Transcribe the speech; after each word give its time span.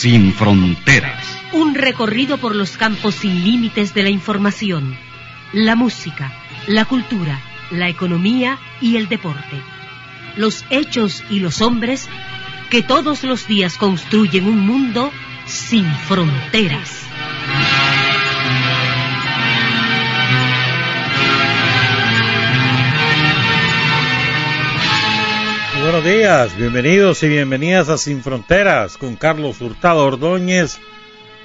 Sin 0.00 0.32
fronteras. 0.32 1.38
Un 1.52 1.74
recorrido 1.74 2.38
por 2.38 2.56
los 2.56 2.78
campos 2.78 3.16
sin 3.16 3.44
límites 3.44 3.92
de 3.92 4.02
la 4.02 4.08
información, 4.08 4.96
la 5.52 5.76
música, 5.76 6.32
la 6.66 6.86
cultura, 6.86 7.38
la 7.70 7.90
economía 7.90 8.58
y 8.80 8.96
el 8.96 9.10
deporte. 9.10 9.60
Los 10.36 10.64
hechos 10.70 11.22
y 11.28 11.40
los 11.40 11.60
hombres 11.60 12.08
que 12.70 12.82
todos 12.82 13.24
los 13.24 13.46
días 13.46 13.76
construyen 13.76 14.46
un 14.46 14.60
mundo 14.60 15.12
sin 15.44 15.84
fronteras. 15.84 17.02
Buenos 25.92 26.08
días, 26.08 26.56
bienvenidos 26.56 27.20
y 27.24 27.28
bienvenidas 27.28 27.88
a 27.88 27.98
Sin 27.98 28.22
Fronteras 28.22 28.96
con 28.96 29.16
Carlos 29.16 29.60
Hurtado 29.60 30.06
Ordóñez 30.06 30.78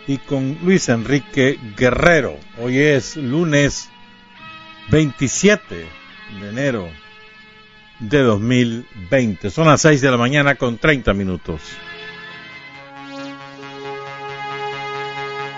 y 0.05 0.19
con 0.19 0.59
Luis 0.61 0.87
Enrique 0.87 1.59
Guerrero. 1.75 2.37
Hoy 2.61 2.77
es 2.77 3.15
lunes 3.15 3.89
27 4.91 5.87
de 6.39 6.47
enero 6.47 6.87
de 7.97 8.19
2020. 8.19 9.49
Son 9.49 9.65
las 9.65 9.81
6 9.81 10.02
de 10.02 10.11
la 10.11 10.17
mañana 10.17 10.53
con 10.53 10.77
30 10.77 11.15
minutos. 11.15 11.61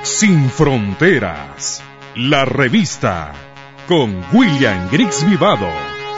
Sin 0.02 0.50
Fronteras, 0.50 1.84
la 2.16 2.46
revista 2.46 3.34
con 3.86 4.24
William 4.32 4.90
Griggs 4.90 5.30
Vivado 5.30 5.68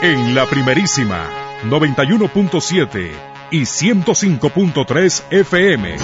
en 0.02 0.36
la 0.36 0.46
primerísima 0.46 1.39
91.7 1.64 3.10
y 3.50 3.60
105.3 3.60 5.24
FM. 5.30 5.96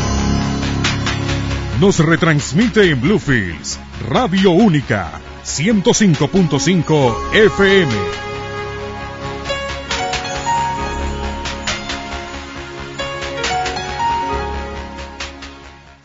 Nos 1.81 1.99
retransmite 1.99 2.91
en 2.91 3.01
Bluefields, 3.01 3.81
Radio 4.09 4.51
Única, 4.51 5.19
105.5 5.45 7.35
FM. 7.35 7.93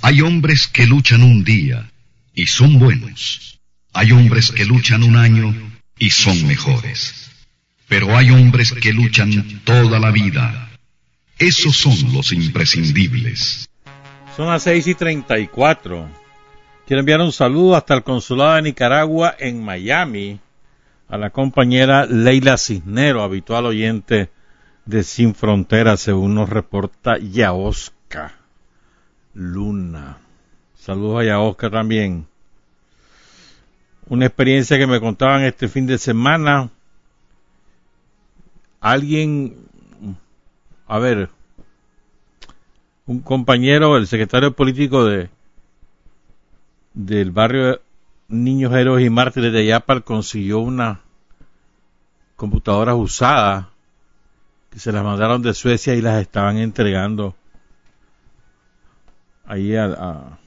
Hay 0.02 0.22
hombres 0.22 0.68
que 0.68 0.86
luchan 0.88 1.24
un 1.24 1.44
día 1.44 1.92
y 2.34 2.48
son 2.48 2.80
buenos. 2.80 3.60
Hay 3.94 4.14
hombres 4.14 4.52
que 4.52 4.66
luchan 4.66 5.04
un 5.04 5.18
año 5.18 5.54
y 6.00 6.10
son 6.12 6.48
mejores. 6.48 7.21
Pero 7.92 8.16
hay 8.16 8.31
hombres 8.31 8.72
que 8.72 8.94
luchan 8.94 9.34
toda 9.66 10.00
la 10.00 10.11
vida. 10.11 10.70
Esos 11.38 11.75
son 11.75 12.14
los 12.14 12.31
imprescindibles. 12.31 13.70
Son 14.38 14.47
las 14.47 14.64
6 14.64 14.88
y 14.88 14.95
34. 14.95 16.07
Quiero 16.88 17.00
enviar 17.01 17.19
un 17.19 17.34
saludo 17.34 17.75
hasta 17.75 17.94
el 17.94 18.03
Consulado 18.03 18.56
de 18.56 18.62
Nicaragua 18.62 19.35
en 19.38 19.62
Miami 19.62 20.40
a 21.09 21.18
la 21.18 21.31
compañera 21.31 22.06
Leila 22.06 22.57
Cisnero, 22.57 23.24
habitual 23.24 23.66
oyente 23.66 24.30
de 24.85 25.03
Sin 25.03 25.35
Fronteras, 25.35 26.00
según 26.00 26.35
nos 26.35 26.47
reporta 26.47 27.18
Yaosca 27.18 28.35
Luna. 29.34 30.18
Saludos 30.80 31.19
a 31.19 31.25
Yaosca 31.25 31.69
también. 31.69 32.25
Una 34.07 34.28
experiencia 34.28 34.78
que 34.78 34.88
me 34.88 35.01
contaban 35.01 35.44
este 35.44 35.68
fin 35.68 35.85
de 35.88 35.97
semana. 35.97 36.69
Alguien, 38.81 39.56
a 40.88 41.00
ver, 41.00 41.30
un 43.06 43.19
compañero, 43.22 43.96
el 43.96 44.08
secretario 44.08 44.53
político 44.53 45.06
de 45.06 45.30
del 46.94 47.31
barrio 47.31 47.80
Niños 48.28 48.74
Héroes 48.74 49.06
y 49.06 49.09
Mártires 49.09 49.53
de 49.53 49.66
Yapal 49.66 50.03
consiguió 50.03 50.59
una 50.59 51.02
computadora 52.36 52.96
usada 52.96 53.69
que 54.69 54.80
se 54.80 54.92
las 54.92 55.03
mandaron 55.03 55.42
de 55.42 55.53
Suecia 55.53 55.94
y 55.96 56.02
las 56.02 56.22
estaban 56.22 56.58
entregando 56.58 57.36
ahí 59.46 59.75
a, 59.75 60.38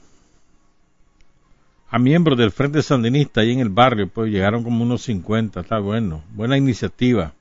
a, 1.90 1.98
miembros 1.98 2.38
del 2.38 2.50
Frente 2.50 2.82
Sandinista 2.82 3.42
ahí 3.42 3.52
en 3.52 3.60
el 3.60 3.68
barrio, 3.68 4.08
pues 4.08 4.32
llegaron 4.32 4.64
como 4.64 4.82
unos 4.82 5.02
50, 5.02 5.60
está 5.60 5.78
bueno, 5.78 6.24
buena 6.32 6.56
iniciativa. 6.56 7.32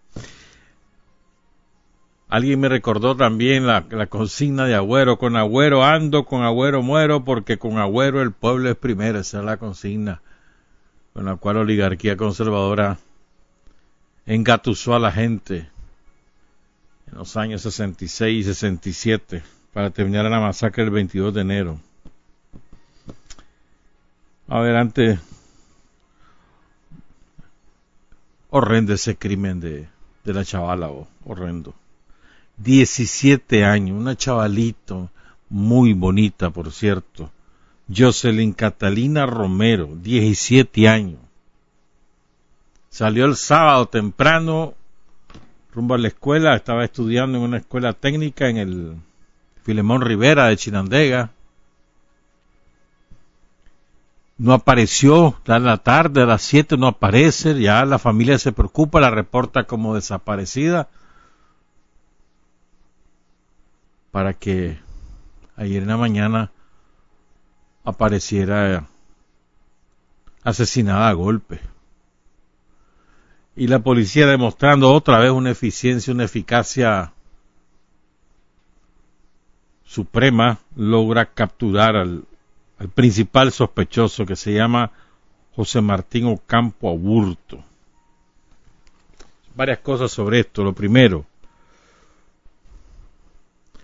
Alguien 2.34 2.60
me 2.62 2.68
recordó 2.68 3.16
también 3.16 3.68
la, 3.68 3.86
consigna 4.08 4.66
de 4.66 4.74
Agüero, 4.74 5.20
con 5.20 5.36
Agüero 5.36 5.84
ando, 5.84 6.26
con 6.26 6.42
Agüero 6.42 6.82
muero, 6.82 7.24
porque 7.24 7.60
con 7.60 7.78
Agüero 7.78 8.24
el 8.24 8.32
pueblo 8.32 8.72
es 8.72 8.76
primero, 8.76 9.20
esa 9.20 9.38
es 9.38 9.46
la 9.46 9.58
consigna 9.58 10.20
con 11.14 11.26
la 11.26 11.36
cual 11.36 11.58
la 11.58 11.62
oligarquía 11.62 12.18
conservadora 12.18 12.98
engatusó 14.26 14.96
a 14.96 15.00
la 15.00 15.12
gente 15.12 15.70
en 17.12 17.20
los 17.20 17.38
años 17.38 17.62
66 17.62 18.40
y 18.40 18.44
67 18.44 19.44
para 19.72 19.92
terminar 19.92 20.26
la 20.26 20.40
masacre 20.40 20.86
el 20.86 20.90
22 20.90 21.36
de 21.36 21.42
enero. 21.42 21.80
Adelante. 24.48 25.20
Horrendo 28.50 28.96
ese 28.96 29.18
crimen 29.18 29.60
de, 29.60 29.88
de 30.24 30.34
la 30.34 30.44
chavala, 30.44 30.90
oh, 30.90 31.08
horrendo. 31.26 31.76
17 32.58 33.66
años, 33.66 33.98
una 33.98 34.16
chavalito 34.16 35.10
muy 35.50 35.94
bonita, 35.94 36.50
por 36.50 36.72
cierto. 36.72 37.32
Jocelyn 37.94 38.54
Catalina 38.54 39.26
Romero, 39.26 39.90
17 40.02 40.88
años. 40.88 41.20
Salió 42.90 43.26
el 43.26 43.36
sábado 43.36 43.88
temprano 43.88 44.76
rumbo 45.74 45.96
a 45.96 45.98
la 45.98 46.08
escuela, 46.08 46.56
estaba 46.56 46.86
estudiando 46.86 47.38
en 47.40 47.44
una 47.44 47.58
escuela 47.58 47.94
técnica 47.94 48.48
en 48.48 48.58
el 48.58 48.96
Filemón 49.64 50.02
Rivera 50.02 50.48
de 50.48 50.58
Chinandega. 50.58 51.32
No 54.38 54.54
apareció, 54.54 55.36
en 55.46 55.64
la 55.64 55.78
tarde, 55.78 56.24
a 56.24 56.26
las 56.26 56.44
7 56.44 56.78
no 56.78 56.88
aparece, 56.88 57.60
ya 57.60 57.86
la 57.86 57.98
familia 58.00 58.38
se 58.38 58.52
preocupa, 58.52 59.00
la 59.00 59.10
reporta 59.10 59.64
como 59.64 59.96
desaparecida 59.96 60.90
para 64.14 64.36
que 64.36 64.78
ayer 65.56 65.82
en 65.82 65.88
la 65.88 65.98
mañana 65.98 66.52
apareciera 67.84 68.88
asesinada 70.44 71.10
a 71.10 71.14
golpe. 71.14 71.60
Y 73.56 73.66
la 73.66 73.80
policía 73.80 74.28
demostrando 74.28 74.94
otra 74.94 75.18
vez 75.18 75.32
una 75.32 75.50
eficiencia, 75.50 76.14
una 76.14 76.26
eficacia 76.26 77.12
suprema, 79.84 80.60
logra 80.76 81.34
capturar 81.34 81.96
al, 81.96 82.26
al 82.78 82.90
principal 82.90 83.52
sospechoso 83.52 84.28
que 84.28 84.36
se 84.36 84.54
llama 84.54 84.92
José 85.56 85.82
Martín 85.82 86.28
Ocampo 86.28 86.92
Aburto. 86.92 87.64
Varias 89.56 89.80
cosas 89.80 90.12
sobre 90.12 90.42
esto. 90.42 90.64
Lo 90.64 90.74
primero, 90.74 91.26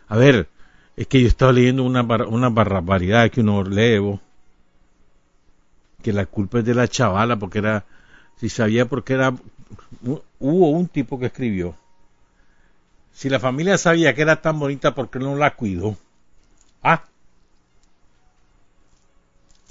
a 0.10 0.18
ver, 0.18 0.50
es 0.98 1.08
que 1.08 1.22
yo 1.22 1.28
estaba 1.28 1.54
leyendo 1.54 1.84
una, 1.84 2.02
barbaridad 2.02 3.30
que 3.30 3.42
uno 3.42 3.64
lee, 3.64 4.20
que 6.02 6.12
la 6.12 6.26
culpa 6.26 6.60
es 6.60 6.66
de 6.66 6.74
la 6.74 6.88
chavala, 6.88 7.38
porque 7.38 7.60
era, 7.60 7.86
si 8.38 8.50
sabía 8.50 8.88
por 8.88 9.04
qué 9.04 9.14
era, 9.14 9.34
hubo 10.40 10.70
un 10.72 10.88
tipo 10.88 11.20
que 11.20 11.28
escribió, 11.28 11.76
si 13.14 13.30
la 13.30 13.40
familia 13.40 13.78
sabía 13.78 14.16
que 14.16 14.24
era 14.24 14.42
tan 14.42 14.60
bonita, 14.60 14.96
¿por 14.96 15.10
qué 15.10 15.20
no 15.20 15.36
la 15.36 15.56
cuidó? 15.56 15.96
Ah, 16.82 17.04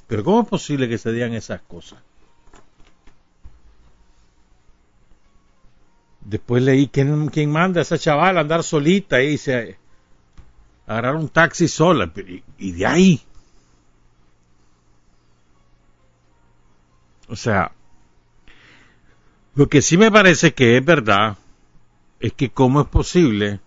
pero 0.07 0.23
¿cómo 0.23 0.43
es 0.43 0.49
posible 0.49 0.89
que 0.89 0.99
se 0.99 1.13
digan 1.13 1.35
esas 1.35 1.61
cosas? 1.63 1.99
Después 6.21 6.63
leí 6.63 6.89
quién, 6.89 7.29
quién 7.29 7.51
manda 7.51 7.81
a 7.81 7.83
esa 7.83 7.99
chavala 7.99 8.41
a 8.41 8.43
andar 8.43 8.63
solita 8.63 9.21
y 9.21 9.37
se 9.37 9.79
agarrar 10.89 11.17
un 11.17 11.29
taxi 11.29 11.69
sola. 11.69 12.11
Y, 12.17 12.43
y 12.59 12.73
de 12.73 12.87
ahí. 12.87 13.21
O 17.29 17.37
sea, 17.37 17.73
lo 19.55 19.69
que 19.69 19.83
sí 19.83 19.99
me 19.99 20.11
parece 20.11 20.55
que 20.55 20.79
es 20.79 20.85
verdad 20.85 21.37
es 22.21 22.33
que 22.33 22.49
cómo 22.49 22.81
es 22.81 22.87
posible 22.89 23.61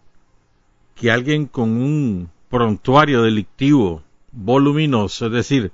que 0.95 1.11
alguien 1.11 1.45
con 1.45 1.69
un 1.69 2.29
prontuario 2.49 3.21
delictivo 3.21 4.03
voluminoso, 4.31 5.27
es 5.27 5.31
decir, 5.31 5.71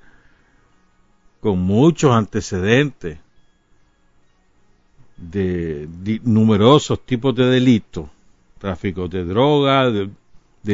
con 1.40 1.58
muchos 1.60 2.12
antecedentes 2.12 3.18
de, 5.16 5.86
de 5.86 6.20
numerosos 6.24 7.04
tipos 7.04 7.34
de 7.34 7.46
delitos, 7.46 8.08
tráfico 8.58 9.08
de 9.08 9.24
drogas, 9.24 9.92
de, 9.92 10.10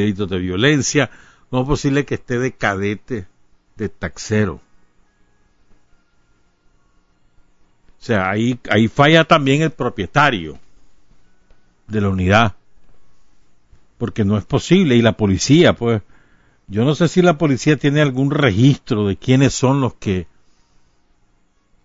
delitos 0.01 0.29
de 0.29 0.39
violencia, 0.39 1.09
¿cómo 1.49 1.63
es 1.63 1.67
posible 1.67 2.05
que 2.05 2.15
esté 2.15 2.39
de 2.39 2.53
cadete, 2.53 3.27
de 3.75 3.89
taxero? 3.89 4.61
O 7.99 8.03
sea, 8.05 8.29
ahí, 8.29 8.59
ahí 8.69 8.87
falla 8.87 9.23
también 9.23 9.63
el 9.63 9.71
propietario 9.71 10.59
de 11.87 12.01
la 12.01 12.09
unidad. 12.09 12.55
Porque 13.97 14.23
no 14.23 14.37
es 14.37 14.45
posible. 14.45 14.95
Y 14.95 15.01
la 15.01 15.13
policía, 15.13 15.73
pues, 15.73 16.03
yo 16.67 16.85
no 16.85 16.93
sé 16.93 17.07
si 17.07 17.21
la 17.21 17.37
policía 17.37 17.77
tiene 17.77 18.01
algún 18.01 18.29
registro 18.31 19.07
de 19.07 19.15
quiénes 19.15 19.53
son 19.53 19.81
los 19.81 19.95
que 19.95 20.27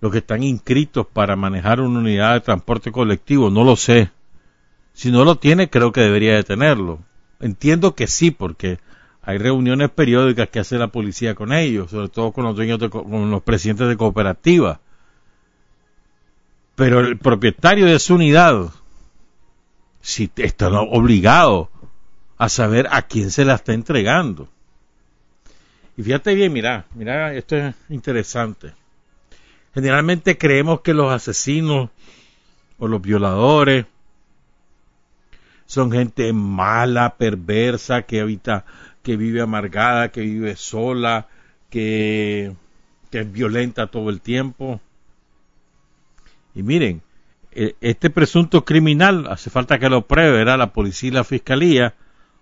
los 0.01 0.11
que 0.11 0.19
están 0.19 0.43
inscritos 0.43 1.07
para 1.07 1.37
manejar 1.37 1.81
una 1.81 1.99
unidad 1.99 2.35
de 2.35 2.41
transporte 2.41 2.91
colectivo, 2.91 3.51
no 3.51 3.65
lo 3.65 3.77
sé. 3.77 4.11
Si 4.95 5.11
no 5.11 5.25
lo 5.25 5.37
tiene, 5.37 5.69
creo 5.69 5.93
que 5.93 6.01
debería 6.01 6.35
de 6.35 6.43
tenerlo. 6.43 7.01
Entiendo 7.41 7.95
que 7.95 8.07
sí, 8.07 8.31
porque 8.31 8.79
hay 9.23 9.39
reuniones 9.39 9.91
periódicas 9.91 10.49
que 10.49 10.61
hace 10.61 10.79
la 10.79 10.89
policía 10.89 11.35
con 11.35 11.53
ellos, 11.53 11.91
sobre 11.91 12.09
todo 12.09 12.33
con 12.33 12.45
los 12.45 12.55
dueños 12.55 12.79
de, 12.79 12.91
con 12.91 13.31
los 13.31 13.43
presidentes 13.43 13.89
de 13.89 13.97
cooperativas 13.97 14.79
pero 16.81 17.01
el 17.01 17.19
propietario 17.19 17.85
de 17.85 17.99
su 17.99 18.15
unidad, 18.15 18.71
si 20.01 20.31
está 20.37 20.71
obligado 20.71 21.69
a 22.39 22.49
saber 22.49 22.89
a 22.91 23.03
quién 23.03 23.31
se 23.31 23.45
la 23.45 23.57
está 23.57 23.75
entregando. 23.75 24.49
Y 25.95 26.03
fíjate 26.03 26.35
bien, 26.35 26.55
mira, 26.55 26.87
mira, 26.95 27.35
esto 27.35 27.55
es 27.55 27.75
interesante. 27.91 28.73
Generalmente 29.75 30.39
creemos 30.39 30.81
que 30.81 30.95
los 30.95 31.13
asesinos 31.13 31.91
o 32.79 32.89
los 32.89 33.03
violadores 33.03 33.85
son 35.71 35.93
gente 35.93 36.33
mala, 36.33 37.15
perversa, 37.17 38.03
que 38.03 38.21
habita, 38.21 38.65
que 39.05 39.17
vive 39.17 39.41
amargada, 39.41 40.11
que 40.11 40.23
vive 40.23 40.57
sola, 40.57 41.29
que, 41.71 42.57
que 43.09 43.21
es 43.21 43.33
violenta 43.33 43.87
todo 43.87 44.11
el 44.11 44.21
tiempo. 44.21 44.81
Y 46.57 46.65
miren, 46.65 47.03
e, 47.53 47.77
este 47.81 48.11
presunto 48.11 48.65
criminal, 48.65 49.29
hace 49.31 49.49
falta 49.49 49.79
que 49.79 49.89
lo 49.89 50.09
pruebe, 50.09 50.41
era 50.41 50.57
la 50.57 50.73
policía 50.73 51.11
y 51.11 51.13
la 51.13 51.23
fiscalía, 51.23 51.95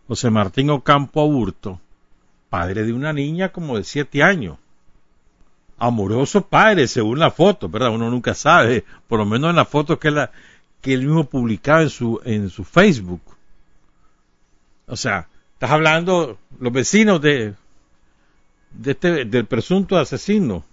José 0.06 0.30
Martín 0.30 0.70
Ocampo 0.70 1.20
Aburto, 1.20 1.82
padre 2.48 2.84
de 2.84 2.94
una 2.94 3.12
niña 3.12 3.50
como 3.50 3.76
de 3.76 3.84
siete 3.84 4.22
años. 4.22 4.56
Amoroso 5.76 6.46
padre, 6.46 6.88
según 6.88 7.18
la 7.18 7.30
foto, 7.30 7.68
¿verdad? 7.68 7.90
Uno 7.90 8.08
nunca 8.08 8.32
sabe, 8.32 8.86
por 9.06 9.18
lo 9.18 9.26
menos 9.26 9.50
en 9.50 9.56
la 9.56 9.66
foto 9.66 9.98
que, 9.98 10.10
la, 10.10 10.30
que 10.80 10.94
él 10.94 11.04
mismo 11.04 11.24
publicaba 11.24 11.82
en 11.82 11.90
su, 11.90 12.20
en 12.24 12.50
su 12.50 12.64
Facebook. 12.64 13.22
O 14.86 14.96
sea, 14.96 15.28
estás 15.54 15.70
hablando, 15.70 16.38
los 16.60 16.72
vecinos 16.72 17.20
de, 17.20 17.54
de 18.70 18.90
este, 18.90 19.24
del 19.24 19.46
presunto 19.46 19.98
asesino, 19.98 20.64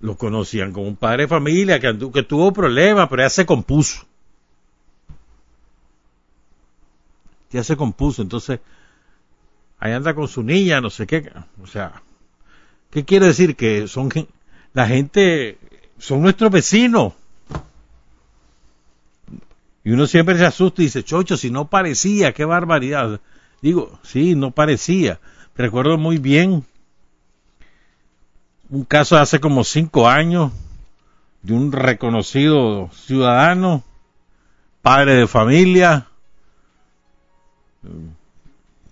lo 0.00 0.16
conocían 0.16 0.72
como 0.72 0.88
un 0.88 0.96
padre 0.96 1.22
de 1.22 1.28
familia 1.28 1.80
que, 1.80 1.96
que 2.12 2.22
tuvo 2.22 2.52
problemas, 2.52 3.08
pero 3.08 3.22
ya 3.22 3.30
se 3.30 3.46
compuso. 3.46 4.06
Ya 7.50 7.62
se 7.64 7.76
compuso, 7.76 8.22
entonces 8.22 8.60
ahí 9.78 9.92
anda 9.92 10.14
con 10.14 10.28
su 10.28 10.42
niña, 10.42 10.80
no 10.80 10.90
sé 10.90 11.06
qué, 11.06 11.30
o 11.62 11.66
sea, 11.66 12.02
¿qué 12.90 13.04
quiere 13.04 13.26
decir? 13.26 13.56
Que 13.56 13.86
son 13.88 14.10
la 14.74 14.86
gente, 14.86 15.58
son 15.98 16.22
nuestros 16.22 16.50
vecinos. 16.50 17.14
Y 19.86 19.92
uno 19.92 20.08
siempre 20.08 20.36
se 20.36 20.44
asusta 20.44 20.82
y 20.82 20.86
dice, 20.86 21.04
chocho, 21.04 21.36
si 21.36 21.48
no 21.48 21.68
parecía, 21.68 22.32
qué 22.32 22.44
barbaridad. 22.44 23.20
Digo, 23.62 24.00
sí, 24.02 24.34
no 24.34 24.50
parecía. 24.50 25.20
Recuerdo 25.54 25.96
muy 25.96 26.18
bien 26.18 26.64
un 28.68 28.82
caso 28.82 29.16
hace 29.16 29.38
como 29.38 29.62
cinco 29.62 30.08
años 30.08 30.50
de 31.42 31.52
un 31.54 31.70
reconocido 31.70 32.90
ciudadano, 32.94 33.84
padre 34.82 35.14
de 35.14 35.28
familia, 35.28 36.08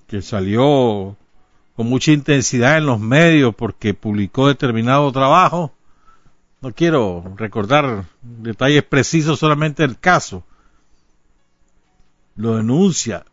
que 0.06 0.22
salió 0.22 1.16
con 1.74 1.88
mucha 1.88 2.12
intensidad 2.12 2.78
en 2.78 2.86
los 2.86 3.00
medios 3.00 3.52
porque 3.56 3.94
publicó 3.94 4.46
determinado 4.46 5.10
trabajo. 5.10 5.72
No 6.60 6.72
quiero 6.72 7.34
recordar 7.34 8.04
detalles 8.22 8.84
precisos 8.84 9.40
solamente 9.40 9.82
del 9.82 9.98
caso. 9.98 10.44
Lo 12.36 12.56
denuncia 12.56 13.24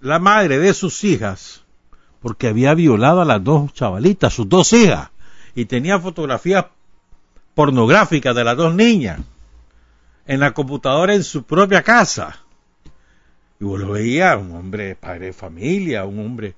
la 0.00 0.18
madre 0.18 0.58
de 0.58 0.72
sus 0.72 1.04
hijas 1.04 1.62
porque 2.20 2.48
había 2.48 2.74
violado 2.74 3.20
a 3.20 3.24
las 3.24 3.42
dos 3.42 3.72
chavalitas, 3.72 4.32
sus 4.32 4.48
dos 4.48 4.72
hijas 4.72 5.10
y 5.54 5.64
tenía 5.66 5.98
fotografías 5.98 6.66
pornográficas 7.54 8.34
de 8.34 8.44
las 8.44 8.56
dos 8.56 8.74
niñas 8.74 9.20
en 10.26 10.40
la 10.40 10.52
computadora 10.52 11.14
en 11.14 11.24
su 11.24 11.42
propia 11.42 11.82
casa. 11.82 12.38
Y 13.58 13.64
vos 13.64 13.80
lo 13.80 13.92
veía, 13.92 14.36
un 14.36 14.52
hombre 14.52 14.94
padre 14.94 15.26
de 15.26 15.32
familia, 15.32 16.04
un 16.04 16.18
hombre 16.20 16.54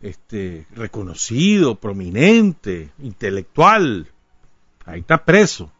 este, 0.00 0.66
reconocido, 0.74 1.74
prominente, 1.74 2.90
intelectual. 3.00 4.06
Ahí 4.86 5.00
está 5.00 5.24
preso. 5.24 5.70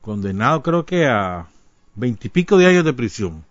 Condenado 0.00 0.62
creo 0.62 0.84
que 0.84 1.06
a 1.06 1.48
veintipico 1.94 2.58
de 2.58 2.66
años 2.66 2.84
de 2.84 2.92
prisión. 2.92 3.44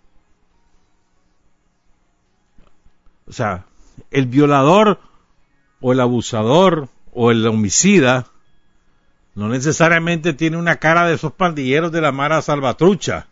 O 3.26 3.32
sea, 3.32 3.66
el 4.10 4.26
violador 4.26 5.00
o 5.80 5.92
el 5.92 6.00
abusador 6.00 6.88
o 7.12 7.30
el 7.30 7.46
homicida 7.46 8.26
no 9.34 9.48
necesariamente 9.48 10.34
tiene 10.34 10.56
una 10.56 10.76
cara 10.76 11.06
de 11.06 11.14
esos 11.14 11.32
pandilleros 11.32 11.90
de 11.92 12.00
la 12.00 12.12
Mara 12.12 12.42
Salvatrucha. 12.42 13.26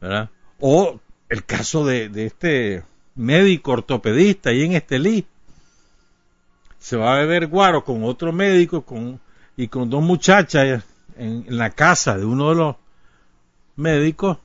¿Verdad? 0.00 0.30
O 0.58 1.00
el 1.28 1.44
caso 1.44 1.86
de, 1.86 2.10
este 2.26 2.82
médico 3.14 3.72
ortopedista 3.72 4.50
ahí 4.50 4.64
en 4.64 4.72
Estelí. 4.72 5.26
Se 6.78 6.96
va 6.96 7.14
a 7.14 7.18
beber 7.18 7.46
guaro 7.46 7.84
con 7.84 8.02
otro 8.02 8.32
médico 8.32 8.82
con, 8.82 9.20
y 9.56 9.68
con 9.68 9.88
dos 9.88 10.02
muchachas 10.02 10.82
en 11.16 11.44
la 11.48 11.70
casa 11.70 12.18
de 12.18 12.24
uno 12.24 12.48
de 12.50 12.54
los 12.56 12.76
médicos. 13.76 14.38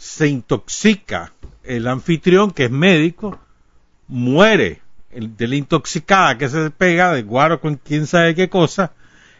Se 0.00 0.26
intoxica 0.26 1.34
el 1.62 1.86
anfitrión, 1.86 2.52
que 2.52 2.64
es 2.64 2.70
médico, 2.70 3.38
muere 4.08 4.80
de 5.10 5.46
la 5.46 5.56
intoxicada 5.56 6.38
que 6.38 6.48
se 6.48 6.70
pega 6.70 7.12
de 7.12 7.22
guaro 7.22 7.60
con 7.60 7.76
quién 7.76 8.06
sabe 8.06 8.34
qué 8.34 8.48
cosa, 8.48 8.92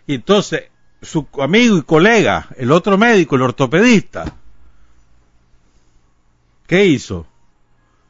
y 0.07 0.17
entonces 0.17 0.65
su 1.01 1.27
amigo 1.41 1.79
y 1.79 1.83
colega, 1.83 2.49
el 2.59 2.73
otro 2.73 2.99
médico, 2.99 3.37
el 3.37 3.43
ortopedista, 3.43 4.35
¿qué 6.67 6.85
hizo? 6.85 7.27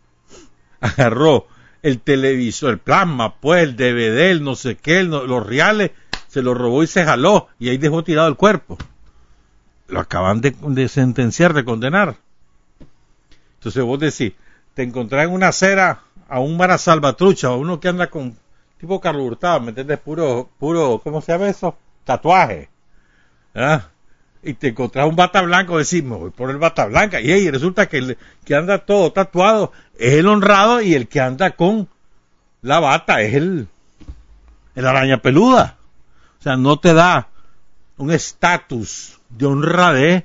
Agarró 0.81 1.47
el 1.83 2.01
televisor, 2.01 2.71
el 2.71 2.79
plasma, 2.79 3.37
pues 3.37 3.63
el 3.63 3.77
DVD, 3.77 4.33
el 4.33 4.43
no 4.43 4.57
sé 4.57 4.75
qué, 4.75 5.05
los 5.05 5.47
reales, 5.47 5.93
se 6.27 6.43
lo 6.43 6.55
robó 6.55 6.83
y 6.83 6.89
se 6.89 7.05
jaló, 7.05 7.47
y 7.61 7.69
ahí 7.69 7.79
dejó 7.79 8.03
tirado 8.03 8.27
el 8.27 8.37
cuerpo. 8.37 8.77
Lo 9.87 10.01
acaban 10.01 10.41
de 10.41 10.89
sentenciar, 10.89 11.55
de 11.55 11.65
condenar. 11.65 12.17
Entonces 13.61 13.85
vos 13.85 14.01
decís, 14.01 14.33
te 14.73 14.83
encontrás 14.83 15.27
en 15.27 15.35
una 15.35 15.49
acera 15.49 16.01
a 16.31 16.41
un 16.41 16.57
Mara 16.57 16.79
Salvatrucha, 16.79 17.49
a 17.49 17.57
uno 17.57 17.79
que 17.79 17.89
anda 17.89 18.09
con 18.09 18.35
tipo 18.79 18.99
Carlos 19.03 19.27
Hurtado, 19.27 19.61
¿me 19.61 19.69
entiendes? 19.69 19.99
Puro, 19.99 20.49
puro, 20.59 20.99
¿cómo 21.05 21.21
se 21.21 21.33
llama 21.33 21.51
eso? 21.51 21.77
Tatuaje. 22.05 22.71
¿Ah? 23.55 23.89
Y 24.43 24.55
te 24.55 24.69
encontrás 24.69 25.07
un 25.07 25.15
bata 25.15 25.43
blanco, 25.43 25.77
decimos, 25.77 26.21
voy 26.21 26.31
por 26.31 26.49
el 26.49 26.57
bata 26.57 26.87
blanca, 26.87 27.21
y 27.21 27.31
ahí 27.31 27.51
resulta 27.51 27.87
que 27.87 27.99
el 27.99 28.19
que 28.47 28.55
anda 28.55 28.79
todo 28.79 29.13
tatuado 29.13 29.73
es 29.99 30.15
el 30.15 30.27
honrado 30.27 30.81
y 30.81 30.95
el 30.95 31.07
que 31.07 31.21
anda 31.21 31.51
con 31.51 31.87
la 32.63 32.81
bata 32.81 33.21
es 33.21 33.35
el, 33.35 33.69
el 34.75 34.87
araña 34.87 35.19
peluda. 35.19 35.77
O 36.39 36.43
sea, 36.43 36.57
no 36.57 36.79
te 36.79 36.95
da 36.95 37.29
un 37.99 38.11
estatus 38.11 39.21
de 39.29 39.45
honradez 39.45 40.25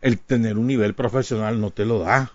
el 0.00 0.20
tener 0.20 0.56
un 0.56 0.68
nivel 0.68 0.94
profesional, 0.94 1.60
no 1.60 1.72
te 1.72 1.84
lo 1.84 1.98
da 1.98 2.30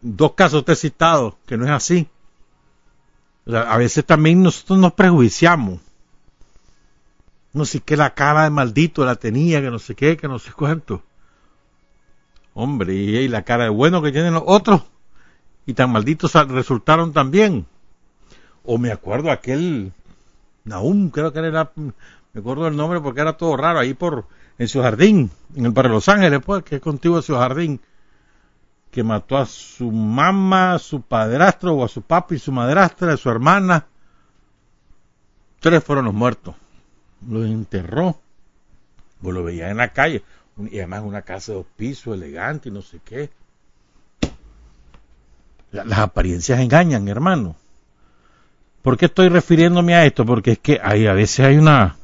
dos 0.00 0.32
casos 0.32 0.64
te 0.64 0.72
he 0.72 0.76
citado, 0.76 1.36
que 1.46 1.56
no 1.56 1.64
es 1.64 1.70
así. 1.70 2.08
a 3.46 3.76
veces 3.76 4.04
también 4.04 4.42
nosotros 4.42 4.78
nos 4.78 4.92
prejuiciamos 4.94 5.80
no 7.52 7.64
sé 7.64 7.80
qué 7.80 7.96
la 7.96 8.14
cara 8.14 8.44
de 8.44 8.50
maldito 8.50 9.04
la 9.04 9.16
tenía, 9.16 9.60
que 9.60 9.70
no 9.70 9.78
sé 9.78 9.94
qué, 9.94 10.16
que 10.16 10.28
no 10.28 10.38
sé 10.38 10.52
cuánto. 10.52 11.02
Hombre, 12.54 12.94
y, 12.94 13.28
la 13.28 13.42
cara 13.42 13.64
de 13.64 13.70
bueno 13.70 14.02
que 14.02 14.12
tienen 14.12 14.34
los 14.34 14.44
otros, 14.46 14.82
y 15.66 15.74
tan 15.74 15.90
malditos 15.90 16.32
resultaron 16.48 17.12
también. 17.12 17.66
O 18.64 18.78
me 18.78 18.92
acuerdo 18.92 19.30
aquel 19.30 19.92
Naum, 20.64 21.10
creo 21.10 21.32
que 21.32 21.40
era, 21.40 21.72
me 21.76 22.40
acuerdo 22.40 22.64
del 22.64 22.76
nombre 22.76 23.00
porque 23.00 23.20
era 23.20 23.36
todo 23.36 23.56
raro, 23.56 23.78
ahí 23.80 23.94
por, 23.94 24.26
en 24.58 24.68
su 24.68 24.82
jardín, 24.82 25.30
en 25.56 25.66
el 25.66 25.72
barrio 25.72 25.92
Los 25.92 26.08
Ángeles, 26.08 26.40
pues, 26.44 26.62
que 26.62 26.76
es 26.76 26.82
contigo 26.82 27.16
en 27.16 27.22
su 27.22 27.34
jardín, 27.34 27.80
que 28.90 29.02
mató 29.02 29.36
a 29.36 29.46
su 29.46 29.90
mamá, 29.90 30.74
a 30.74 30.78
su 30.78 31.02
padrastro, 31.02 31.74
o 31.74 31.84
a 31.84 31.88
su 31.88 32.02
papi, 32.02 32.38
su 32.38 32.52
madrastra, 32.52 33.12
a 33.12 33.16
su 33.16 33.30
hermana. 33.30 33.86
Tres 35.60 35.84
fueron 35.84 36.06
los 36.06 36.14
muertos 36.14 36.54
lo 37.28 37.44
enterró. 37.44 38.20
Pues 39.20 39.34
lo 39.34 39.44
veía 39.44 39.70
en 39.70 39.76
la 39.78 39.92
calle. 39.92 40.22
Y 40.70 40.78
además 40.78 41.02
una 41.04 41.22
casa 41.22 41.52
de 41.52 41.58
dos 41.58 41.66
pisos, 41.76 42.14
elegante 42.14 42.68
y 42.68 42.72
no 42.72 42.82
sé 42.82 43.00
qué. 43.04 43.30
Las 45.72 45.98
apariencias 45.98 46.58
engañan, 46.60 47.06
hermano. 47.08 47.56
¿Por 48.82 48.96
qué 48.96 49.06
estoy 49.06 49.28
refiriéndome 49.28 49.94
a 49.94 50.04
esto? 50.04 50.24
Porque 50.24 50.52
es 50.52 50.58
que 50.58 50.80
hay, 50.82 51.06
a 51.06 51.12
veces 51.12 51.46
hay 51.46 51.56
una... 51.56 51.96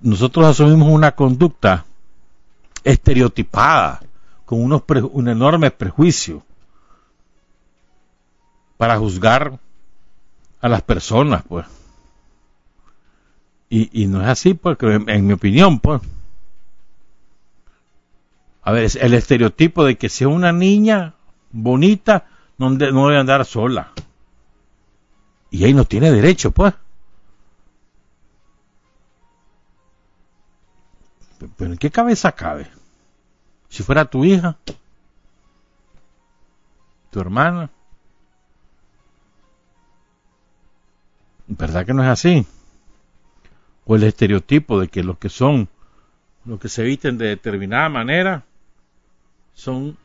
Nosotros 0.00 0.46
asumimos 0.46 0.88
una 0.88 1.12
conducta 1.12 1.86
estereotipada, 2.82 4.00
con 4.46 4.62
unos 4.62 4.82
un 5.12 5.28
enorme 5.28 5.70
prejuicio 5.70 6.42
para 8.76 8.96
juzgar 8.96 9.58
a 10.60 10.68
las 10.68 10.82
personas, 10.82 11.42
pues. 11.46 11.66
Y, 13.68 14.02
y 14.02 14.06
no 14.06 14.22
es 14.22 14.28
así, 14.28 14.54
porque 14.54 14.86
en, 15.06 15.26
mi 15.26 15.32
opinión, 15.32 15.80
pues. 15.80 16.00
A 18.62 18.72
ver, 18.72 18.90
el 19.00 19.14
estereotipo 19.14 19.84
de 19.84 19.98
que 19.98 20.08
sea 20.08 20.28
una 20.28 20.52
niña 20.52 21.14
bonita 21.50 22.26
no, 22.58 22.70
no 22.70 23.08
debe 23.08 23.18
andar 23.18 23.44
sola. 23.44 23.92
Y 25.50 25.64
ahí 25.64 25.74
no 25.74 25.84
tiene 25.84 26.10
derecho, 26.12 26.52
pues. 26.52 26.74
Pero 31.56 31.72
¿en 31.72 31.78
qué 31.78 31.90
cabeza 31.90 32.32
cabe? 32.32 32.68
Si 33.76 33.82
fuera 33.82 34.06
tu 34.06 34.24
hija, 34.24 34.56
tu 37.10 37.20
hermana. 37.20 37.68
¿Verdad 41.46 41.84
que 41.84 41.92
no 41.92 42.02
es 42.02 42.08
así? 42.08 42.46
o 43.86 43.96
el 43.96 44.02
estereotipo 44.02 44.80
de 44.80 44.88
que 44.88 45.04
los 45.04 45.18
que 45.18 45.28
son, 45.28 45.68
los 46.46 46.58
que 46.58 46.68
se 46.70 46.82
visten 46.82 47.18
de 47.18 47.28
determinada 47.28 47.90
manera, 47.90 48.44
son 49.54 49.96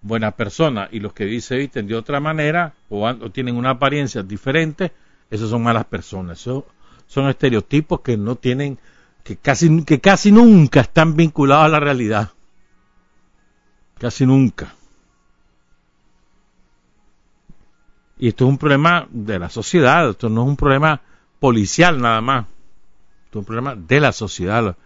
buenas 0.00 0.34
personas 0.34 0.88
y 0.92 1.00
los 1.00 1.12
que 1.12 1.40
se 1.40 1.56
visten 1.56 1.86
de 1.86 1.94
otra 1.94 2.20
manera 2.20 2.72
o, 2.88 3.30
tienen 3.30 3.56
una 3.56 3.70
apariencia 3.70 4.22
diferente, 4.22 4.92
esos 5.30 5.50
son 5.50 5.62
malas 5.62 5.84
personas. 5.84 6.38
Son 6.38 7.28
estereotipos 7.28 8.00
que 8.00 8.16
no 8.16 8.36
tienen, 8.36 8.78
que 9.26 9.36
casi, 9.36 9.84
que 9.84 10.00
casi 10.00 10.30
nunca 10.30 10.80
están 10.82 11.16
vinculados 11.16 11.64
a 11.64 11.68
la 11.68 11.80
realidad. 11.80 12.30
Casi 13.98 14.24
nunca. 14.24 14.72
Y 18.18 18.28
esto 18.28 18.44
es 18.44 18.50
un 18.50 18.58
problema 18.58 19.08
de 19.10 19.40
la 19.40 19.50
sociedad, 19.50 20.10
esto 20.10 20.28
no 20.28 20.42
es 20.42 20.48
un 20.48 20.56
problema 20.56 21.02
policial 21.40 22.00
nada 22.00 22.20
más. 22.20 22.46
Es 23.28 23.34
un 23.34 23.44
problema 23.44 23.74
de 23.74 23.98
la 23.98 24.12
sociedad. 24.12 24.76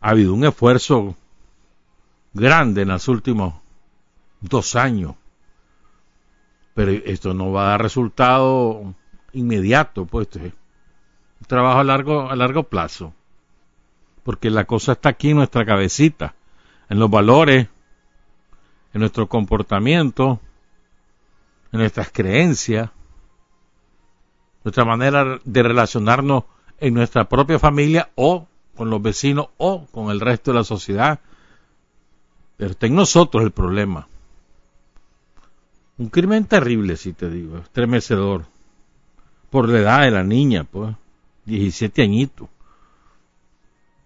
Ha 0.00 0.08
habido 0.08 0.32
un 0.32 0.44
esfuerzo 0.46 1.14
grande 2.32 2.82
en 2.82 2.88
los 2.88 3.06
últimos 3.06 3.54
dos 4.40 4.76
años. 4.76 5.14
Pero 6.72 6.92
esto 6.92 7.34
no 7.34 7.52
va 7.52 7.66
a 7.66 7.70
dar 7.72 7.82
resultado 7.82 8.94
inmediato, 9.34 10.06
pues 10.06 10.28
es 10.36 10.42
un 10.42 11.46
trabajo 11.46 11.80
a 11.80 11.84
largo, 11.84 12.30
a 12.30 12.34
largo 12.34 12.62
plazo. 12.62 13.12
Porque 14.28 14.50
la 14.50 14.66
cosa 14.66 14.92
está 14.92 15.08
aquí 15.08 15.30
en 15.30 15.38
nuestra 15.38 15.64
cabecita, 15.64 16.34
en 16.90 16.98
los 16.98 17.08
valores, 17.08 17.66
en 18.92 19.00
nuestro 19.00 19.26
comportamiento, 19.26 20.38
en 21.72 21.80
nuestras 21.80 22.12
creencias 22.12 22.90
nuestra 24.64 24.84
manera 24.84 25.40
de 25.42 25.62
relacionarnos 25.62 26.44
en 26.78 26.92
nuestra 26.92 27.26
propia 27.26 27.58
familia 27.58 28.10
o 28.16 28.46
con 28.76 28.90
los 28.90 29.00
vecinos 29.00 29.48
o 29.56 29.86
con 29.86 30.10
el 30.10 30.20
resto 30.20 30.50
de 30.50 30.58
la 30.58 30.64
sociedad. 30.64 31.20
Pero 32.58 32.72
está 32.72 32.86
en 32.86 32.96
nosotros 32.96 33.42
el 33.42 33.52
problema. 33.52 34.08
Un 35.96 36.10
crimen 36.10 36.44
terrible, 36.44 36.98
si 36.98 37.14
te 37.14 37.30
digo, 37.30 37.56
estremecedor. 37.56 38.44
Por 39.48 39.70
la 39.70 39.78
edad 39.78 40.02
de 40.02 40.10
la 40.10 40.22
niña, 40.22 40.64
pues, 40.64 40.94
17 41.46 42.02
añitos. 42.02 42.50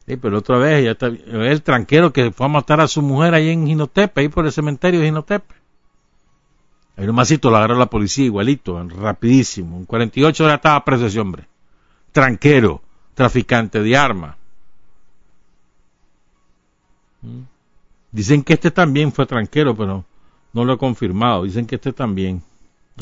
Sí, 0.07 0.17
pero 0.17 0.39
otra 0.39 0.59
vez, 0.59 0.85
ya 0.85 0.93
está, 0.93 1.07
el 1.07 1.63
tranquero 1.63 2.13
que 2.13 2.33
fue 2.33 2.47
a 2.47 2.49
matar 2.49 2.81
a 2.81 2.89
su 2.89 3.03
mujer 3.03 3.35
ahí 3.35 3.51
en 3.51 3.67
Ginotepe, 3.67 4.21
ahí 4.21 4.29
por 4.29 4.45
el 4.45 4.53
cementerio 4.53 5.01
de 5.01 5.07
Ginotepe. 5.07 5.55
Ahí 6.97 7.07
nomásito 7.07 7.51
lo 7.51 7.57
agarró 7.57 7.77
la 7.77 7.87
policía 7.87 8.25
igualito, 8.25 8.83
rapidísimo. 8.89 9.79
En 9.79 9.87
48 9.87 10.45
horas 10.45 10.57
estaba 10.57 10.85
preso 10.85 11.07
ese 11.07 11.21
hombre. 11.21 11.47
Tranquero, 12.11 12.83
traficante 13.15 13.81
de 13.81 13.97
armas. 13.97 14.37
¿Mm? 17.23 17.43
Dicen 18.11 18.43
que 18.43 18.55
este 18.55 18.71
también 18.71 19.13
fue 19.13 19.25
tranquero, 19.25 19.75
pero 19.75 20.05
no 20.53 20.65
lo 20.65 20.75
he 20.75 20.79
confirmado. 20.79 21.45
Dicen 21.45 21.67
que 21.67 21.77
este 21.77 21.93
también, 21.93 22.43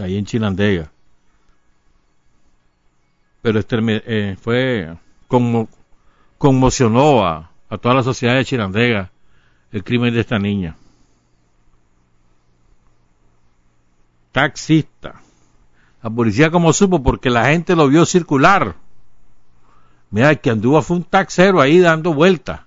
ahí 0.00 0.16
en 0.16 0.24
Chinandega. 0.24 0.92
Pero 3.42 3.58
este 3.58 3.78
eh, 3.80 4.36
fue 4.40 4.96
como 5.26 5.68
conmocionó 6.40 7.24
a, 7.24 7.52
a 7.68 7.78
toda 7.78 7.94
la 7.94 8.02
sociedad 8.02 8.34
de 8.34 8.44
Chinandega 8.44 9.12
el 9.70 9.84
crimen 9.84 10.12
de 10.12 10.20
esta 10.20 10.40
niña. 10.40 10.74
taxista. 14.32 15.20
La 16.02 16.10
policía 16.10 16.50
como 16.50 16.72
supo 16.72 17.02
porque 17.02 17.30
la 17.30 17.46
gente 17.46 17.76
lo 17.76 17.88
vio 17.88 18.06
circular. 18.06 18.76
Mira, 20.10 20.30
el 20.30 20.40
que 20.40 20.50
anduvo 20.50 20.80
fue 20.82 20.96
un 20.96 21.04
taxero 21.04 21.60
ahí 21.60 21.78
dando 21.78 22.14
vueltas. 22.14 22.62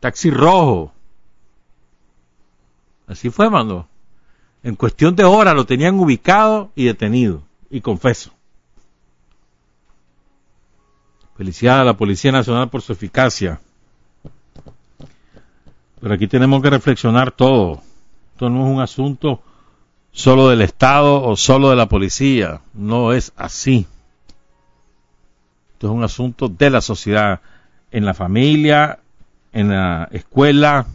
Taxi 0.00 0.30
rojo. 0.30 0.92
Así 3.06 3.30
fue, 3.30 3.48
mano. 3.48 3.88
En 4.62 4.76
cuestión 4.76 5.16
de 5.16 5.24
horas 5.24 5.54
lo 5.54 5.64
tenían 5.64 5.98
ubicado 5.98 6.70
y 6.74 6.84
detenido. 6.84 7.42
Y 7.70 7.80
confeso. 7.80 8.32
Felicidad 11.38 11.82
a 11.82 11.84
la 11.84 11.96
Policía 11.96 12.32
Nacional 12.32 12.68
por 12.68 12.82
su 12.82 12.92
eficacia. 12.92 13.60
Pero 16.00 16.12
aquí 16.12 16.26
tenemos 16.26 16.60
que 16.60 16.68
reflexionar 16.68 17.30
todo. 17.30 17.80
Esto 18.32 18.50
no 18.50 18.66
es 18.66 18.74
un 18.74 18.80
asunto 18.80 19.40
solo 20.10 20.48
del 20.48 20.62
Estado 20.62 21.22
o 21.22 21.36
solo 21.36 21.70
de 21.70 21.76
la 21.76 21.86
policía. 21.86 22.60
No 22.74 23.12
es 23.12 23.32
así. 23.36 23.86
Esto 25.74 25.86
es 25.86 25.92
un 25.92 26.02
asunto 26.02 26.48
de 26.48 26.70
la 26.70 26.80
sociedad, 26.80 27.40
en 27.92 28.04
la 28.04 28.14
familia, 28.14 28.98
en 29.52 29.68
la 29.68 30.08
escuela, 30.10 30.86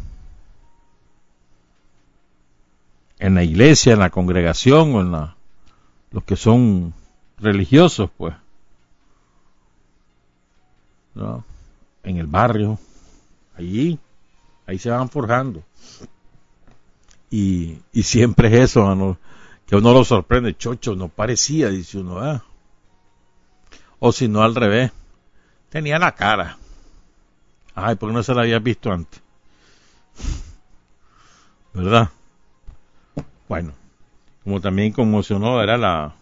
en 3.18 3.36
la 3.36 3.44
iglesia, 3.46 3.94
en 3.94 4.00
la 4.00 4.10
congregación 4.10 4.94
o 4.94 5.00
en 5.00 5.12
la, 5.14 5.38
los 6.12 6.26
que 6.26 6.36
son 6.36 6.94
religiosos, 7.40 8.10
pues. 8.18 8.36
¿No? 11.16 11.44
En 12.04 12.18
el 12.18 12.28
barrio, 12.28 12.80
allí, 13.56 14.00
ahí 14.66 14.78
se 14.78 14.90
van 14.90 15.10
forjando. 15.10 15.64
Y, 17.30 17.80
y 17.92 18.04
siempre 18.04 18.48
es 18.48 18.72
eso, 18.72 19.18
que 19.66 19.76
uno 19.76 19.94
lo 19.94 20.04
sorprende, 20.04 20.58
chocho, 20.58 20.96
no 20.96 21.08
parecía, 21.08 21.70
dice 21.70 22.00
uno, 22.00 22.20
ah. 22.20 22.44
O 24.00 24.12
si 24.12 24.28
no, 24.28 24.44
al 24.44 24.54
revés, 24.54 24.92
tenía 25.70 25.98
la 25.98 26.14
cara. 26.14 26.58
Ay, 27.74 27.96
porque 27.96 28.14
no 28.14 28.22
se 28.22 28.34
la 28.34 28.42
había 28.42 28.60
visto 28.60 28.92
antes. 28.92 29.22
¿Verdad? 31.74 32.10
Bueno, 33.48 33.74
como 34.44 34.62
también 34.62 34.92
conmocionó 34.92 35.62
era 35.62 35.78
la, 35.78 36.14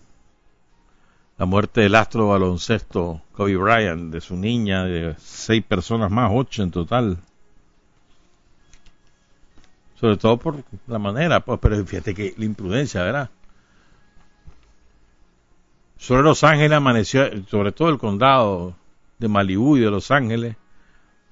la 1.41 1.47
muerte 1.47 1.81
del 1.81 1.95
astro 1.95 2.27
baloncesto 2.27 3.23
Kobe 3.31 3.57
Bryant, 3.57 4.13
de 4.13 4.21
su 4.21 4.37
niña, 4.37 4.85
de 4.85 5.15
seis 5.17 5.63
personas 5.63 6.11
más, 6.11 6.29
ocho 6.31 6.61
en 6.61 6.69
total 6.69 7.17
sobre 9.99 10.17
todo 10.17 10.37
por 10.37 10.63
la 10.85 10.99
manera, 10.99 11.39
pues, 11.39 11.59
pero 11.59 11.83
fíjate 11.83 12.13
que 12.13 12.35
la 12.37 12.45
imprudencia, 12.45 13.01
¿verdad? 13.01 13.31
Sobre 15.97 16.21
Los 16.21 16.43
Ángeles 16.43 16.73
amaneció, 16.73 17.25
sobre 17.47 17.71
todo 17.71 17.89
el 17.89 17.97
condado 17.97 18.75
de 19.17 19.27
Malibú 19.27 19.77
y 19.77 19.79
de 19.79 19.89
Los 19.89 20.11
Ángeles, 20.11 20.57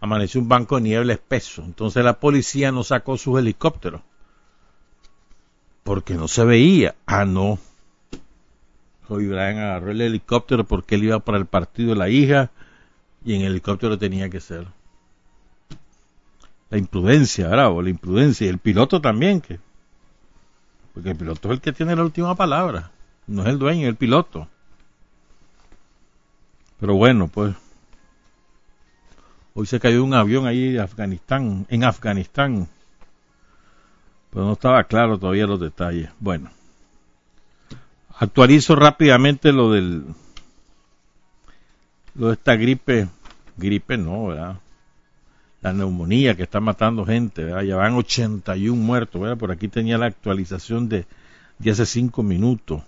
amaneció 0.01 0.41
un 0.41 0.49
banco 0.49 0.77
de 0.77 0.81
niebla 0.81 1.13
espeso. 1.13 1.61
Entonces 1.61 2.03
la 2.03 2.19
policía 2.19 2.71
no 2.71 2.83
sacó 2.83 3.15
sus 3.15 3.37
helicópteros. 3.37 4.01
Porque 5.83 6.15
no 6.15 6.27
se 6.27 6.45
veía. 6.45 6.95
Ah, 7.05 7.25
no. 7.25 7.59
Hoy 9.09 9.27
Brian 9.27 9.57
agarró 9.57 9.89
el 9.89 10.01
helicóptero 10.01 10.63
porque 10.65 10.93
él 10.93 11.05
iba 11.05 11.19
para 11.19 11.39
el 11.39 11.47
partido 11.47 11.89
de 11.89 11.95
la 11.95 12.09
hija 12.09 12.51
y 13.25 13.33
en 13.33 13.41
el 13.41 13.47
helicóptero 13.47 13.97
tenía 13.97 14.29
que 14.29 14.39
ser. 14.39 14.67
La 16.69 16.77
imprudencia, 16.77 17.47
bravo, 17.47 17.81
la 17.81 17.89
imprudencia. 17.89 18.45
Y 18.45 18.49
el 18.49 18.59
piloto 18.59 19.01
también, 19.01 19.41
que. 19.41 19.59
Porque 20.93 21.09
el 21.09 21.15
piloto 21.15 21.49
es 21.49 21.55
el 21.55 21.61
que 21.61 21.73
tiene 21.73 21.95
la 21.95 22.03
última 22.03 22.35
palabra. 22.35 22.91
No 23.25 23.41
es 23.41 23.47
el 23.49 23.57
dueño, 23.57 23.81
es 23.81 23.89
el 23.89 23.95
piloto. 23.95 24.47
Pero 26.79 26.93
bueno, 26.93 27.27
pues 27.27 27.55
hoy 29.55 29.65
se 29.65 29.79
cayó 29.79 30.03
un 30.03 30.13
avión 30.13 30.45
ahí 30.45 30.73
de 30.73 30.81
Afganistán, 30.81 31.65
en 31.69 31.83
Afganistán. 31.83 32.69
Pero 34.29 34.45
no 34.45 34.53
estaba 34.53 34.83
claro 34.83 35.17
todavía 35.17 35.47
los 35.47 35.59
detalles. 35.59 36.11
Bueno, 36.19 36.51
actualizo 38.19 38.75
rápidamente 38.75 39.51
lo 39.51 39.71
del 39.71 40.03
lo 42.15 42.27
de 42.27 42.33
esta 42.33 42.55
gripe, 42.55 43.07
gripe 43.57 43.97
no, 43.97 44.27
¿verdad? 44.27 44.59
La 45.61 45.73
neumonía 45.73 46.35
que 46.35 46.43
está 46.43 46.59
matando 46.59 47.05
gente, 47.05 47.45
¿verdad? 47.45 47.63
Ya 47.63 47.77
van 47.77 47.93
81 47.93 48.75
muertos, 48.75 49.21
¿verdad? 49.21 49.37
Por 49.37 49.51
aquí 49.51 49.69
tenía 49.69 49.97
la 49.97 50.07
actualización 50.07 50.89
de, 50.89 51.05
de 51.59 51.71
hace 51.71 51.85
5 51.85 52.23
minutos. 52.23 52.81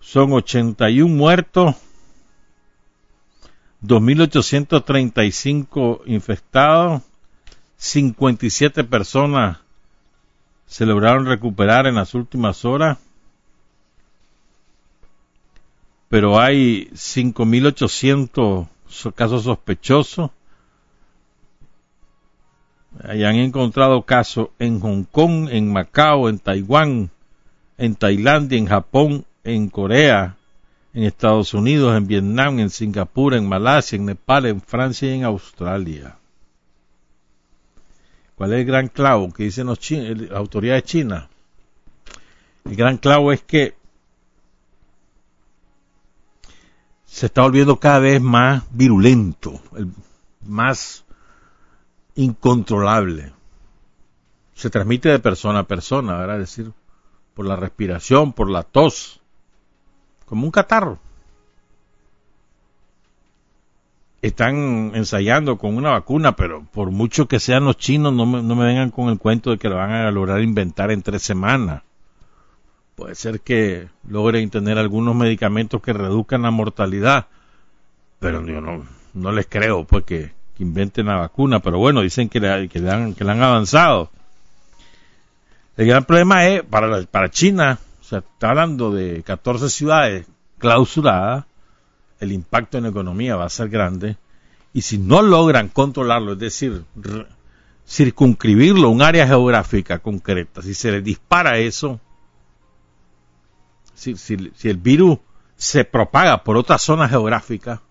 Son 0.00 0.32
81 0.32 1.12
muertos 1.12 1.74
2.835 3.82 6.02
infectados, 6.06 7.02
57 7.76 8.84
personas 8.84 9.58
se 10.66 10.86
lograron 10.86 11.26
recuperar 11.26 11.86
en 11.86 11.96
las 11.96 12.14
últimas 12.14 12.64
horas, 12.64 12.96
pero 16.10 16.40
hay 16.40 16.90
5.800 16.92 18.66
casos 19.14 19.44
sospechosos. 19.44 20.32
Hayan 23.04 23.36
encontrado 23.36 24.02
casos 24.02 24.48
en 24.58 24.80
Hong 24.80 25.04
Kong, 25.04 25.48
en 25.52 25.72
Macao, 25.72 26.28
en 26.28 26.40
Taiwán, 26.40 27.10
en 27.78 27.94
Tailandia, 27.94 28.58
en 28.58 28.66
Japón, 28.66 29.24
en 29.44 29.68
Corea, 29.68 30.34
en 30.94 31.04
Estados 31.04 31.54
Unidos, 31.54 31.96
en 31.96 32.08
Vietnam, 32.08 32.58
en 32.58 32.70
Singapur, 32.70 33.34
en 33.34 33.48
Malasia, 33.48 33.94
en 33.94 34.06
Nepal, 34.06 34.46
en 34.46 34.60
Francia 34.60 35.08
y 35.08 35.18
en 35.18 35.24
Australia. 35.24 36.16
¿Cuál 38.34 38.54
es 38.54 38.58
el 38.58 38.64
gran 38.64 38.88
clavo 38.88 39.32
que 39.32 39.44
dicen 39.44 39.68
las 39.68 39.78
autoridades 40.32 40.82
chinas? 40.82 41.28
El 42.64 42.74
gran 42.74 42.98
clavo 42.98 43.30
es 43.30 43.42
que 43.42 43.78
se 47.10 47.26
está 47.26 47.42
volviendo 47.42 47.80
cada 47.80 47.98
vez 47.98 48.22
más 48.22 48.62
virulento, 48.70 49.60
más 50.46 51.04
incontrolable. 52.14 53.32
Se 54.54 54.70
transmite 54.70 55.08
de 55.08 55.18
persona 55.18 55.58
a 55.58 55.64
persona. 55.64 56.22
Es 56.34 56.38
decir, 56.38 56.72
por 57.34 57.46
la 57.46 57.56
respiración, 57.56 58.32
por 58.32 58.48
la 58.48 58.62
tos, 58.62 59.20
como 60.24 60.44
un 60.44 60.52
catarro. 60.52 61.00
Están 64.22 64.92
ensayando 64.94 65.58
con 65.58 65.76
una 65.76 65.90
vacuna, 65.90 66.36
pero 66.36 66.64
por 66.70 66.92
mucho 66.92 67.26
que 67.26 67.40
sean 67.40 67.64
los 67.64 67.76
chinos, 67.76 68.12
no 68.12 68.24
me, 68.24 68.40
no 68.40 68.54
me 68.54 68.66
vengan 68.66 68.92
con 68.92 69.08
el 69.08 69.18
cuento 69.18 69.50
de 69.50 69.58
que 69.58 69.68
la 69.68 69.76
van 69.76 69.90
a 69.90 70.10
lograr 70.12 70.40
inventar 70.42 70.92
en 70.92 71.02
tres 71.02 71.22
semanas. 71.22 71.82
Puede 73.00 73.14
ser 73.14 73.40
que 73.40 73.88
logren 74.06 74.50
tener 74.50 74.76
algunos 74.76 75.14
medicamentos 75.14 75.80
que 75.80 75.94
reduzcan 75.94 76.42
la 76.42 76.50
mortalidad, 76.50 77.28
pero 78.18 78.46
yo 78.46 78.60
no, 78.60 78.84
no 79.14 79.32
les 79.32 79.46
creo 79.46 79.84
pues 79.84 80.04
que, 80.04 80.32
inventen 80.58 81.06
la 81.06 81.16
vacuna, 81.16 81.60
pero 81.60 81.78
bueno, 81.78 82.02
dicen 82.02 82.28
que, 82.28 82.40
le 82.40 82.50
han, 82.50 83.42
avanzado. 83.42 84.10
El 85.78 85.86
gran 85.86 86.04
problema 86.04 86.46
es 86.46 86.62
para, 86.62 87.02
para 87.06 87.30
China, 87.30 87.78
sea, 88.02 88.18
está 88.18 88.50
hablando 88.50 88.90
de 88.90 89.22
14 89.22 89.70
ciudades 89.70 90.26
clausuradas, 90.58 91.46
el 92.20 92.32
impacto 92.32 92.76
en 92.76 92.84
la 92.84 92.90
economía 92.90 93.34
va 93.34 93.46
a 93.46 93.48
ser 93.48 93.70
grande, 93.70 94.18
y 94.74 94.82
si 94.82 94.98
no 94.98 95.22
logran 95.22 95.68
controlarlo, 95.68 96.34
es 96.34 96.38
decir, 96.38 96.84
circunscribirlo 97.88 98.88
a 98.88 98.90
un 98.90 99.00
área 99.00 99.26
geográfica 99.26 100.00
concreta, 100.00 100.60
si 100.60 100.74
se 100.74 100.92
le 100.92 101.00
dispara 101.00 101.56
eso, 101.56 101.98
si, 104.00 104.34
el 104.68 104.76
virus 104.76 105.18
se 105.56 105.84
propaga 105.84 106.42
por 106.42 106.56
otra 106.56 106.78
zona 106.78 107.08
geográfica, 107.08 107.82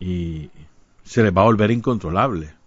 y 0.00 0.50
se 1.04 1.22
les 1.22 1.36
va 1.36 1.42
a 1.42 1.46
volver 1.46 1.70
incontrolable 1.70 2.58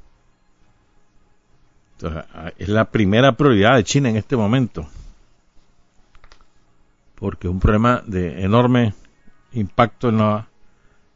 es 2.57 2.69
la 2.69 2.85
primera 2.85 3.33
prioridad 3.33 3.75
de 3.75 3.83
China 3.83 4.09
en 4.09 4.17
este 4.17 4.35
momento. 4.35 4.87
Porque 7.15 7.47
es 7.47 7.51
un 7.51 7.59
problema 7.59 8.01
de 8.05 8.43
enorme 8.43 8.93
impacto 9.53 10.09
en 10.09 10.17
la 10.17 10.47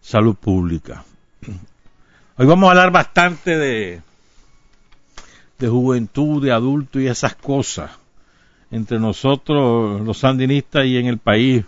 salud 0.01 0.35
pública. 0.35 1.03
Hoy 2.37 2.45
vamos 2.45 2.67
a 2.67 2.71
hablar 2.71 2.91
bastante 2.91 3.57
de, 3.57 4.01
de 5.57 5.67
juventud, 5.67 6.43
de 6.43 6.51
adulto 6.51 6.99
y 6.99 7.07
esas 7.07 7.35
cosas. 7.35 7.91
Entre 8.71 8.99
nosotros, 8.99 10.01
los 10.01 10.17
sandinistas 10.17 10.85
y 10.85 10.97
en 10.97 11.05
el 11.05 11.17
país, 11.17 11.63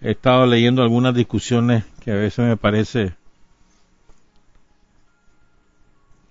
he 0.00 0.12
estado 0.12 0.46
leyendo 0.46 0.82
algunas 0.82 1.14
discusiones 1.14 1.84
que 2.02 2.12
a 2.12 2.14
veces 2.14 2.46
me 2.46 2.56
parece 2.56 3.14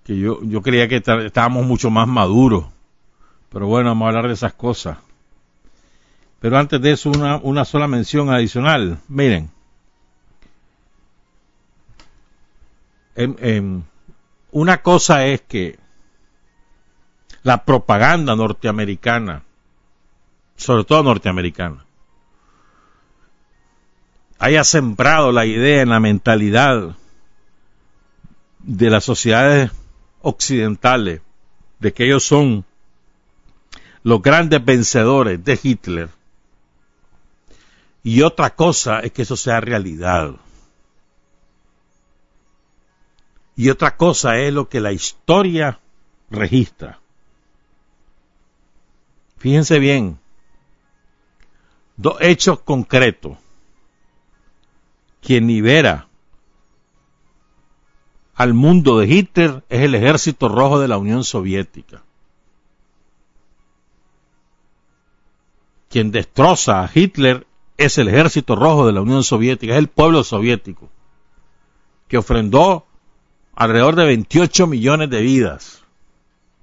que 0.04 0.18
yo, 0.18 0.42
yo 0.42 0.60
creía 0.60 0.88
que 0.88 0.96
estábamos 0.96 1.66
mucho 1.66 1.90
más 1.90 2.08
maduros. 2.08 2.66
Pero 3.50 3.66
bueno, 3.66 3.90
vamos 3.90 4.06
a 4.06 4.08
hablar 4.08 4.28
de 4.28 4.34
esas 4.34 4.52
cosas. 4.54 4.98
Pero 6.40 6.58
antes 6.58 6.80
de 6.80 6.92
eso, 6.92 7.10
una, 7.10 7.36
una 7.36 7.64
sola 7.64 7.86
mención 7.86 8.30
adicional. 8.30 8.98
Miren, 9.08 9.50
una 14.50 14.82
cosa 14.82 15.26
es 15.26 15.42
que 15.42 15.78
la 17.42 17.64
propaganda 17.64 18.36
norteamericana, 18.36 19.42
sobre 20.60 20.84
todo 20.84 21.02
norteamericana, 21.02 21.86
haya 24.38 24.62
sembrado 24.62 25.32
la 25.32 25.46
idea 25.46 25.80
en 25.80 25.88
la 25.88 26.00
mentalidad 26.00 26.96
de 28.58 28.90
las 28.90 29.04
sociedades 29.04 29.70
occidentales 30.20 31.22
de 31.78 31.94
que 31.94 32.04
ellos 32.04 32.24
son 32.24 32.66
los 34.02 34.20
grandes 34.20 34.62
vencedores 34.62 35.42
de 35.42 35.58
Hitler. 35.62 36.10
Y 38.02 38.20
otra 38.20 38.54
cosa 38.54 39.00
es 39.00 39.12
que 39.12 39.22
eso 39.22 39.36
sea 39.36 39.60
realidad. 39.60 40.34
Y 43.56 43.70
otra 43.70 43.96
cosa 43.96 44.38
es 44.38 44.52
lo 44.52 44.68
que 44.68 44.80
la 44.80 44.92
historia 44.92 45.80
registra. 46.30 47.00
Fíjense 49.38 49.78
bien, 49.78 50.19
dos 52.00 52.16
hechos 52.20 52.60
concretos. 52.60 53.36
Quien 55.20 55.46
libera 55.46 56.08
al 58.34 58.54
mundo 58.54 58.98
de 58.98 59.06
Hitler 59.06 59.64
es 59.68 59.82
el 59.82 59.94
ejército 59.94 60.48
rojo 60.48 60.80
de 60.80 60.88
la 60.88 60.96
Unión 60.96 61.24
Soviética. 61.24 62.02
Quien 65.90 66.10
destroza 66.10 66.82
a 66.82 66.90
Hitler 66.92 67.46
es 67.76 67.98
el 67.98 68.08
ejército 68.08 68.56
rojo 68.56 68.86
de 68.86 68.92
la 68.92 69.02
Unión 69.02 69.24
Soviética, 69.24 69.74
es 69.74 69.78
el 69.78 69.88
pueblo 69.88 70.24
soviético, 70.24 70.88
que 72.08 72.16
ofrendó 72.16 72.86
alrededor 73.54 73.96
de 73.96 74.06
28 74.06 74.66
millones 74.66 75.10
de 75.10 75.20
vidas. 75.20 75.82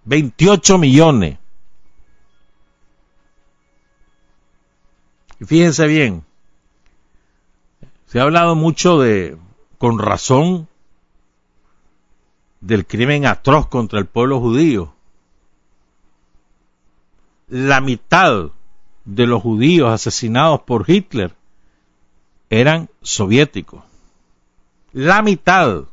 28 0.06 0.78
millones. 0.78 1.38
Y 5.39 5.45
fíjense 5.45 5.88
bien, 5.88 6.23
se 8.08 8.19
ha 8.19 8.23
hablado 8.23 8.56
mucho 8.56 9.00
de, 9.00 9.38
con 9.78 10.00
razón, 10.00 10.67
del 12.62 12.86
crimen 12.86 13.26
atroz 13.26 13.67
contra 13.67 14.00
el 14.00 14.06
pueblo 14.06 14.39
judío. 14.39 14.93
La 17.47 17.82
mitad 17.82 18.50
de 19.06 19.28
los 19.28 19.41
judíos 19.41 19.91
asesinados 19.91 20.62
por 20.62 20.89
Hitler 20.89 21.34
eran 22.50 22.89
soviéticos. 23.02 23.84
La 24.91 25.21
mitad, 25.21 25.84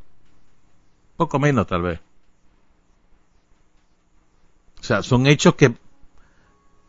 poco 1.17 1.39
menos 1.39 1.67
tal 1.67 1.81
vez. 1.83 1.99
O 4.79 4.83
sea, 4.83 5.03
son 5.03 5.27
hechos 5.27 5.55
que 5.55 5.75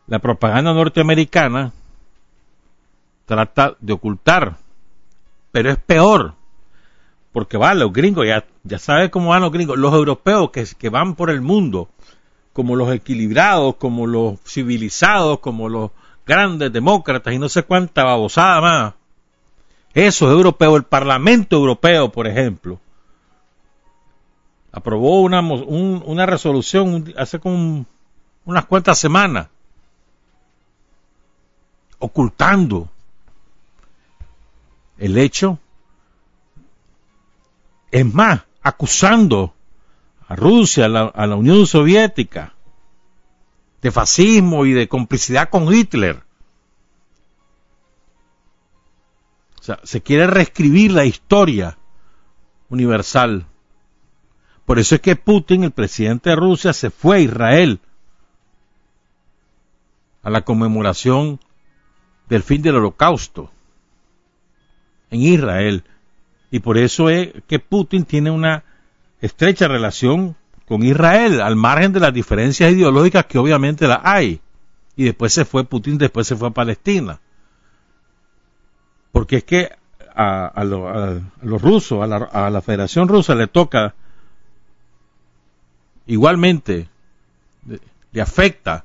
la 0.07 0.19
propaganda 0.19 0.73
norteamericana 0.73 1.73
trata 3.27 3.77
de 3.81 3.93
ocultar. 3.93 4.57
Pero 5.53 5.71
es 5.71 5.79
peor. 5.79 6.35
Porque 7.33 7.59
va, 7.59 7.75
los 7.75 7.93
gringos, 7.93 8.27
ya, 8.27 8.47
ya 8.63 8.79
sabes 8.79 9.11
cómo 9.11 9.31
van 9.31 9.43
los 9.43 9.53
gringos, 9.53 9.77
los 9.77 9.93
europeos 9.93 10.51
que, 10.51 10.67
que 10.79 10.89
van 10.89 11.15
por 11.15 11.29
el 11.29 11.43
mundo, 11.43 11.91
como 12.55 12.77
los 12.77 12.91
equilibrados, 12.95 13.75
como 13.77 14.07
los 14.07 14.41
civilizados, 14.47 15.41
como 15.41 15.69
los 15.69 15.91
grandes 16.25 16.73
demócratas 16.73 17.35
y 17.35 17.39
no 17.39 17.51
sé 17.51 17.65
cuánta 17.65 18.05
babosada 18.05 18.61
más. 18.63 18.95
Eso 19.93 20.27
es 20.27 20.33
europeo. 20.33 20.77
El 20.77 20.85
Parlamento 20.85 21.57
Europeo, 21.57 22.11
por 22.11 22.27
ejemplo, 22.27 22.81
aprobó 24.73 25.21
una, 25.21 25.41
una 25.41 26.27
resolución 26.27 27.13
hace 27.17 27.39
como 27.39 27.85
unas 28.45 28.65
cuantas 28.67 28.99
semanas, 28.99 29.49
ocultando 31.99 32.89
el 34.99 35.19
hecho. 35.19 35.59
Es 37.91 38.13
más, 38.13 38.43
acusando 38.63 39.55
a 40.29 40.37
Rusia, 40.37 40.87
a 40.87 41.27
la, 41.27 41.37
Unión 41.37 41.67
Soviética, 41.67 42.55
de 43.81 43.91
fascismo 43.91 44.67
y 44.67 44.73
de 44.73 44.89
complicidad 44.89 45.49
con 45.51 45.73
Hitler. 45.73 46.23
O 49.61 49.63
sea, 49.63 49.81
se 49.85 50.03
quiere 50.03 50.27
reescribir 50.27 50.93
la 50.93 51.05
historia 51.05 51.79
universal. 52.69 53.47
Por 54.65 54.79
eso 54.79 54.97
es 54.97 55.01
que 55.01 55.17
Putin, 55.17 55.65
el 55.65 55.71
presidente 55.71 56.31
de 56.31 56.37
Rusia, 56.37 56.73
se 56.73 56.91
fue 56.91 57.17
a 57.17 57.21
Israel 57.21 57.81
a 60.23 60.31
la 60.31 60.43
conmemoración 60.43 61.39
del 62.29 62.43
fin 62.43 62.63
del 62.63 62.77
holocausto 62.77 63.53
en 65.11 65.21
Israel. 65.21 65.85
Y 66.51 66.61
por 66.61 66.79
eso 66.79 67.11
es 67.11 67.33
que 67.47 67.59
Putin 67.59 68.05
tiene 68.05 68.31
una 68.31 68.65
estrecha 69.21 69.69
relación 69.69 70.37
con 70.67 70.83
Israel, 70.83 71.41
al 71.41 71.57
margen 71.57 71.93
de 71.93 72.01
las 72.01 72.13
diferencias 72.13 72.73
ideológicas 72.73 73.27
que 73.27 73.39
obviamente 73.39 73.87
las 73.87 74.01
hay. 74.03 74.41
Y 74.97 75.05
después 75.05 75.33
se 75.33 75.45
fue 75.45 75.65
Putin, 75.65 75.99
después 75.99 76.27
se 76.27 76.37
fue 76.37 76.49
a 76.49 76.53
Palestina. 76.53 77.21
Porque 79.13 79.37
es 79.37 79.45
que 79.45 79.71
a, 80.15 80.65
los 80.65 81.63
rusos, 81.63 82.03
a 82.03 82.07
la, 82.07 82.17
a 82.17 82.51
la 82.51 82.63
Federación 82.63 83.07
Rusa 83.09 83.35
le 83.35 83.47
toca 83.47 83.95
igualmente, 86.07 86.89
le 88.13 88.21
afecta 88.21 88.85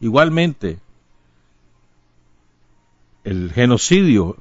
igualmente 0.00 0.78
el 3.24 3.52
genocidio 3.52 4.36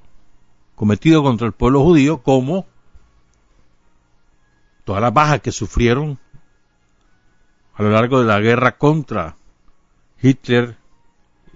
cometido 0.77 1.23
contra 1.23 1.47
el 1.47 1.53
pueblo 1.53 1.83
judío 1.83 2.21
como 2.21 2.67
todas 4.85 5.01
las 5.01 5.11
bajas 5.11 5.41
que 5.41 5.51
sufrieron 5.51 6.19
a 7.73 7.81
lo 7.81 7.89
largo 7.89 8.19
de 8.19 8.27
la 8.27 8.39
guerra 8.39 8.77
contra 8.77 9.37
Hitler 10.21 10.77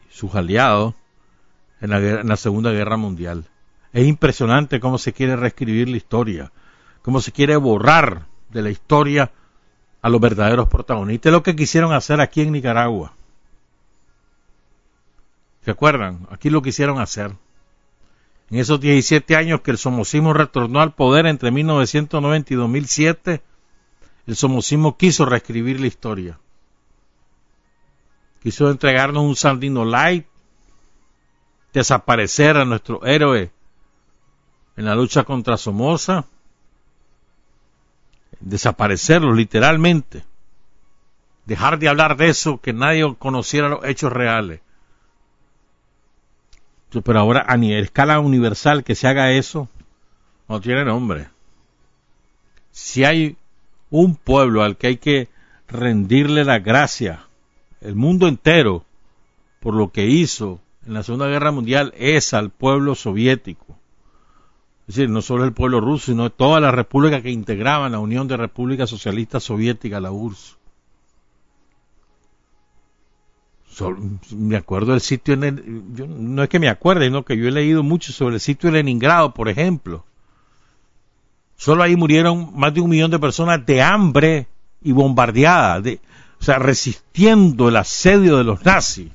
y 0.10 0.12
sus 0.12 0.34
aliados 0.34 0.95
en 1.81 1.91
la, 1.91 1.99
en 1.99 2.27
la 2.27 2.36
Segunda 2.36 2.71
Guerra 2.71 2.97
Mundial. 2.97 3.47
Es 3.93 4.07
impresionante 4.07 4.79
cómo 4.79 4.97
se 4.97 5.13
quiere 5.13 5.36
reescribir 5.36 5.88
la 5.88 5.97
historia, 5.97 6.51
cómo 7.03 7.21
se 7.21 7.31
quiere 7.31 7.55
borrar 7.57 8.25
de 8.49 8.63
la 8.63 8.71
historia 8.71 9.31
a 10.01 10.10
los 10.10 10.19
verdaderos 10.19 10.67
protagonistas. 10.67 11.31
Lo 11.31 11.43
que 11.43 11.55
quisieron 11.55 11.93
hacer 11.93 12.21
aquí 12.21 12.41
en 12.41 12.53
Nicaragua. 12.53 13.13
¿Se 15.63 15.69
acuerdan? 15.69 16.27
Aquí 16.31 16.49
lo 16.49 16.63
quisieron 16.63 16.99
hacer. 16.99 17.36
En 18.52 18.60
esos 18.60 18.82
17 18.82 19.38
años 19.38 19.62
que 19.62 19.72
el 19.72 19.78
somocismo 19.78 20.34
retornó 20.34 20.82
al 20.82 20.94
poder 20.94 21.26
entre 21.26 21.52
1990 21.52 22.54
y 22.54 22.58
2007, 22.58 23.42
el 24.28 24.36
somocismo 24.36 24.98
quiso 24.98 25.26
reescribir 25.26 25.80
la 25.80 25.88
historia. 25.88 26.38
Quiso 28.44 28.70
entregarnos 28.70 29.24
un 29.24 29.38
Sandino 29.38 29.86
Light, 29.86 30.26
desaparecer 31.72 32.58
a 32.58 32.66
nuestro 32.66 33.06
héroe 33.06 33.52
en 34.76 34.84
la 34.86 34.96
lucha 34.96 35.24
contra 35.24 35.56
Somoza, 35.56 36.26
desaparecerlo 38.42 39.34
literalmente, 39.34 40.26
dejar 41.46 41.80
de 41.80 41.88
hablar 41.88 42.18
de 42.18 42.28
eso, 42.28 42.60
que 42.60 42.74
nadie 42.74 43.16
conociera 43.18 43.70
los 43.70 43.86
hechos 43.86 44.12
reales. 44.12 44.60
Pero 46.91 47.19
ahora 47.19 47.45
a 47.47 47.56
nivel 47.56 47.86
escala 47.86 48.19
universal 48.19 48.84
que 48.84 48.95
se 48.95 49.08
haga 49.08 49.32
eso, 49.32 49.69
no 50.49 50.60
tiene 50.60 50.84
nombre. 50.84 51.30
Si 52.71 53.06
hay 53.06 53.38
un 53.89 54.15
pueblo 54.15 54.63
al 54.63 54.77
que 54.77 54.88
hay 54.88 54.97
que 54.97 55.30
rendirle 55.67 56.43
la 56.43 56.60
gracia, 56.60 57.25
el 57.80 57.95
mundo 57.95 58.27
entero, 58.27 58.84
por 59.62 59.73
lo 59.73 59.91
que 59.91 60.08
hizo 60.08 60.60
en 60.86 60.93
la 60.93 61.04
Segunda 61.04 61.27
Guerra 61.27 61.51
Mundial, 61.51 61.93
es 61.97 62.34
al 62.34 62.49
pueblo 62.49 62.95
soviético. 62.95 63.77
Es 64.88 64.95
decir, 64.95 65.10
no 65.10 65.21
solo 65.21 65.45
el 65.45 65.54
pueblo 65.54 65.80
ruso, 65.80 66.08
sino 66.08 66.30
todas 66.32 66.62
las 66.62 66.73
repúblicas 66.73 67.21
que 67.21 67.32
integraban 67.32 67.93
la 67.93 67.99
Unión 67.99 68.27
de 68.27 68.36
Repúblicas 68.36 68.89
Socialistas 68.89 69.43
Soviéticas, 69.43 70.01
la 70.01 70.12
URSS. 70.12 70.58
Me 74.36 74.57
acuerdo 74.57 74.91
del 74.91 75.01
sitio 75.01 75.34
en 75.34 75.43
el, 75.43 75.84
no 76.34 76.43
es 76.43 76.49
que 76.49 76.60
me 76.60 76.69
acuerde, 76.69 77.05
sino 77.05 77.23
que 77.23 77.38
yo 77.38 77.47
he 77.47 77.51
leído 77.51 77.84
mucho 77.84 78.12
sobre 78.12 78.36
el 78.36 78.41
sitio 78.41 78.69
de 78.69 78.77
Leningrado, 78.77 79.34
por 79.34 79.49
ejemplo. 79.49 80.05
Solo 81.55 81.84
ahí 81.84 81.95
murieron 81.95 82.51
más 82.55 82.73
de 82.73 82.81
un 82.81 82.89
millón 82.89 83.12
de 83.12 83.19
personas 83.19 83.65
de 83.65 83.81
hambre 83.81 84.47
y 84.81 84.91
bombardeadas, 84.91 85.84
de, 85.84 85.99
o 86.39 86.43
sea, 86.43 86.57
resistiendo 86.60 87.69
el 87.69 87.77
asedio 87.77 88.38
de 88.38 88.43
los 88.43 88.65
nazis. 88.65 89.12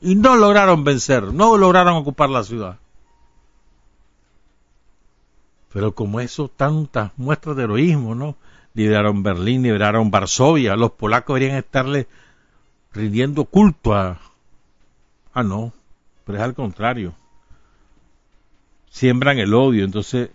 Y 0.00 0.14
no 0.14 0.36
lograron 0.36 0.84
vencer, 0.84 1.24
no 1.32 1.56
lograron 1.56 1.96
ocupar 1.96 2.30
la 2.30 2.44
ciudad. 2.44 2.78
Pero 5.72 5.94
como 5.94 6.20
eso, 6.20 6.48
tantas 6.48 7.10
muestras 7.16 7.56
de 7.56 7.64
heroísmo, 7.64 8.14
¿no? 8.14 8.36
Liberaron 8.74 9.22
Berlín, 9.22 9.62
liberaron 9.62 10.10
Varsovia, 10.10 10.76
los 10.76 10.92
polacos 10.92 11.34
deberían 11.34 11.58
estarle 11.58 12.06
rindiendo 12.94 13.44
culto 13.44 13.94
a... 13.94 14.20
Ah, 15.32 15.42
no, 15.42 15.72
pero 16.24 16.38
es 16.38 16.44
al 16.44 16.54
contrario. 16.54 17.14
Siembran 18.88 19.38
el 19.38 19.52
odio, 19.52 19.84
entonces 19.84 20.30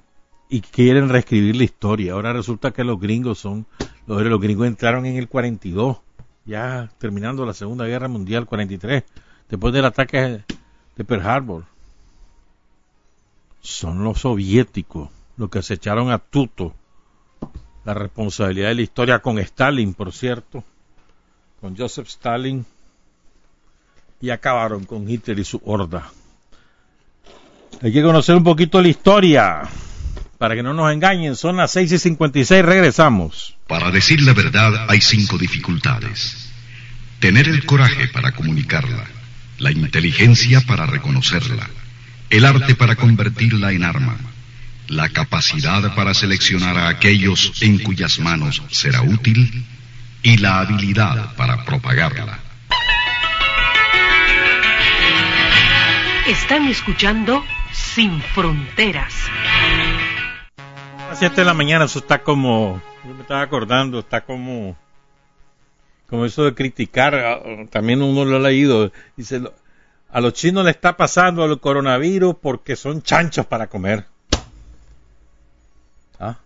y 0.50 0.62
quieren 0.62 1.10
reescribir 1.10 1.56
la 1.56 1.64
historia. 1.64 2.14
Ahora 2.14 2.34
resulta 2.34 2.72
que 2.72 2.84
los 2.84 3.00
gringos 3.00 3.40
son, 3.40 3.66
los, 4.08 4.22
los 4.24 4.42
gringos 4.42 4.68
entraron 4.68 5.06
en 5.06 5.16
el 5.16 5.30
42, 5.30 5.98
ya 6.46 6.92
terminando 6.98 7.46
la 7.46 7.54
Segunda 7.54 7.86
Guerra 7.86 8.08
Mundial, 8.08 8.48
43, 8.48 9.04
después 9.48 9.74
del 9.74 9.86
ataque 9.86 10.44
de 10.98 11.04
Pearl 11.06 11.26
Harbor. 11.26 11.64
Son 13.62 14.04
los 14.04 14.22
soviéticos 14.22 15.10
los 15.38 15.50
que 15.50 15.62
se 15.62 15.76
echaron 15.76 16.12
a 16.12 16.18
tuto 16.18 16.74
la 17.86 17.94
responsabilidad 17.94 18.70
de 18.70 18.76
la 18.76 18.82
historia 18.82 19.20
con 19.20 19.40
Stalin, 19.40 19.94
por 19.94 20.12
cierto, 20.12 20.64
con 21.60 21.76
Joseph 21.76 22.08
Stalin, 22.08 22.66
y 24.22 24.30
acabaron 24.30 24.86
con 24.86 25.10
Hitler 25.10 25.40
y 25.40 25.44
su 25.44 25.62
horda. 25.64 26.12
Hay 27.82 27.94
que 27.94 28.02
conocer 28.02 28.36
un 28.36 28.44
poquito 28.44 28.82
la 28.82 28.90
historia 28.90 29.62
para 30.38 30.56
que 30.56 30.64
no 30.64 30.74
nos 30.74 30.92
engañen, 30.92 31.36
son 31.36 31.58
las 31.58 31.72
6 31.72 31.92
y 31.92 32.00
56, 32.00 32.64
regresamos. 32.64 33.58
Para 33.68 33.92
decir 33.92 34.22
la 34.22 34.34
verdad 34.34 34.90
hay 34.90 35.02
cinco 35.02 35.38
dificultades. 35.38 36.50
Tener 37.20 37.50
el 37.50 37.66
coraje 37.66 38.08
para 38.08 38.32
comunicarla, 38.32 39.06
la 39.58 39.72
inteligencia 39.72 40.62
para 40.62 40.86
reconocerla, 40.86 41.70
el 42.30 42.46
arte 42.46 42.76
para 42.76 42.96
convertirla 42.96 43.74
en 43.74 43.84
arma, 43.84 44.18
la 44.88 45.10
capacidad 45.10 45.94
para 45.94 46.14
seleccionar 46.14 46.78
a 46.78 46.88
aquellos 46.88 47.62
en 47.62 47.80
cuyas 47.80 48.20
manos 48.20 48.62
será 48.72 49.02
útil 49.02 49.66
y 50.22 50.38
la 50.38 50.60
habilidad 50.60 51.36
para 51.36 51.64
propagarla. 51.66 52.40
Están 56.28 56.68
escuchando 56.68 57.44
Sin 57.72 58.22
Fronteras. 58.22 59.14
7 61.14 61.36
de 61.36 61.46
la 61.46 61.54
mañana, 61.54 61.86
eso 61.86 62.00
está 62.00 62.22
como, 62.22 62.82
yo 63.04 63.14
me 63.16 63.22
estaba 63.22 63.42
acordando, 63.42 64.00
está 64.00 64.22
como, 64.22 64.78
como 66.08 66.26
eso 66.26 66.44
de 66.44 66.54
criticar, 66.54 67.16
ah, 67.16 67.42
también 67.72 68.02
uno 68.02 68.26
lo 68.26 68.38
ha 68.38 68.40
leído, 68.40 68.92
dice, 69.18 69.42
a 70.12 70.22
los 70.22 70.34
chinos 70.34 70.66
le 70.66 70.72
está 70.72 70.98
pasando 70.98 71.46
el 71.46 71.60
coronavirus 71.60 72.36
porque 72.42 72.76
son 72.76 73.02
chanchos 73.02 73.46
para 73.46 73.68
comer. 73.68 74.06
¿Ah? 76.20 76.38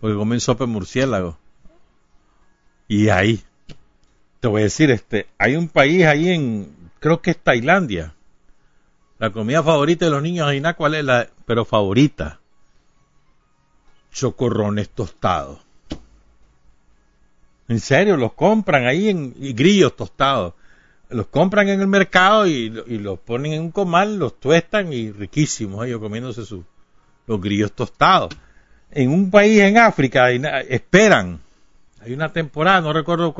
Porque 0.00 0.16
comen 0.16 0.40
sopa 0.40 0.64
de 0.64 0.70
murciélago. 0.70 1.38
Y 2.88 3.08
ahí, 3.08 3.42
te 4.40 4.48
voy 4.48 4.62
a 4.62 4.64
decir, 4.64 4.90
este, 4.90 5.26
hay 5.38 5.56
un 5.56 5.68
país 5.68 6.04
ahí 6.04 6.30
en, 6.30 6.74
creo 7.00 7.20
que 7.20 7.30
es 7.30 7.38
Tailandia. 7.38 8.14
La 9.18 9.30
comida 9.30 9.62
favorita 9.62 10.04
de 10.04 10.10
los 10.10 10.22
niños, 10.22 10.52
nada 10.60 10.74
¿cuál 10.74 10.94
es 10.94 11.04
la? 11.04 11.28
Pero 11.46 11.64
favorita. 11.64 12.40
Chocorrones 14.12 14.90
tostados. 14.90 15.60
En 17.68 17.80
serio, 17.80 18.16
los 18.16 18.34
compran 18.34 18.86
ahí 18.86 19.08
en 19.08 19.34
y 19.38 19.52
grillos 19.54 19.96
tostados 19.96 20.54
los 21.14 21.26
compran 21.28 21.68
en 21.68 21.80
el 21.80 21.86
mercado 21.86 22.46
y, 22.46 22.70
los 22.70 23.18
ponen 23.20 23.52
en 23.52 23.62
un 23.62 23.70
comal, 23.70 24.18
los 24.18 24.40
tuestan 24.40 24.92
y 24.92 25.12
riquísimos 25.12 25.86
ellos 25.86 26.00
comiéndose 26.00 26.44
sus 26.44 26.64
los 27.26 27.40
grillos 27.40 27.72
tostados. 27.72 28.34
En 28.90 29.10
un 29.10 29.30
país 29.30 29.60
en 29.60 29.78
África 29.78 30.30
esperan, 30.30 31.40
hay 32.04 32.12
una 32.12 32.32
temporada, 32.32 32.80
no 32.80 32.92
recuerdo 32.92 33.34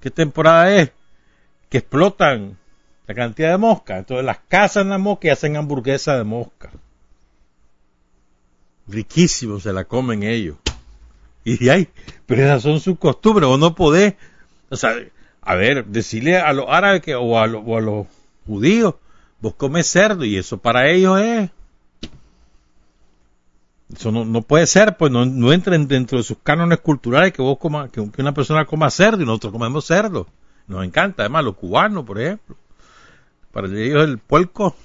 qué 0.00 0.10
temporada 0.10 0.74
es, 0.74 0.92
que 1.68 1.78
explotan 1.78 2.56
la 3.06 3.14
cantidad 3.14 3.50
de 3.50 3.58
mosca. 3.58 3.98
Entonces 3.98 4.24
las 4.24 4.38
cazan 4.48 4.88
la 4.88 4.98
mosca 4.98 5.28
y 5.28 5.30
hacen 5.30 5.56
hamburguesa 5.56 6.16
de 6.16 6.24
mosca. 6.24 6.70
Riquísimo, 8.86 9.60
se 9.60 9.72
la 9.72 9.84
comen 9.84 10.22
ellos. 10.22 10.56
Y 11.44 11.68
hay, 11.68 11.88
pero 12.26 12.44
esas 12.44 12.62
son 12.62 12.80
sus 12.80 12.98
costumbres, 12.98 13.48
o 13.48 13.56
no 13.56 13.74
podés, 13.74 14.14
o 14.70 14.76
sea, 14.76 14.94
a 15.40 15.54
ver, 15.54 15.86
decirle 15.86 16.38
a 16.38 16.52
los 16.52 16.66
árabes 16.68 17.00
que, 17.02 17.14
o, 17.14 17.38
a 17.38 17.46
los 17.46 18.06
judíos, 18.46 18.94
vos 19.40 19.54
comes 19.54 19.86
cerdo 19.86 20.24
y 20.24 20.36
eso 20.36 20.58
para 20.58 20.90
ellos 20.90 21.20
es... 21.20 21.50
Eso 23.94 24.12
no, 24.12 24.42
puede 24.42 24.66
ser, 24.66 24.96
pues 24.96 25.10
no, 25.10 25.24
no 25.24 25.52
entren 25.52 25.88
dentro 25.88 26.18
de 26.18 26.24
sus 26.24 26.38
cánones 26.42 26.80
culturales 26.80 27.32
que 27.32 27.40
vos 27.40 27.58
coma, 27.58 27.88
que, 27.88 28.00
una 28.00 28.34
persona 28.34 28.66
coma 28.66 28.90
cerdo 28.90 29.22
y 29.22 29.26
nosotros 29.26 29.52
comemos 29.52 29.86
cerdo. 29.86 30.26
Nos 30.66 30.84
encanta, 30.84 31.22
además 31.22 31.44
los 31.44 31.56
cubanos, 31.56 32.04
por 32.04 32.20
ejemplo. 32.20 32.56
Para 33.50 33.68
ellos 33.68 34.04
el 34.04 34.18
puerco 34.18 34.76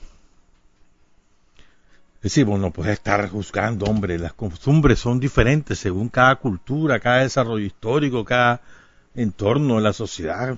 es 2.23 2.31
decir, 2.31 2.45
vos 2.45 2.57
no 2.57 2.71
puedes 2.71 2.93
estar 2.93 3.27
juzgando, 3.27 3.85
hombre, 3.85 4.17
las 4.17 4.31
costumbres 4.31 4.97
son 4.97 5.19
diferentes 5.19 5.77
según 5.77 6.07
cada 6.07 6.37
cultura, 6.37 7.01
cada 7.01 7.17
desarrollo 7.17 7.65
histórico, 7.65 8.23
cada 8.23 8.61
entorno 9.13 9.75
de 9.75 9.81
la 9.81 9.91
sociedad. 9.91 10.57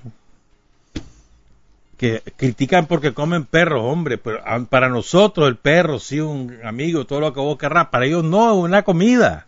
Que 1.97 2.21
critican 2.36 2.88
porque 2.88 3.13
comen 3.13 3.45
perros, 3.45 3.84
hombre, 3.84 4.17
pero 4.17 4.41
para 4.69 4.89
nosotros 4.89 5.47
el 5.47 5.55
perro, 5.55 5.99
sí, 5.99 6.19
un 6.19 6.60
amigo, 6.63 7.05
todo 7.05 7.21
lo 7.21 7.34
que 7.34 7.39
vos 7.39 7.58
querrás, 7.58 7.88
para 7.88 8.05
ellos 8.05 8.23
no, 8.23 8.55
una 8.55 8.84
comida. 8.84 9.47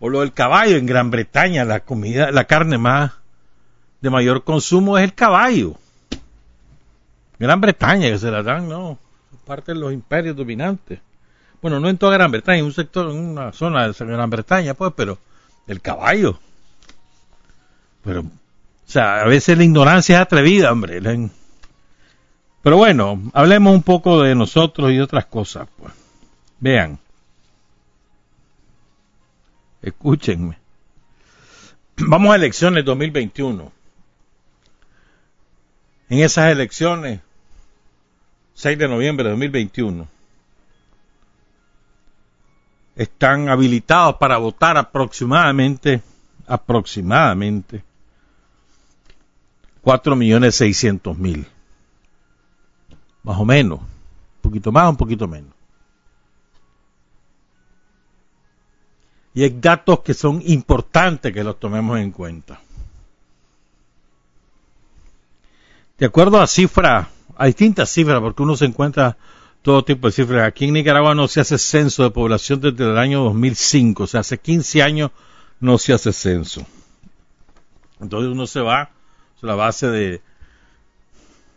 O 0.00 0.08
lo 0.08 0.20
del 0.20 0.32
caballo 0.32 0.76
en 0.76 0.86
Gran 0.86 1.10
Bretaña, 1.10 1.64
la 1.64 1.80
comida, 1.80 2.30
la 2.30 2.44
carne 2.44 2.78
más 2.78 3.12
de 4.00 4.10
mayor 4.10 4.44
consumo 4.44 4.98
es 4.98 5.04
el 5.04 5.14
caballo. 5.14 5.76
Gran 7.38 7.60
Bretaña, 7.60 8.08
que 8.08 8.18
se 8.18 8.30
la 8.30 8.42
dan, 8.42 8.68
no, 8.68 8.98
parte 9.44 9.72
de 9.72 9.78
los 9.78 9.92
imperios 9.92 10.36
dominantes. 10.36 11.00
Bueno, 11.60 11.80
no 11.80 11.88
en 11.88 11.96
toda 11.96 12.14
Gran 12.14 12.30
Bretaña, 12.30 12.58
en 12.58 12.66
un 12.66 12.72
sector, 12.72 13.10
en 13.10 13.16
una 13.16 13.52
zona 13.52 13.88
de 13.88 13.94
Gran 14.04 14.30
Bretaña, 14.30 14.74
pues, 14.74 14.92
pero 14.94 15.18
el 15.66 15.80
caballo. 15.80 16.38
Pero, 18.02 18.24
o 18.86 18.90
sea, 18.90 19.22
a 19.22 19.24
veces 19.24 19.56
la 19.56 19.64
ignorancia 19.64 20.16
es 20.16 20.22
atrevida, 20.22 20.70
hombre. 20.70 21.00
Pero 22.62 22.76
bueno, 22.76 23.30
hablemos 23.32 23.74
un 23.74 23.82
poco 23.82 24.22
de 24.22 24.34
nosotros 24.34 24.92
y 24.92 25.00
otras 25.00 25.26
cosas. 25.26 25.68
Pues. 25.76 25.92
Vean. 26.60 26.98
Escúchenme. 29.82 30.58
Vamos 31.96 32.32
a 32.32 32.36
elecciones 32.36 32.84
2021. 32.84 33.72
En 36.10 36.18
esas 36.18 36.52
elecciones, 36.52 37.20
6 38.54 38.78
de 38.78 38.88
noviembre 38.88 39.24
de 39.24 39.30
2021, 39.30 40.08
están 42.96 43.48
habilitados 43.48 44.16
para 44.16 44.36
votar 44.36 44.76
aproximadamente, 44.76 46.02
aproximadamente, 46.46 47.82
cuatro 49.84 50.16
millones 50.16 50.54
seiscientos 50.54 51.16
mil. 51.18 51.46
Más 53.22 53.38
o 53.38 53.44
menos. 53.44 53.80
Un 53.80 54.40
poquito 54.40 54.72
más, 54.72 54.88
un 54.88 54.96
poquito 54.96 55.28
menos. 55.28 55.52
Y 59.34 59.42
hay 59.42 59.50
datos 59.50 60.00
que 60.00 60.14
son 60.14 60.42
importantes 60.46 61.32
que 61.32 61.44
los 61.44 61.60
tomemos 61.60 61.98
en 61.98 62.12
cuenta. 62.12 62.60
De 65.98 66.06
acuerdo 66.06 66.40
a 66.40 66.46
cifras, 66.46 67.08
a 67.36 67.46
distintas 67.46 67.90
cifras, 67.90 68.20
porque 68.20 68.42
uno 68.42 68.56
se 68.56 68.64
encuentra 68.64 69.16
todo 69.62 69.84
tipo 69.84 70.06
de 70.06 70.12
cifras. 70.12 70.46
Aquí 70.46 70.66
en 70.66 70.74
Nicaragua 70.74 71.14
no 71.14 71.28
se 71.28 71.40
hace 71.40 71.58
censo 71.58 72.04
de 72.04 72.10
población 72.10 72.60
desde 72.60 72.84
el 72.84 72.96
año 72.96 73.24
2005, 73.24 74.04
o 74.04 74.06
sea, 74.06 74.20
hace 74.20 74.38
15 74.38 74.82
años 74.82 75.10
no 75.60 75.78
se 75.78 75.92
hace 75.92 76.12
censo. 76.12 76.66
Entonces 78.00 78.30
uno 78.30 78.46
se 78.46 78.60
va 78.60 78.90
la 79.40 79.54
base 79.54 79.88
de, 79.88 80.22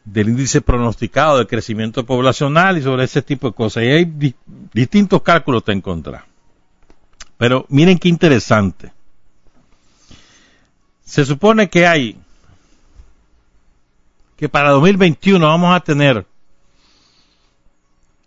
del 0.04 0.30
índice 0.30 0.62
pronosticado 0.62 1.38
de 1.38 1.48
crecimiento 1.48 2.06
poblacional 2.06 2.78
y 2.78 2.82
sobre 2.82 3.04
ese 3.04 3.22
tipo 3.22 3.48
de 3.48 3.54
cosas. 3.54 3.84
Y 3.84 3.88
hay 3.88 4.14
distintos 4.74 5.22
cálculos 5.22 5.64
te 5.64 5.74
encontrar. 5.74 6.26
Pero 7.38 7.66
miren 7.70 8.00
qué 8.00 8.10
interesante. 8.10 8.92
Se 11.04 11.26
supone 11.26 11.70
que 11.70 11.88
hay 11.88 12.18
que 14.36 14.50
para 14.50 14.70
2021 14.72 15.46
vamos 15.46 15.76
a 15.76 15.80
tener 15.80 16.26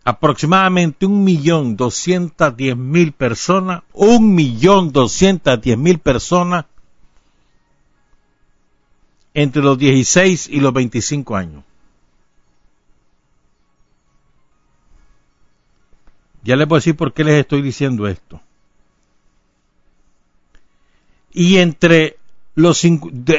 aproximadamente 0.04 1.06
un 1.06 1.22
millón 1.22 1.76
doscientas 1.76 2.56
diez 2.56 2.76
mil 2.76 3.12
personas, 3.12 3.82
un 3.92 4.34
millón 4.34 4.92
doscientas 4.92 5.60
diez 5.60 5.78
mil 5.78 5.98
personas 5.98 6.64
entre 9.34 9.62
los 9.62 9.78
16 9.78 10.48
y 10.48 10.60
los 10.60 10.72
25 10.72 11.36
años. 11.36 11.64
Ya 16.42 16.56
les 16.56 16.66
voy 16.66 16.76
a 16.76 16.80
decir 16.80 16.96
por 16.96 17.12
qué 17.12 17.24
les 17.24 17.40
estoy 17.40 17.62
diciendo 17.62 18.08
esto. 18.08 18.40
Y 21.32 21.58
entre 21.58 22.18
los 22.54 22.82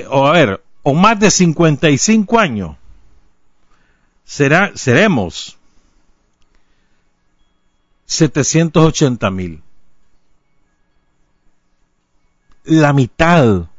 o 0.10 0.28
a 0.28 0.32
ver, 0.32 0.64
o 0.84 0.94
más 0.94 1.20
de 1.20 1.32
55 1.32 2.40
años, 2.40 2.78
será, 4.24 4.72
seremos 4.76 5.58
780 8.06 9.32
mil. 9.32 9.62
La 12.64 12.94
mitad 12.94 13.71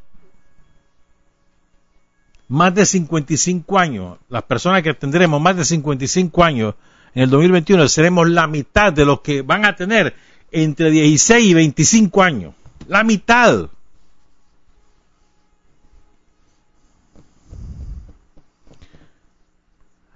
más 2.53 2.75
de 2.75 2.85
55 2.85 3.79
años, 3.79 4.19
las 4.29 4.43
personas 4.43 4.83
que 4.83 4.93
tendremos 4.93 5.41
más 5.41 5.57
de 5.57 5.65
55 5.65 6.45
años 6.45 6.75
en 7.15 7.23
el 7.23 7.31
2021 7.31 7.89
seremos 7.89 8.29
la 8.29 8.47
mitad 8.47 8.93
de 8.93 9.07
los 9.07 9.23
que 9.23 9.41
van 9.41 9.65
a 9.65 9.75
tener 9.75 10.15
entre 10.51 10.91
16 10.91 11.47
y 11.47 11.55
25 11.55 12.23
años. 12.23 12.55
La 12.89 13.05
mitad. 13.05 13.71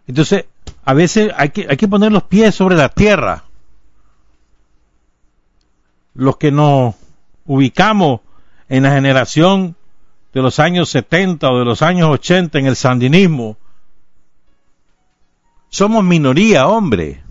Entonces, 0.07 0.45
a 0.85 0.93
veces 0.93 1.33
hay 1.39 1.49
que, 1.49 1.67
hay 1.71 1.79
que 1.79 1.89
poner 1.89 2.13
los 2.13 2.25
pies 2.25 2.55
sobre 2.55 2.77
la 2.77 2.91
tierra. 2.91 3.45
Los 6.13 6.37
que 6.37 6.53
nos 6.53 6.97
ubicamos 7.47 8.21
en 8.69 8.83
la 8.83 8.93
generación 8.93 9.75
de 10.37 10.43
los 10.43 10.59
años 10.59 10.91
70 10.91 11.51
o 11.51 11.59
de 11.61 11.65
los 11.65 11.81
años 11.81 12.11
80 12.11 12.59
en 12.59 12.67
el 12.67 12.77
sandinismo, 12.77 13.57
somos 15.71 16.05
minoría, 16.05 16.67
hombre. 16.69 17.23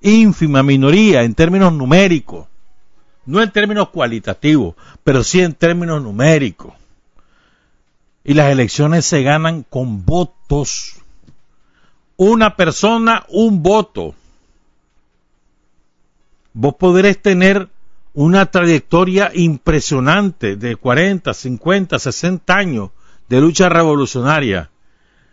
Ínfima 0.00 0.62
minoría 0.62 1.22
en 1.22 1.34
términos 1.34 1.74
numéricos. 1.74 2.46
No 3.26 3.42
en 3.42 3.52
términos 3.52 3.90
cualitativos, 3.90 4.76
pero 5.02 5.22
sí 5.22 5.42
en 5.42 5.52
términos 5.52 6.02
numéricos. 6.02 6.72
Y 8.24 8.32
las 8.32 8.50
elecciones 8.50 9.04
se 9.04 9.22
ganan 9.22 9.62
con 9.62 10.06
votos. 10.06 11.02
Una 12.16 12.56
persona, 12.56 13.26
un 13.28 13.62
voto. 13.62 14.14
Vos 16.54 16.76
podréis 16.76 17.20
tener 17.20 17.68
una 18.14 18.46
trayectoria 18.46 19.32
impresionante 19.34 20.56
de 20.56 20.76
40, 20.76 21.34
50, 21.34 21.98
60 21.98 22.56
años 22.56 22.90
de 23.28 23.40
lucha 23.40 23.68
revolucionaria. 23.68 24.70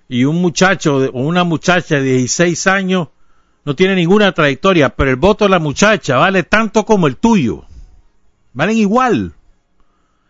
y 0.10 0.26
un 0.26 0.42
muchacho 0.42 0.98
o 0.98 1.22
una 1.22 1.46
muchacha 1.46 1.96
de 1.96 2.18
16 2.18 2.68
años 2.68 3.08
no 3.64 3.76
tiene 3.76 3.96
ninguna 3.96 4.34
trayectoria, 4.34 4.90
pero 4.90 5.10
el 5.10 5.16
voto 5.16 5.46
de 5.46 5.52
la 5.52 5.60
muchacha 5.60 6.18
vale 6.18 6.44
tanto 6.44 6.84
como 6.84 7.08
el 7.08 7.16
tuyo. 7.16 7.64
Valen 8.52 8.78
igual. 8.78 9.34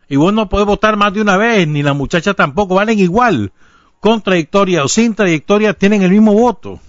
Y 0.08 0.18
vos 0.18 0.34
no 0.34 0.50
podés 0.50 0.68
votar 0.68 0.98
más 0.98 1.14
de 1.14 1.22
una 1.22 1.38
vez, 1.38 1.68
ni 1.68 1.82
la 1.82 1.94
muchacha 1.94 2.36
tampoco, 2.36 2.76
valen 2.76 3.00
igual. 3.00 3.54
Con 4.00 4.22
trayectoria 4.22 4.84
o 4.84 4.88
sin 4.88 5.16
trayectoria 5.16 5.74
tienen 5.74 6.04
el 6.04 6.12
mismo 6.12 6.34
voto. 6.34 6.80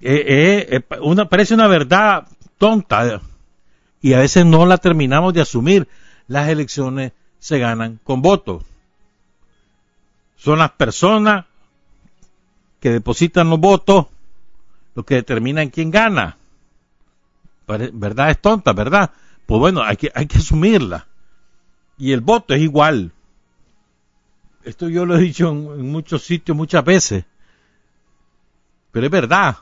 Eh, 0.00 0.66
eh, 0.70 0.82
eh, 0.90 1.26
parece 1.26 1.54
una 1.54 1.66
verdad 1.66 2.28
tonta 2.56 3.20
y 4.00 4.12
a 4.12 4.18
veces 4.18 4.46
no 4.46 4.66
la 4.66 4.78
terminamos 4.78 5.34
de 5.34 5.40
asumir. 5.40 5.88
Las 6.26 6.48
elecciones 6.48 7.12
se 7.38 7.58
ganan 7.58 7.98
con 8.04 8.22
votos. 8.22 8.64
Son 10.36 10.58
las 10.58 10.70
personas 10.72 11.46
que 12.80 12.90
depositan 12.90 13.50
los 13.50 13.58
votos 13.58 14.06
los 14.98 15.04
que 15.04 15.14
determinan 15.14 15.70
quién 15.70 15.92
gana. 15.92 16.36
¿Verdad? 17.68 18.30
Es 18.30 18.40
tonta, 18.40 18.72
¿verdad? 18.72 19.12
Pues 19.46 19.60
bueno, 19.60 19.80
hay 19.82 19.96
que, 19.96 20.10
hay 20.12 20.26
que 20.26 20.38
asumirla. 20.38 21.06
Y 21.98 22.10
el 22.10 22.20
voto 22.20 22.52
es 22.52 22.60
igual. 22.60 23.12
Esto 24.64 24.88
yo 24.88 25.06
lo 25.06 25.16
he 25.16 25.20
dicho 25.20 25.50
en, 25.50 25.88
muchos 25.90 26.24
sitios 26.24 26.56
muchas 26.56 26.84
veces. 26.84 27.24
Pero 28.90 29.06
es 29.06 29.12
verdad. 29.12 29.58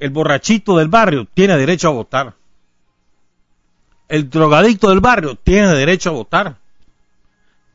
El 0.00 0.10
borrachito 0.10 0.78
del 0.78 0.88
barrio 0.88 1.28
tiene 1.32 1.56
derecho 1.56 1.88
a 1.88 1.92
votar. 1.92 2.34
El 4.08 4.28
drogadicto 4.28 4.88
del 4.88 5.00
barrio 5.00 5.36
tiene 5.36 5.68
derecho 5.68 6.10
a 6.10 6.14
votar. 6.14 6.56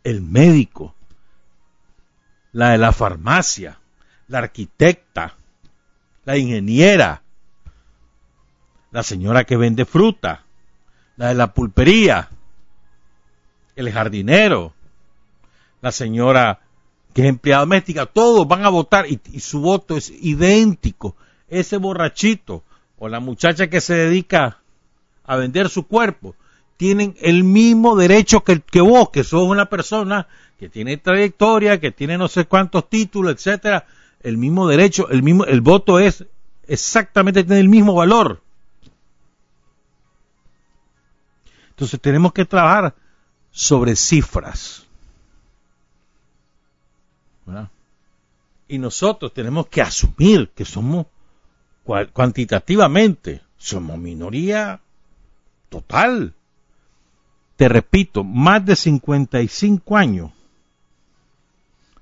El 0.04 0.22
médico, 0.22 0.94
la 2.52 2.72
de 2.72 2.78
la 2.78 2.92
farmacia, 2.92 3.80
la 4.28 4.40
arquitecta, 4.40 5.36
la 6.26 6.38
ingeniera, 6.38 7.22
la 8.92 9.04
señora 9.04 9.44
que 9.44 9.56
vende 9.56 9.86
fruta, 9.86 10.44
la 11.18 11.30
de 11.30 11.36
la 11.36 11.54
pulpería, 11.54 12.30
el 13.76 13.92
jardinero, 13.92 14.74
la 15.82 15.92
señora 15.92 16.60
que 17.14 17.22
es 17.22 17.30
empleada 17.30 17.62
doméstica, 17.62 18.06
todos 18.06 18.48
van 18.48 18.66
a 18.66 18.70
votar 18.70 19.06
y, 19.08 19.20
su 19.40 19.62
voto 19.62 19.96
es 19.96 20.10
idéntico. 20.10 21.16
Ese 21.48 21.78
borrachito 21.78 22.64
o 22.98 23.08
la 23.08 23.20
muchacha 23.20 23.68
que 23.68 23.82
se 23.82 23.94
dedica 23.94 24.60
a 25.24 25.36
vender 25.36 25.70
su 25.70 25.88
cuerpo 25.88 26.36
tienen 26.78 27.16
el 27.22 27.44
mismo 27.44 27.96
derecho 27.96 28.44
que, 28.44 28.62
que 28.62 28.82
vos, 28.82 29.10
que 29.10 29.24
sos 29.24 29.44
una 29.44 29.66
persona 29.66 30.28
que 30.60 30.70
tiene 30.70 30.98
trayectoria, 30.98 31.80
que 31.80 31.92
tiene 31.92 32.18
no 32.18 32.28
sé 32.28 32.46
cuántos 32.46 32.90
títulos, 32.90 33.34
etcétera, 33.34 33.86
el 34.22 34.38
mismo 34.38 34.68
derecho, 34.68 35.10
el 35.10 35.24
mismo, 35.24 35.46
el 35.46 35.62
voto 35.62 36.00
es 36.00 36.26
exactamente 36.68 37.44
tiene 37.44 37.60
el 37.60 37.70
mismo 37.70 37.94
valor. 37.94 38.42
Entonces 41.70 42.00
tenemos 42.00 42.34
que 42.34 42.46
trabajar 42.46 42.96
sobre 43.52 43.96
cifras. 43.96 44.86
Y 48.68 48.80
nosotros 48.80 49.34
tenemos 49.34 49.68
que 49.68 49.82
asumir 49.82 50.50
que 50.56 50.66
somos 50.66 51.06
cuantitativamente, 51.86 53.42
somos 53.58 53.98
minoría 53.98 54.82
total. 55.70 56.34
Te 57.56 57.70
repito, 57.70 58.24
más 58.24 58.66
de 58.66 58.76
55 58.76 59.96
años 59.96 60.32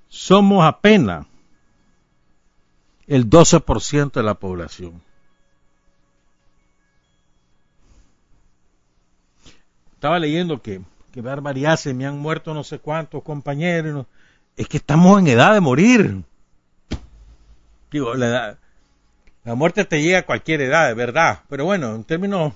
somos 0.08 0.64
apenas 0.64 1.26
el 3.08 3.30
12% 3.30 4.12
de 4.12 4.24
la 4.24 4.36
población. 4.36 5.02
Estaba 9.94 10.20
leyendo 10.20 10.62
que, 10.62 10.82
que 11.12 11.22
barbaridad, 11.22 11.78
se 11.78 11.94
me 11.94 12.06
han 12.06 12.20
muerto 12.20 12.54
no 12.54 12.64
sé 12.64 12.80
cuántos 12.80 13.24
compañeros. 13.24 14.06
Es 14.56 14.68
que 14.68 14.78
estamos 14.78 15.20
en 15.20 15.28
edad 15.28 15.54
de 15.54 15.62
morir. 15.62 16.24
Digo, 17.92 18.14
la, 18.16 18.58
la 19.44 19.56
muerte 19.56 19.86
te 19.86 20.02
llega 20.02 20.20
a 20.20 20.26
cualquier 20.26 20.62
edad, 20.62 20.88
de 20.88 20.94
verdad. 20.94 21.42
Pero 21.50 21.66
bueno, 21.66 21.96
en 21.96 22.04
términos 22.04 22.54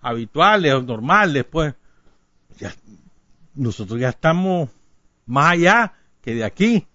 habituales 0.00 0.74
o 0.74 0.82
normales, 0.82 1.44
pues, 1.44 1.74
ya, 2.58 2.74
nosotros 3.54 4.00
ya 4.00 4.08
estamos 4.08 4.68
más 5.26 5.52
allá 5.52 5.94
que 6.22 6.34
de 6.34 6.44
aquí. 6.44 6.86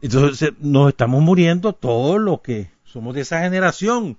Entonces 0.00 0.52
nos 0.60 0.88
estamos 0.88 1.22
muriendo 1.22 1.72
todos 1.72 2.20
los 2.20 2.40
que 2.40 2.70
somos 2.84 3.14
de 3.14 3.22
esa 3.22 3.40
generación. 3.40 4.16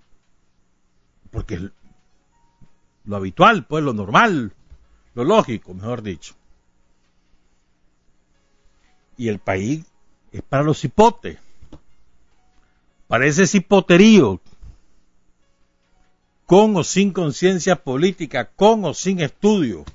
Porque 1.32 1.70
lo 3.06 3.16
habitual, 3.16 3.66
pues 3.66 3.84
lo 3.84 3.94
normal, 3.94 4.54
lo 5.16 5.24
lógico, 5.24 5.74
mejor 5.74 6.04
dicho. 6.04 6.36
Y 9.18 9.30
el 9.30 9.40
país 9.40 9.89
es 10.32 10.42
para 10.42 10.64
los 10.64 10.84
hipotes. 10.84 11.38
Para 13.08 13.26
ese 13.26 13.48
cipoterío, 13.48 14.40
con 16.46 16.76
o 16.76 16.84
sin 16.84 17.12
conciencia 17.12 17.76
política, 17.76 18.50
con 18.56 18.86
o 18.86 18.94
sin 18.94 19.20
estudio 19.20 19.86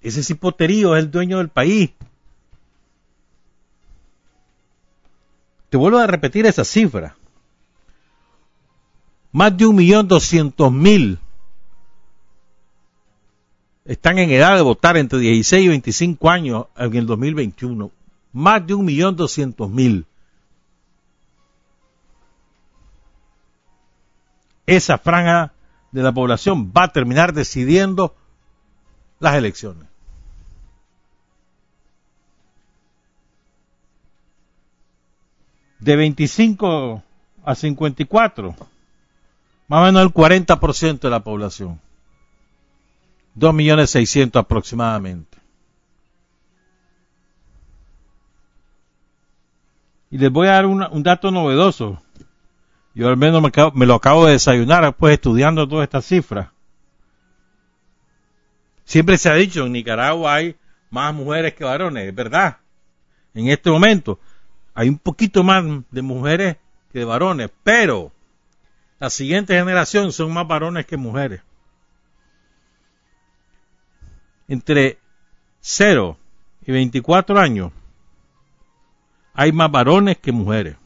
ese 0.00 0.22
cipoterío 0.22 0.96
es 0.96 1.04
el 1.04 1.10
dueño 1.10 1.38
del 1.38 1.48
país. 1.48 1.90
Te 5.70 5.76
vuelvo 5.76 5.98
a 5.98 6.06
repetir 6.06 6.46
esa 6.46 6.64
cifra. 6.64 7.16
Más 9.32 9.56
de 9.56 9.66
un 9.66 9.76
millón 9.76 10.08
doscientos 10.08 10.72
mil 10.72 11.18
están 13.84 14.18
en 14.18 14.30
edad 14.30 14.56
de 14.56 14.62
votar 14.62 14.96
entre 14.96 15.18
16 15.18 15.64
y 15.64 15.68
25 15.68 16.30
años 16.30 16.66
en 16.76 16.94
el 16.94 17.06
2021. 17.06 17.90
Más 18.32 18.66
de 18.66 18.74
un 18.74 18.84
millón 18.84 19.16
doscientos 19.16 19.70
mil. 19.70 20.06
Esa 24.66 24.98
franja 24.98 25.52
de 25.92 26.02
la 26.02 26.12
población 26.12 26.72
va 26.76 26.84
a 26.84 26.92
terminar 26.92 27.32
decidiendo 27.32 28.14
las 29.18 29.34
elecciones. 29.34 29.88
de 35.78 35.96
25 35.96 37.02
a 37.44 37.54
54, 37.54 38.54
más 39.68 39.80
o 39.80 39.84
menos 39.84 40.02
el 40.02 40.12
40% 40.12 41.00
de 41.00 41.10
la 41.10 41.20
población. 41.20 41.80
2 43.34 43.54
millones 43.54 43.90
600 43.90 44.40
aproximadamente. 44.40 45.37
Y 50.10 50.18
les 50.18 50.30
voy 50.30 50.48
a 50.48 50.52
dar 50.52 50.66
un 50.66 51.02
dato 51.02 51.30
novedoso. 51.30 52.02
Yo 52.94 53.08
al 53.08 53.16
menos 53.16 53.42
me, 53.42 53.50
me, 53.74 53.86
lo 53.86 53.94
acabo 53.94 54.26
de 54.26 54.32
desayunar 54.32 54.96
pues 54.96 55.14
estudiando 55.14 55.68
todas 55.68 55.84
estas 55.84 56.04
cifras. 56.04 56.48
Siempre 58.84 59.18
se 59.18 59.28
ha 59.28 59.34
dicho 59.34 59.66
en 59.66 59.72
Nicaragua 59.72 60.34
hay 60.34 60.56
más 60.90 61.14
mujeres 61.14 61.54
que 61.54 61.64
varones, 61.64 62.08
es 62.08 62.14
verdad. 62.14 62.58
En 63.34 63.48
este 63.48 63.70
momento, 63.70 64.18
hay 64.74 64.88
un 64.88 64.98
poquito 64.98 65.44
más 65.44 65.64
de 65.90 66.02
mujeres 66.02 66.56
que 66.92 67.00
de 67.00 67.04
varones, 67.04 67.50
pero 67.62 68.12
la 68.98 69.10
siguiente 69.10 69.56
generación 69.56 70.12
son 70.12 70.32
más 70.32 70.48
varones 70.48 70.86
que 70.86 70.96
mujeres. 70.96 71.42
Entre 74.48 74.98
0 75.60 76.16
y 76.66 76.72
24 76.72 77.38
años 77.38 77.72
hay 79.38 79.52
más 79.52 79.70
varones 79.70 80.18
que 80.18 80.32
mujeres. 80.32 80.76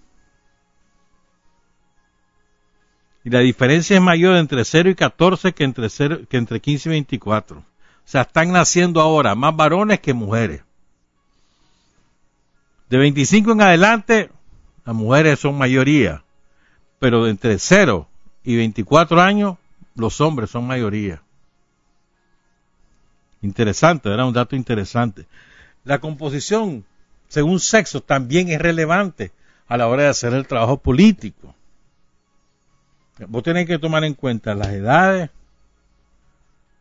Y 3.24 3.30
la 3.30 3.38
diferencia 3.38 3.96
es 3.96 4.02
mayor 4.02 4.36
entre 4.36 4.62
0 4.62 4.90
y 4.90 4.94
14 4.94 5.54
que 5.54 5.64
entre, 5.64 5.88
0, 5.88 6.26
que 6.28 6.36
entre 6.36 6.60
15 6.60 6.90
y 6.90 6.92
24. 6.92 7.60
O 7.60 7.64
sea, 8.04 8.20
están 8.20 8.52
naciendo 8.52 9.00
ahora 9.00 9.34
más 9.34 9.56
varones 9.56 10.00
que 10.00 10.12
mujeres. 10.12 10.60
De 12.90 12.98
25 12.98 13.52
en 13.52 13.62
adelante, 13.62 14.30
las 14.84 14.94
mujeres 14.94 15.40
son 15.40 15.56
mayoría, 15.56 16.22
pero 16.98 17.28
entre 17.28 17.58
0 17.58 18.06
y 18.44 18.56
24 18.56 19.18
años, 19.22 19.56
los 19.94 20.20
hombres 20.20 20.50
son 20.50 20.66
mayoría. 20.66 21.22
Interesante, 23.40 24.12
era 24.12 24.26
un 24.26 24.34
dato 24.34 24.56
interesante. 24.56 25.24
La 25.84 26.00
composición, 26.00 26.84
según 27.32 27.60
sexo, 27.60 28.02
también 28.02 28.50
es 28.50 28.60
relevante 28.60 29.32
a 29.66 29.78
la 29.78 29.88
hora 29.88 30.02
de 30.02 30.10
hacer 30.10 30.34
el 30.34 30.46
trabajo 30.46 30.76
político. 30.76 31.54
Vos 33.26 33.42
tenés 33.42 33.66
que 33.66 33.78
tomar 33.78 34.04
en 34.04 34.12
cuenta 34.12 34.54
las 34.54 34.68
edades, 34.68 35.30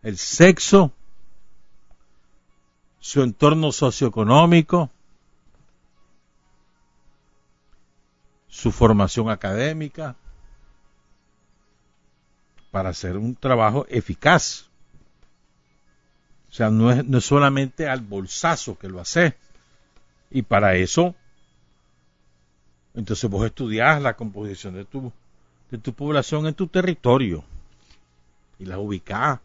el 0.04 0.18
sexo, 0.18 0.92
su 3.00 3.24
entorno 3.24 3.72
socioeconómico, 3.72 4.90
su 8.50 8.74
formación 8.74 9.30
académica, 9.30 10.18
para 12.72 12.90
hacer 12.90 13.16
un 13.16 13.38
trabajo 13.38 13.86
eficaz. 13.88 14.70
O 16.50 16.54
sea, 16.54 16.70
no 16.70 16.92
es, 16.92 17.06
no 17.06 17.20
es 17.20 17.24
solamente 17.24 17.88
al 17.88 18.02
bolsazo 18.02 18.78
que 18.78 18.90
lo 18.90 19.00
hace. 19.00 19.38
Y 20.32 20.44
para 20.44 20.76
eso, 20.76 21.14
entonces 22.94 23.30
vos 23.30 23.46
estudiás 23.46 24.02
la 24.02 24.16
composición 24.16 24.74
de 24.74 24.86
tu, 24.86 25.12
de 25.70 25.78
tu 25.78 25.94
población 25.94 26.48
en 26.48 26.54
tu 26.54 26.68
territorio 26.68 27.44
y 28.58 28.66
la 28.66 28.80
ubicás 28.80 29.40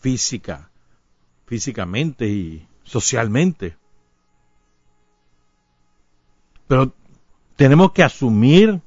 física, 0.00 0.70
físicamente 1.46 2.26
y 2.26 2.66
socialmente. 2.84 3.76
Pero 6.68 6.92
tenemos 7.56 7.92
que 7.92 8.04
asumir 8.04 8.80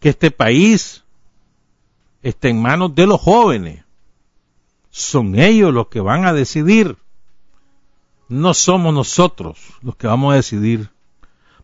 que 0.00 0.08
este 0.08 0.30
país 0.30 1.04
está 2.22 2.48
en 2.48 2.60
manos 2.60 2.94
de 2.94 3.06
los 3.06 3.20
jóvenes. 3.20 3.84
Son 4.90 5.38
ellos 5.38 5.72
los 5.72 5.88
que 5.88 6.00
van 6.00 6.24
a 6.24 6.32
decidir. 6.32 6.96
No 8.28 8.52
somos 8.54 8.92
nosotros 8.92 9.58
los 9.82 9.96
que 9.96 10.06
vamos 10.06 10.32
a 10.32 10.36
decidir. 10.36 10.90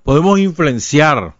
Podemos 0.03 0.39
influenciar, 0.39 1.35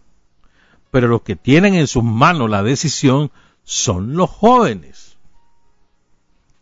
pero 0.91 1.09
los 1.09 1.23
que 1.23 1.37
tienen 1.37 1.75
en 1.75 1.87
sus 1.87 2.05
manos 2.05 2.51
la 2.51 2.63
decisión 2.63 3.31
son 3.63 4.15
los 4.15 4.31
jóvenes. 4.31 5.17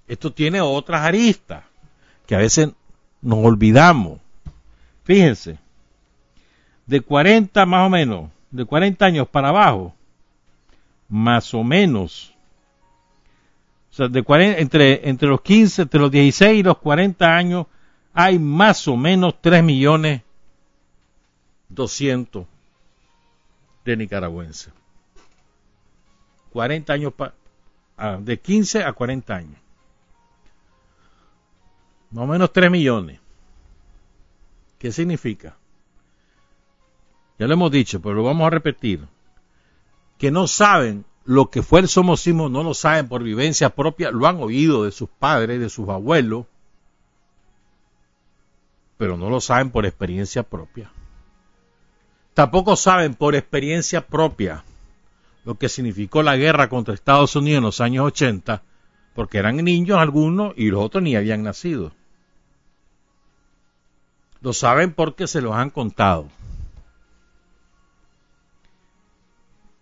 Esto 0.06 0.32
tiene 0.32 0.60
otras 0.60 1.02
aristas 1.02 1.64
que 2.26 2.34
a 2.34 2.38
veces 2.38 2.70
nos 3.20 3.44
olvidamos. 3.44 4.20
Fíjense, 5.04 5.58
de 6.86 7.00
40 7.00 7.66
más 7.66 7.86
o 7.86 7.90
menos, 7.90 8.30
de 8.50 8.64
40 8.64 9.04
años 9.04 9.28
para 9.28 9.48
abajo, 9.48 9.94
más 11.08 11.52
o 11.54 11.64
menos, 11.64 12.34
o 13.90 13.94
sea, 13.94 14.08
de 14.08 14.22
40, 14.22 14.58
entre, 14.60 15.08
entre 15.08 15.28
los 15.28 15.40
15, 15.40 15.82
entre 15.82 16.00
los 16.00 16.10
16 16.10 16.60
y 16.60 16.62
los 16.62 16.78
40 16.78 17.36
años, 17.36 17.66
hay 18.12 18.38
más 18.38 18.86
o 18.88 18.96
menos 18.96 19.40
3 19.40 19.62
millones 19.62 20.22
200 21.68 22.46
de 23.84 23.96
nicaragüenses. 23.96 24.72
40 26.52 26.92
años, 26.92 27.14
ah, 27.96 28.18
de 28.20 28.38
15 28.38 28.84
a 28.84 28.92
40 28.92 29.34
años. 29.34 29.60
Más 32.10 32.24
o 32.24 32.26
menos 32.26 32.52
3 32.52 32.70
millones. 32.70 33.18
¿Qué 34.78 34.92
significa? 34.92 35.56
Ya 37.38 37.46
lo 37.46 37.54
hemos 37.54 37.70
dicho, 37.70 38.00
pero 38.02 38.16
lo 38.16 38.22
vamos 38.24 38.46
a 38.46 38.50
repetir. 38.50 39.06
Que 40.18 40.30
no 40.30 40.46
saben 40.46 41.04
lo 41.24 41.50
que 41.50 41.62
fue 41.62 41.80
el 41.80 41.88
somocismo, 41.88 42.48
no 42.48 42.62
lo 42.62 42.74
saben 42.74 43.08
por 43.08 43.22
vivencia 43.22 43.70
propia, 43.70 44.10
lo 44.10 44.26
han 44.26 44.36
oído 44.42 44.84
de 44.84 44.92
sus 44.92 45.08
padres, 45.08 45.58
de 45.58 45.70
sus 45.70 45.88
abuelos, 45.88 46.46
pero 48.96 49.16
no 49.16 49.30
lo 49.30 49.40
saben 49.40 49.70
por 49.70 49.86
experiencia 49.86 50.42
propia. 50.42 50.90
Tampoco 52.34 52.76
saben 52.76 53.14
por 53.14 53.34
experiencia 53.34 54.06
propia 54.06 54.64
lo 55.44 55.56
que 55.56 55.68
significó 55.68 56.22
la 56.22 56.36
guerra 56.36 56.68
contra 56.68 56.94
Estados 56.94 57.36
Unidos 57.36 57.58
en 57.58 57.64
los 57.64 57.80
años 57.80 58.06
80, 58.06 58.62
porque 59.14 59.38
eran 59.38 59.56
niños 59.56 59.98
algunos 59.98 60.54
y 60.56 60.70
los 60.70 60.82
otros 60.82 61.02
ni 61.02 61.16
habían 61.16 61.42
nacido. 61.42 61.92
Lo 64.40 64.52
saben 64.52 64.92
porque 64.92 65.26
se 65.26 65.40
los 65.40 65.54
han 65.54 65.70
contado. 65.70 66.28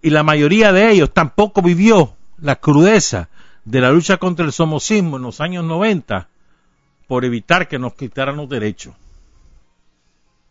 Y 0.02 0.10
la 0.10 0.22
mayoría 0.22 0.72
de 0.72 0.90
ellos 0.90 1.12
tampoco 1.12 1.60
vivió 1.62 2.14
la 2.38 2.56
crudeza 2.56 3.28
de 3.64 3.80
la 3.80 3.92
lucha 3.92 4.16
contra 4.16 4.46
el 4.46 4.52
somocismo 4.52 5.18
en 5.18 5.22
los 5.22 5.40
años 5.40 5.64
90 5.64 6.29
por 7.10 7.24
evitar 7.24 7.66
que 7.66 7.76
nos 7.76 7.94
quitaran 7.94 8.36
los 8.36 8.48
derechos. 8.48 8.94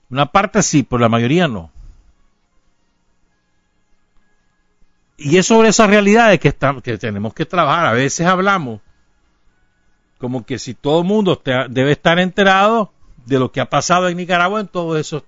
Una 0.10 0.26
parte 0.26 0.62
sí, 0.62 0.84
pero 0.84 1.00
la 1.00 1.08
mayoría 1.08 1.48
no. 1.48 1.72
Y 5.16 5.38
es 5.38 5.46
sobre 5.48 5.70
esas 5.70 5.90
realidades 5.90 6.38
que, 6.42 6.54
que 6.84 6.98
tenemos 6.98 7.34
que 7.34 7.46
trabajar. 7.46 7.86
A 7.86 7.94
veces 7.94 8.28
hablamos 8.28 8.82
como 10.18 10.46
que 10.46 10.60
si 10.60 10.74
todo 10.74 11.00
el 11.00 11.08
mundo 11.08 11.42
debe 11.70 11.94
estar 11.94 12.20
enterado 12.20 12.92
de 13.26 13.40
lo 13.40 13.54
que 13.54 13.62
ha 13.62 13.70
pasado 13.70 14.10
en 14.10 14.18
Nicaragua 14.18 14.60
en 14.60 14.68
todos 14.68 15.00
esos, 15.00 15.24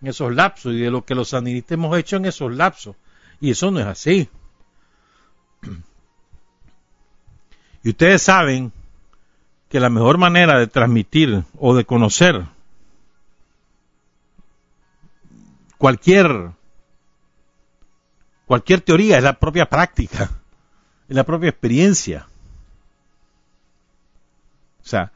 en 0.00 0.06
esos 0.06 0.32
lapsos 0.32 0.74
y 0.74 0.78
de 0.78 0.92
lo 0.92 1.04
que 1.04 1.16
los 1.16 1.30
sandinistas 1.30 1.72
hemos 1.72 1.98
hecho 1.98 2.18
en 2.18 2.26
esos 2.26 2.54
lapsos. 2.54 2.94
Y 3.40 3.50
eso 3.50 3.72
no 3.72 3.80
es 3.80 3.86
así. 3.86 4.28
Y 7.82 7.90
ustedes 7.90 8.22
saben 8.22 8.72
que 9.68 9.80
la 9.80 9.90
mejor 9.90 10.18
manera 10.18 10.58
de 10.58 10.66
transmitir 10.66 11.44
o 11.58 11.74
de 11.74 11.84
conocer 11.84 12.44
cualquier 15.76 16.52
cualquier 18.46 18.80
teoría 18.80 19.18
es 19.18 19.22
la 19.22 19.34
propia 19.34 19.66
práctica, 19.66 20.30
es 21.08 21.14
la 21.14 21.24
propia 21.24 21.50
experiencia. 21.50 22.26
O 24.82 24.88
sea, 24.88 25.12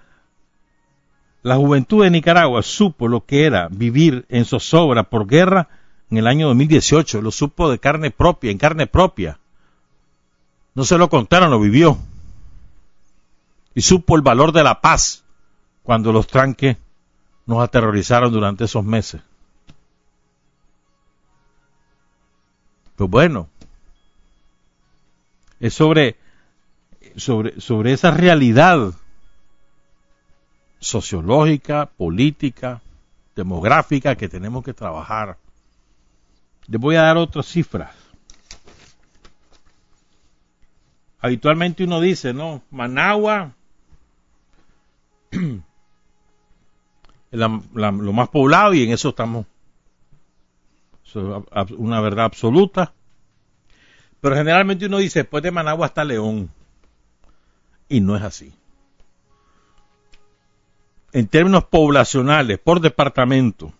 la 1.43 1.57
juventud 1.57 2.05
de 2.05 2.11
Nicaragua 2.11 2.63
supo 2.63 3.09
lo 3.09 3.25
que 3.25 3.47
era 3.47 3.69
vivir 3.71 4.27
en 4.29 4.45
zozobra 4.45 5.05
por 5.05 5.27
guerra 5.27 5.69
en 6.11 6.19
el 6.19 6.27
año 6.27 6.49
2018, 6.49 7.23
lo 7.23 7.31
supo 7.31 7.71
de 7.71 7.79
carne 7.79 8.11
propia, 8.11 8.51
en 8.51 8.59
carne 8.59 8.87
propia. 8.87 9.39
No 10.75 10.85
se 10.85 10.99
lo 10.99 11.09
contaron, 11.09 11.51
lo 11.51 11.59
vivió. 11.59 11.97
Y 13.75 13.83
supo 13.83 14.17
el 14.17 14.23
valor 14.23 14.53
de 14.53 14.63
la 14.63 14.81
paz 14.81 15.25
cuando 15.83 16.13
los 16.13 16.27
tranques 16.27 16.77
nos 17.47 17.63
aterrorizaron 17.63 18.33
durante 18.33 18.65
esos 18.65 18.85
meses. 18.85 19.21
Pues 22.97 23.11
bueno, 23.11 23.49
es 25.59 25.75
sobre, 25.75 26.17
sobre, 27.17 27.61
sobre 27.61 27.93
esa 27.93 28.11
realidad 28.11 28.93
sociológica, 30.79 31.87
política, 31.87 32.83
demográfica 33.35 34.17
que 34.17 34.29
tenemos 34.29 34.65
que 34.65 34.75
trabajar. 34.75 35.39
Les 36.67 36.81
voy 36.81 36.97
a 36.97 37.03
dar 37.03 37.17
otras 37.17 37.47
cifras. 37.47 37.91
Habitualmente 41.21 41.85
uno 41.85 42.01
dice, 42.01 42.35
¿no? 42.35 42.63
Managua, 42.71 43.53
lo 47.31 48.13
más 48.13 48.29
poblado 48.29 48.75
y 48.75 48.85
en 48.85 48.93
eso 48.93 49.09
estamos. 49.09 49.47
Eso 51.05 51.45
es 51.55 51.71
una 51.73 52.01
verdad 52.01 52.27
absoluta. 52.27 52.93
Pero 54.21 54.37
generalmente 54.37 54.87
uno 54.87 54.99
dice, 54.99 55.21
después 55.21 55.43
de 55.43 55.51
Managua 55.51 55.87
está 55.87 56.05
León. 56.05 56.51
Y 57.89 58.01
no 58.01 58.17
es 58.17 58.23
así 58.23 58.55
en 61.13 61.29
términos 61.29 61.65
poblacionales, 61.65 62.59
por 62.59 62.81
departamento, 62.81 63.73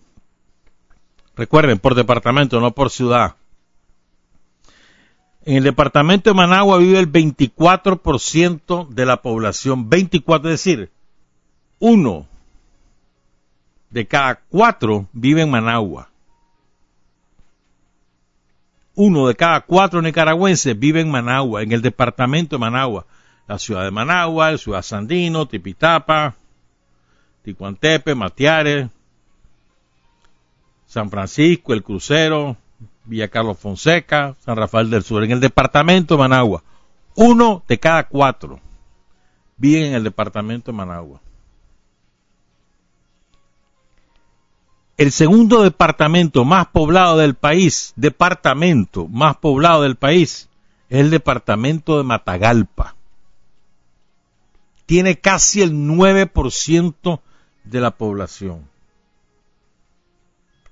recuerden, 1.35 1.79
por 1.79 1.95
departamento, 1.95 2.61
no 2.61 2.73
por 2.73 2.91
ciudad, 2.91 3.37
en 5.45 5.57
el 5.57 5.65
departamento 5.65 6.31
de 6.31 6.35
Managua 6.35 6.79
vive 6.79 7.01
el 7.01 7.11
24% 7.11 8.89
de 8.89 9.07
la 9.07 9.23
población, 9.23 9.89
24, 9.89 10.51
es 10.51 10.65
decir, 10.65 10.91
uno 11.83 12.29
de 13.91 14.07
cada 14.07 14.37
cuatro 14.49 15.09
vive 15.13 15.43
en 15.43 15.51
Managua. 15.51 16.09
Uno 18.95 19.27
de 19.27 19.35
cada 19.35 19.63
cuatro 19.63 20.01
nicaragüenses 20.01 20.79
vive 20.79 21.01
en 21.01 21.11
Managua, 21.11 21.61
en 21.61 21.73
el 21.73 21.83
departamento 21.83 22.55
de 22.55 22.61
Managua. 22.61 23.05
La 23.49 23.59
ciudad 23.59 23.83
de 23.83 23.91
Managua, 23.91 24.53
la 24.53 24.59
ciudad 24.59 24.83
Sandino, 24.83 25.47
Tipitapa, 25.47 26.37
Ticuantepe, 27.43 28.15
Matiares, 28.15 28.89
San 30.87 31.11
Francisco, 31.11 31.73
El 31.73 31.83
Crucero, 31.83 32.57
Villa 33.07 33.27
Carlos 33.27 33.59
Fonseca, 33.59 34.37
San 34.39 34.57
Rafael 34.57 34.89
del 34.89 35.03
Sur, 35.03 35.25
en 35.25 35.33
el 35.33 35.41
departamento 35.41 36.15
de 36.15 36.21
Managua. 36.21 36.63
Uno 37.17 37.65
de 37.67 37.81
cada 37.81 38.07
cuatro 38.07 38.61
vive 39.57 39.89
en 39.89 39.95
el 39.95 40.05
departamento 40.05 40.71
de 40.71 40.77
Managua. 40.79 41.21
El 44.97 45.11
segundo 45.11 45.63
departamento 45.63 46.45
más 46.45 46.67
poblado 46.69 47.19
del 47.19 47.35
país, 47.35 47.93
departamento 47.97 49.09
más 49.09 49.37
poblado 49.37 49.83
del 49.83 49.97
país, 49.97 50.49
es 50.89 51.01
el 51.01 51.11
departamento 51.11 51.99
de 51.99 52.05
Matagalpa 52.05 52.95
tiene 54.93 55.19
casi 55.19 55.63
el 55.63 55.73
9% 55.73 57.21
de 57.65 57.81
la 57.81 57.93
población. 57.93 58.69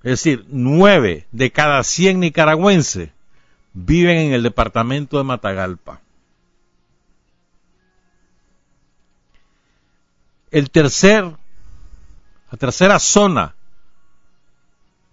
Es 0.02 0.10
decir, 0.10 0.44
9 0.48 1.26
de 1.32 1.50
cada 1.50 1.82
100 1.82 2.20
nicaragüenses 2.20 3.10
viven 3.72 4.18
en 4.18 4.32
el 4.34 4.42
departamento 4.42 5.16
de 5.16 5.24
Matagalpa. 5.24 6.02
El 10.50 10.70
tercer, 10.70 11.24
la 12.50 12.58
tercera 12.58 12.98
zona 12.98 13.54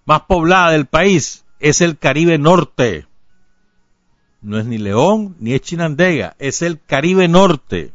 más 0.07 0.21
poblada 0.21 0.71
del 0.71 0.87
país 0.87 1.45
es 1.59 1.81
el 1.81 1.99
Caribe 1.99 2.39
Norte. 2.39 3.05
No 4.41 4.57
es 4.57 4.65
ni 4.65 4.77
León 4.77 5.35
ni 5.39 5.53
es 5.53 5.59
Chinandega, 5.61 6.37
es 6.39 6.61
el 6.61 6.81
Caribe 6.81 7.27
Norte. 7.27 7.91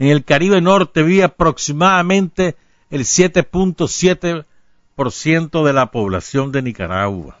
En 0.00 0.08
el 0.08 0.24
Caribe 0.24 0.60
Norte 0.60 1.04
vive 1.04 1.22
aproximadamente 1.22 2.56
el 2.90 3.02
7.7% 3.02 5.64
de 5.64 5.72
la 5.72 5.92
población 5.92 6.50
de 6.50 6.62
Nicaragua. 6.62 7.38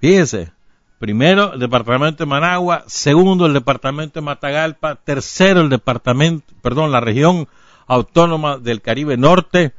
Fíjense, 0.00 0.50
primero 0.98 1.52
el 1.52 1.60
departamento 1.60 2.24
de 2.24 2.30
Managua, 2.30 2.84
segundo 2.86 3.44
el 3.44 3.52
departamento 3.52 4.20
de 4.20 4.24
Matagalpa, 4.24 4.94
tercero 4.94 5.60
el 5.60 5.68
departamento, 5.68 6.54
perdón, 6.62 6.90
la 6.90 7.00
región 7.00 7.48
autónoma 7.86 8.56
del 8.56 8.80
Caribe 8.80 9.18
Norte, 9.18 9.74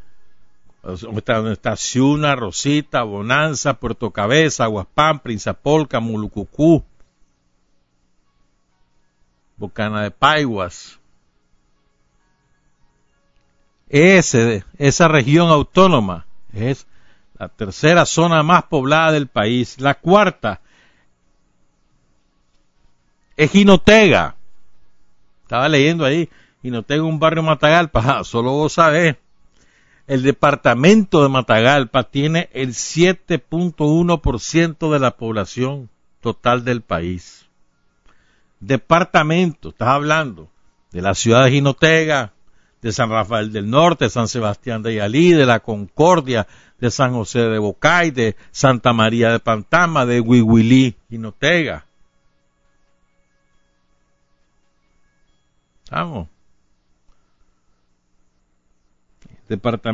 Ciuna, 1.75 2.35
Rosita, 2.35 3.03
Bonanza, 3.03 3.75
Puerto 3.75 4.11
Cabeza, 4.11 4.63
Aguaspán, 4.63 5.19
Prinzapolca, 5.19 5.99
Mulucucú, 5.99 6.83
Bocana 9.57 10.03
de 10.03 10.11
Paiguas. 10.11 10.99
Esa 13.89 15.07
región 15.07 15.49
autónoma 15.49 16.25
es 16.53 16.87
la 17.37 17.49
tercera 17.49 18.05
zona 18.05 18.41
más 18.41 18.63
poblada 18.63 19.11
del 19.11 19.27
país. 19.27 19.79
La 19.79 19.95
cuarta 19.95 20.61
es 23.35 23.51
Jinotega. 23.51 24.35
Estaba 25.43 25.67
leyendo 25.67 26.05
ahí, 26.05 26.29
Jinotega, 26.61 27.03
un 27.03 27.19
barrio 27.19 27.43
Matagalpa, 27.43 28.23
solo 28.23 28.51
vos 28.51 28.73
sabés 28.73 29.17
el 30.11 30.21
departamento 30.23 31.23
de 31.23 31.29
Matagalpa 31.29 32.03
tiene 32.03 32.49
el 32.51 32.73
7.1% 32.73 34.91
de 34.91 34.99
la 34.99 35.15
población 35.15 35.89
total 36.19 36.65
del 36.65 36.81
país. 36.81 37.45
Departamento, 38.59 39.69
estás 39.69 39.87
hablando 39.87 40.49
de 40.91 41.01
la 41.01 41.15
ciudad 41.15 41.45
de 41.45 41.51
Jinotega, 41.51 42.33
de 42.81 42.91
San 42.91 43.09
Rafael 43.09 43.53
del 43.53 43.69
Norte, 43.69 44.09
San 44.09 44.27
Sebastián 44.27 44.83
de 44.83 44.95
Yalí, 44.95 45.31
de 45.31 45.45
la 45.45 45.61
Concordia, 45.61 46.45
de 46.77 46.91
San 46.91 47.13
José 47.13 47.43
de 47.43 47.59
Bocay, 47.59 48.11
de 48.11 48.35
Santa 48.51 48.91
María 48.91 49.31
de 49.31 49.39
Pantama, 49.39 50.05
de 50.05 50.19
Huihuilí, 50.19 50.97
Jinotega. 51.09 51.85
Vamos. 55.89 56.27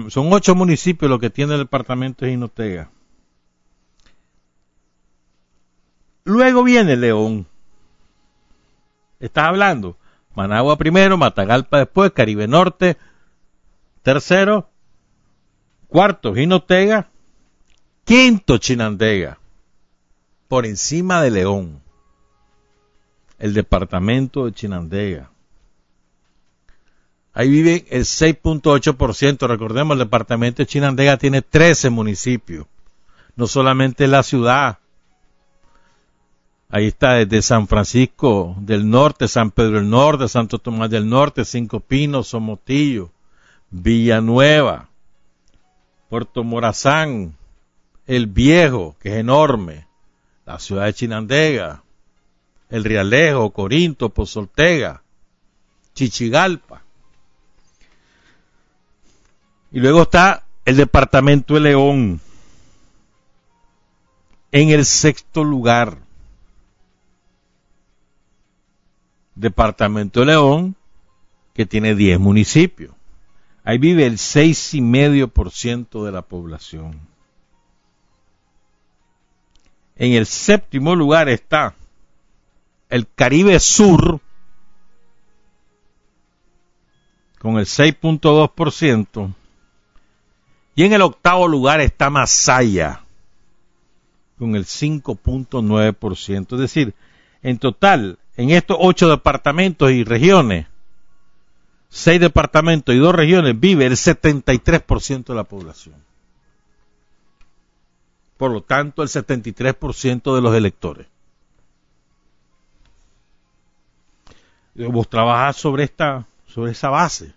Son 0.09 0.33
ocho 0.33 0.55
municipios 0.55 1.09
los 1.09 1.19
que 1.19 1.29
tiene 1.29 1.53
el 1.53 1.59
departamento 1.59 2.25
de 2.25 2.31
Jinotega. 2.31 2.91
Luego 6.23 6.63
viene 6.63 6.97
León. 6.97 7.47
Estás 9.19 9.45
hablando. 9.45 9.97
Managua 10.35 10.77
primero, 10.77 11.17
Matagalpa 11.17 11.79
después, 11.79 12.11
Caribe 12.11 12.47
Norte. 12.47 12.97
Tercero. 14.03 14.69
Cuarto, 15.87 16.35
Jinotega. 16.35 17.09
Quinto, 18.03 18.57
Chinandega. 18.57 19.39
Por 20.47 20.65
encima 20.65 21.21
de 21.21 21.31
León. 21.31 21.81
El 23.39 23.53
departamento 23.53 24.45
de 24.45 24.51
Chinandega. 24.51 25.31
Ahí 27.37 27.49
vive 27.49 27.85
el 27.91 28.01
6.8%. 28.01 29.47
Recordemos, 29.47 29.93
el 29.93 29.99
departamento 29.99 30.63
de 30.63 30.65
Chinandega 30.65 31.17
tiene 31.17 31.43
13 31.43 31.91
municipios. 31.91 32.65
No 33.35 33.45
solamente 33.45 34.07
la 34.07 34.23
ciudad. 34.23 34.79
Ahí 36.67 36.87
está 36.87 37.13
desde 37.13 37.43
San 37.43 37.67
Francisco 37.67 38.55
del 38.59 38.89
Norte, 38.89 39.27
San 39.27 39.51
Pedro 39.51 39.75
del 39.75 39.87
Norte, 39.87 40.27
Santo 40.27 40.57
Tomás 40.57 40.89
del 40.89 41.07
Norte, 41.07 41.45
Cinco 41.45 41.79
Pinos, 41.79 42.29
Somotillo, 42.29 43.11
Villanueva, 43.69 44.89
Puerto 46.09 46.43
Morazán, 46.43 47.35
El 48.07 48.25
Viejo, 48.25 48.95
que 48.99 49.09
es 49.09 49.15
enorme, 49.17 49.85
la 50.43 50.57
ciudad 50.57 50.85
de 50.85 50.93
Chinandega, 50.95 51.83
El 52.71 52.83
Rialejo, 52.83 53.51
Corinto, 53.51 54.09
Pozoltega, 54.09 55.03
Chichigalpa. 55.93 56.86
Y 59.77 59.79
luego 59.79 60.01
está 60.01 60.43
el 60.65 60.75
departamento 60.75 61.53
de 61.53 61.59
León 61.59 62.19
en 64.51 64.69
el 64.69 64.83
sexto 64.85 65.43
lugar. 65.43 65.99
Departamento 69.35 70.21
de 70.21 70.25
León, 70.25 70.75
que 71.53 71.67
tiene 71.67 71.93
10 71.93 72.19
municipios. 72.19 72.91
Ahí 73.63 73.77
vive 73.77 74.07
el 74.07 74.17
6,5% 74.17 76.03
de 76.03 76.11
la 76.11 76.23
población. 76.23 76.99
En 79.95 80.13
el 80.13 80.25
séptimo 80.25 80.95
lugar 80.95 81.29
está 81.29 81.75
el 82.89 83.07
Caribe 83.07 83.59
Sur, 83.59 84.21
con 87.37 87.59
el 87.59 87.67
6.2%, 87.67 89.35
y 90.77 90.83
en 90.83 90.93
el 90.93 91.01
octavo 91.01 91.47
lugar 91.47 91.81
está 91.81 92.11
Masaya, 92.11 93.01
con 94.37 94.55
el 94.55 94.65
5.9%. 94.65 96.53
Es 96.53 96.59
decir, 96.59 96.93
en 97.41 97.57
total, 97.57 98.19
en 98.35 98.51
estos 98.51 98.77
ocho 98.79 99.09
departamentos 99.09 99.89
y 99.89 100.03
regiones, 100.03 100.67
seis 101.89 102.21
departamentos 102.21 102.93
y 102.93 102.99
dos 102.99 103.15
regiones, 103.15 103.59
vive 103.59 103.87
el 103.87 103.93
73% 103.93 105.25
de 105.25 105.33
la 105.33 105.45
población. 105.45 105.95
Por 108.37 108.51
lo 108.51 108.61
tanto, 108.61 109.01
el 109.01 109.09
73% 109.09 110.35
de 110.35 110.41
los 110.43 110.55
electores. 110.55 111.07
Vos 114.75 115.09
trabajás 115.09 115.55
sobre 115.57 115.85
esta, 115.85 116.27
sobre 116.45 116.73
esa 116.73 116.89
base 116.89 117.36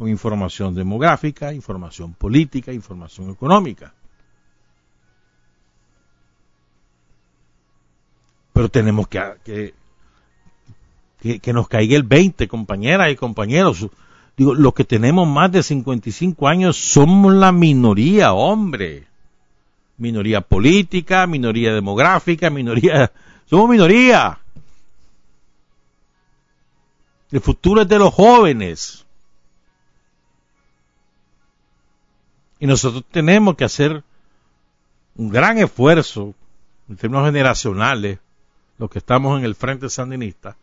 con 0.00 0.08
información 0.08 0.74
demográfica, 0.74 1.52
información 1.52 2.14
política, 2.14 2.72
información 2.72 3.28
económica. 3.28 3.92
Pero 8.54 8.70
tenemos 8.70 9.08
que, 9.08 9.74
que, 11.20 11.52
nos 11.52 11.68
caiga 11.68 11.96
el 11.96 12.04
20, 12.04 12.48
compañeras 12.48 13.12
y 13.12 13.16
compañeros. 13.16 13.88
Digo, 14.38 14.54
los 14.54 14.72
que 14.72 14.84
tenemos 14.84 15.28
más 15.28 15.52
de 15.52 15.62
55 15.62 16.48
años 16.48 16.78
somos 16.78 17.34
la 17.34 17.52
minoría, 17.52 18.32
hombre. 18.32 19.06
Minoría 19.98 20.40
política, 20.40 21.26
minoría 21.26 21.74
demográfica, 21.74 22.48
minoría... 22.48 23.12
Somos 23.44 23.68
minoría. 23.68 24.38
El 27.30 27.40
futuro 27.42 27.82
es 27.82 27.88
de 27.88 27.98
los 27.98 28.14
jóvenes. 28.14 29.04
Y 32.60 32.66
nosotros 32.66 33.04
tenemos 33.10 33.56
que 33.56 33.64
hacer 33.64 34.04
un 35.16 35.30
gran 35.30 35.58
esfuerzo 35.58 36.34
en 36.88 36.96
términos 36.96 37.26
generacionales, 37.26 38.18
los 38.78 38.90
que 38.90 38.98
estamos 38.98 39.38
en 39.38 39.44
el 39.44 39.54
frente 39.54 39.88
sandinista, 39.88 40.56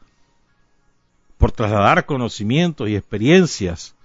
por 1.38 1.52
trasladar 1.52 2.06
conocimientos 2.06 2.88
y 2.88 2.96
experiencias 2.96 3.96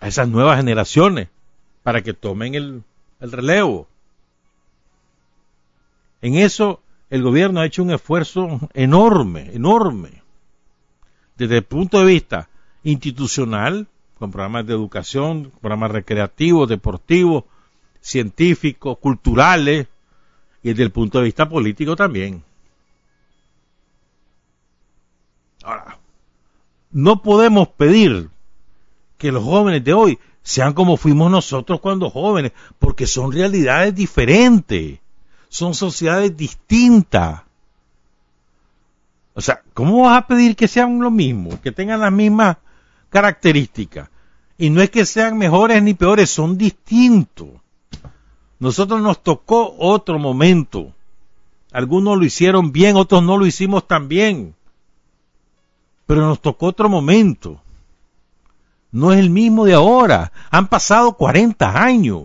a 0.00 0.08
esas 0.08 0.28
nuevas 0.28 0.56
generaciones 0.56 1.28
para 1.82 2.02
que 2.02 2.14
tomen 2.14 2.54
el, 2.54 2.84
el 3.20 3.32
relevo. 3.32 3.88
En 6.22 6.36
eso 6.36 6.82
el 7.10 7.22
gobierno 7.22 7.60
ha 7.60 7.66
hecho 7.66 7.82
un 7.82 7.90
esfuerzo 7.90 8.60
enorme, 8.74 9.50
enorme, 9.54 10.22
desde 11.36 11.58
el 11.58 11.64
punto 11.64 11.98
de 11.98 12.06
vista 12.06 12.48
institucional, 12.84 13.88
con 14.20 14.30
programas 14.30 14.66
de 14.66 14.74
educación, 14.74 15.50
programas 15.62 15.90
recreativos, 15.92 16.68
deportivos, 16.68 17.44
científicos, 18.02 18.98
culturales 18.98 19.88
y 20.62 20.68
desde 20.68 20.82
el 20.82 20.90
punto 20.92 21.18
de 21.18 21.24
vista 21.24 21.48
político 21.48 21.96
también. 21.96 22.44
no 26.92 27.22
podemos 27.22 27.68
pedir 27.68 28.30
que 29.16 29.32
los 29.32 29.44
jóvenes 29.44 29.84
de 29.84 29.92
hoy 29.94 30.18
sean 30.42 30.74
como 30.74 30.96
fuimos 30.96 31.30
nosotros 31.30 31.80
cuando 31.80 32.10
jóvenes, 32.10 32.52
porque 32.78 33.06
son 33.06 33.32
realidades 33.32 33.94
diferentes, 33.94 34.98
son 35.48 35.74
sociedades 35.74 36.36
distintas. 36.36 37.42
O 39.34 39.40
sea, 39.40 39.62
¿cómo 39.72 40.02
vas 40.02 40.18
a 40.18 40.26
pedir 40.26 40.56
que 40.56 40.68
sean 40.68 40.98
lo 41.00 41.10
mismo, 41.10 41.60
que 41.62 41.72
tengan 41.72 42.00
las 42.00 42.12
mismas 42.12 42.56
características? 43.10 44.08
Y 44.56 44.70
no 44.70 44.82
es 44.82 44.90
que 44.90 45.06
sean 45.06 45.38
mejores 45.38 45.82
ni 45.82 45.94
peores, 45.94 46.30
son 46.30 46.56
distintos. 46.58 47.48
Nosotros 48.58 49.00
nos 49.00 49.22
tocó 49.22 49.74
otro 49.78 50.18
momento. 50.18 50.92
Algunos 51.72 52.18
lo 52.18 52.24
hicieron 52.24 52.72
bien, 52.72 52.96
otros 52.96 53.22
no 53.22 53.38
lo 53.38 53.46
hicimos 53.46 53.86
tan 53.86 54.08
bien. 54.08 54.54
Pero 56.06 56.22
nos 56.22 56.40
tocó 56.40 56.66
otro 56.66 56.88
momento. 56.88 57.60
No 58.92 59.12
es 59.12 59.18
el 59.20 59.30
mismo 59.30 59.64
de 59.64 59.74
ahora. 59.74 60.32
Han 60.50 60.68
pasado 60.68 61.12
40 61.14 61.82
años. 61.82 62.24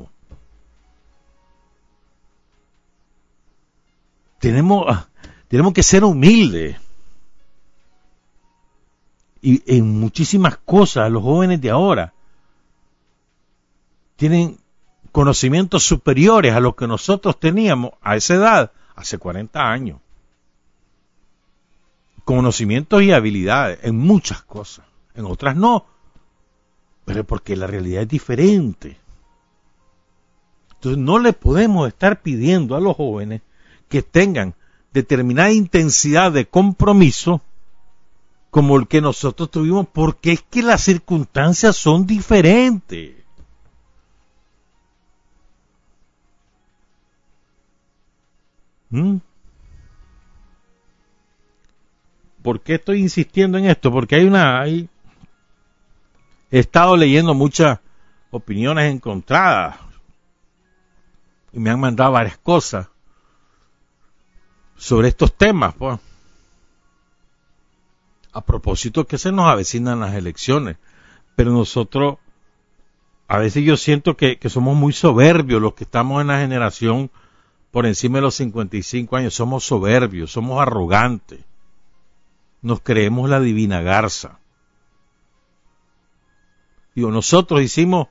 Tenemos, 4.40 4.86
ah, 4.90 5.08
tenemos 5.48 5.74
que 5.74 5.84
ser 5.84 6.04
humildes. 6.04 6.78
Y 9.46 9.62
en 9.68 10.00
muchísimas 10.00 10.58
cosas, 10.58 11.12
los 11.12 11.22
jóvenes 11.22 11.62
de 11.62 11.70
ahora 11.70 12.16
tienen 14.16 14.58
conocimientos 15.12 15.84
superiores 15.84 16.56
a 16.56 16.60
los 16.60 16.76
que 16.76 16.88
nosotros 16.88 17.39
teníamos 17.39 17.91
a 18.02 18.16
esa 18.16 18.34
edad 18.34 18.72
hace 18.96 19.20
40 19.20 19.62
años. 19.62 20.00
Conocimientos 22.24 23.04
y 23.04 23.12
habilidades 23.12 23.78
en 23.84 24.00
muchas 24.00 24.41
cosas, 24.41 24.84
en 25.14 25.26
otras 25.26 25.56
no, 25.56 25.86
pero 27.06 27.24
porque 27.24 27.56
la 27.56 27.68
realidad 27.68 28.02
es 28.02 28.10
diferente. 28.10 28.98
Entonces 30.74 30.98
no 30.98 31.20
le 31.20 31.34
podemos 31.34 31.88
estar 31.88 32.24
pidiendo 32.24 32.76
a 32.76 32.80
los 32.80 32.96
jóvenes 32.96 33.43
que 33.89 34.02
tengan 34.02 34.56
determinada 34.91 35.52
intensidad 35.52 36.32
de 36.32 36.48
compromiso 36.48 37.43
como 38.56 38.78
el 38.78 38.88
que 38.88 39.01
nosotros 39.01 39.51
tuvimos, 39.51 39.86
porque 39.86 40.32
es 40.32 40.41
que 40.41 40.64
las 40.64 40.82
circunstancias 40.82 41.76
son 41.76 42.08
diferentes. 42.08 43.14
¿Mm? 48.89 49.18
¿Por 52.41 52.62
qué 52.62 52.76
estoy 52.76 53.01
insistiendo 53.01 53.58
en 53.58 53.66
esto? 53.66 53.91
Porque 53.91 54.16
hay 54.16 54.24
una... 54.24 54.62
Hay, 54.62 54.88
he 56.49 56.60
estado 56.60 56.95
leyendo 56.95 57.34
muchas 57.34 57.82
opiniones 58.32 58.89
encontradas 58.89 59.76
y 61.51 61.60
me 61.60 61.72
han 61.72 61.82
mandado 61.82 62.14
varias 62.14 62.38
cosas 62.38 62.88
sobre 64.78 65.10
estos 65.10 65.36
temas. 65.36 65.76
Pues. 65.76 65.99
A 68.36 68.42
propósito 68.42 69.08
que 69.08 69.18
se 69.18 69.32
nos 69.32 69.48
avecinan 69.48 70.02
las 70.02 70.14
elecciones, 70.14 70.76
pero 71.38 71.52
nosotros, 71.52 72.18
a 73.30 73.38
veces 73.38 73.64
yo 73.64 73.78
siento 73.78 74.18
que, 74.18 74.38
que 74.38 74.50
somos 74.50 74.76
muy 74.76 74.92
soberbios 74.92 75.62
los 75.62 75.74
que 75.74 75.86
estamos 75.86 76.20
en 76.20 76.28
la 76.28 76.40
generación 76.40 77.10
por 77.72 77.86
encima 77.86 78.18
de 78.18 78.24
los 78.24 78.36
55 78.36 79.16
años, 79.16 79.34
somos 79.34 79.64
soberbios, 79.64 80.34
somos 80.34 80.62
arrogantes, 80.62 81.40
nos 82.62 82.82
creemos 82.82 83.30
la 83.30 83.40
divina 83.40 83.82
garza. 83.82 84.40
Digo, 86.94 87.12
nosotros 87.12 87.62
hicimos 87.62 88.10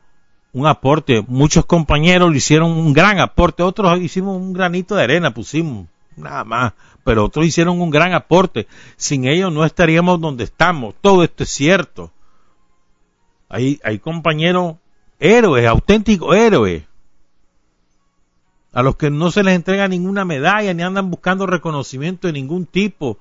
un 0.54 0.66
aporte, 0.66 1.22
muchos 1.28 1.66
compañeros 1.66 2.30
le 2.30 2.38
hicieron 2.38 2.70
un 2.70 2.94
gran 2.94 3.20
aporte, 3.20 3.62
otros 3.62 4.00
hicimos 4.00 4.38
un 4.38 4.54
granito 4.54 4.94
de 4.94 5.02
arena, 5.02 5.34
pusimos 5.34 5.86
nada 6.16 6.44
más, 6.44 6.72
pero 7.04 7.24
otros 7.24 7.46
hicieron 7.46 7.80
un 7.80 7.90
gran 7.90 8.12
aporte. 8.12 8.66
Sin 8.96 9.26
ellos 9.26 9.52
no 9.52 9.64
estaríamos 9.64 10.20
donde 10.20 10.44
estamos. 10.44 10.94
Todo 11.00 11.22
esto 11.22 11.44
es 11.44 11.50
cierto. 11.50 12.10
Hay, 13.48 13.80
hay 13.84 13.98
compañeros 13.98 14.76
héroes, 15.18 15.66
auténticos 15.66 16.36
héroes, 16.36 16.82
a 18.72 18.82
los 18.82 18.96
que 18.96 19.08
no 19.08 19.30
se 19.30 19.44
les 19.44 19.54
entrega 19.54 19.86
ninguna 19.86 20.24
medalla, 20.24 20.74
ni 20.74 20.82
andan 20.82 21.10
buscando 21.10 21.46
reconocimiento 21.46 22.26
de 22.26 22.32
ningún 22.32 22.66
tipo, 22.66 23.18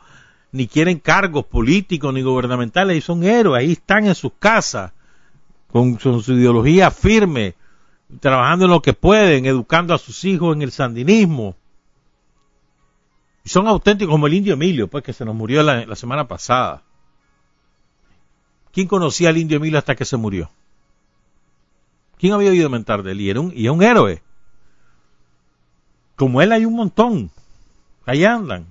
ni 0.51 0.67
quieren 0.67 0.99
cargos 0.99 1.45
políticos 1.45 2.13
ni 2.13 2.23
gubernamentales, 2.23 2.97
y 2.97 3.01
son 3.01 3.23
héroes, 3.23 3.59
ahí 3.59 3.73
están 3.73 4.07
en 4.07 4.15
sus 4.15 4.31
casas, 4.39 4.91
con, 5.71 5.99
su 5.99 6.33
ideología 6.33 6.89
firme, 6.91 7.55
trabajando 8.19 8.65
en 8.65 8.71
lo 8.71 8.81
que 8.81 8.93
pueden, 8.93 9.45
educando 9.45 9.93
a 9.93 9.99
sus 9.99 10.25
hijos 10.25 10.55
en 10.55 10.63
el 10.63 10.71
sandinismo. 10.71 11.55
Y 13.43 13.49
son 13.49 13.67
auténticos 13.67 14.11
como 14.13 14.27
el 14.27 14.33
indio 14.33 14.53
Emilio, 14.53 14.87
pues 14.87 15.03
que 15.03 15.13
se 15.13 15.25
nos 15.25 15.35
murió 15.35 15.63
la, 15.63 15.95
semana 15.95 16.27
pasada. 16.27 16.81
¿Quién 18.71 18.87
conocía 18.87 19.29
al 19.29 19.37
indio 19.37 19.57
Emilio 19.57 19.77
hasta 19.77 19.95
que 19.95 20.05
se 20.05 20.17
murió? 20.17 20.49
¿Quién 22.17 22.33
había 22.33 22.51
oído 22.51 22.69
mentar 22.69 23.03
de 23.03 23.11
él? 23.11 23.21
Y 23.21 23.29
era 23.29 23.41
un, 23.41 23.51
y 23.53 23.67
un 23.67 23.83
héroe. 23.83 24.21
Como 26.15 26.41
él 26.41 26.51
hay 26.53 26.65
un 26.65 26.75
montón. 26.75 27.31
Ahí 28.05 28.23
andan. 28.23 28.65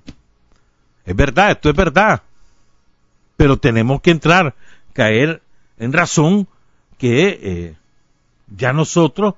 Es 1.04 1.14
verdad, 1.14 1.50
esto 1.50 1.68
es 1.68 1.76
verdad. 1.76 2.22
Pero 3.36 3.58
tenemos 3.58 4.00
que 4.00 4.10
entrar, 4.10 4.54
caer 4.92 5.42
en 5.78 5.92
razón 5.92 6.48
que 6.96 7.38
eh, 7.42 7.76
ya 8.56 8.72
nosotros 8.72 9.34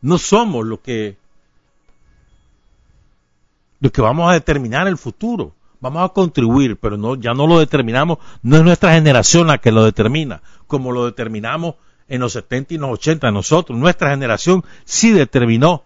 no 0.00 0.18
somos 0.18 0.66
lo 0.66 0.80
que 0.80 1.16
lo 3.82 3.90
que 3.90 4.00
vamos 4.00 4.30
a 4.30 4.34
determinar 4.34 4.86
el 4.86 4.96
futuro. 4.96 5.54
Vamos 5.80 6.08
a 6.08 6.12
contribuir, 6.12 6.76
pero 6.76 6.96
no, 6.96 7.16
ya 7.16 7.34
no 7.34 7.48
lo 7.48 7.58
determinamos, 7.58 8.18
no 8.42 8.56
es 8.56 8.62
nuestra 8.62 8.94
generación 8.94 9.48
la 9.48 9.58
que 9.58 9.72
lo 9.72 9.84
determina, 9.84 10.40
como 10.68 10.92
lo 10.92 11.04
determinamos 11.04 11.74
en 12.06 12.20
los 12.20 12.32
70 12.34 12.74
y 12.74 12.78
los 12.78 12.90
80 12.90 13.32
nosotros. 13.32 13.76
Nuestra 13.76 14.10
generación 14.10 14.64
sí 14.84 15.10
determinó 15.10 15.82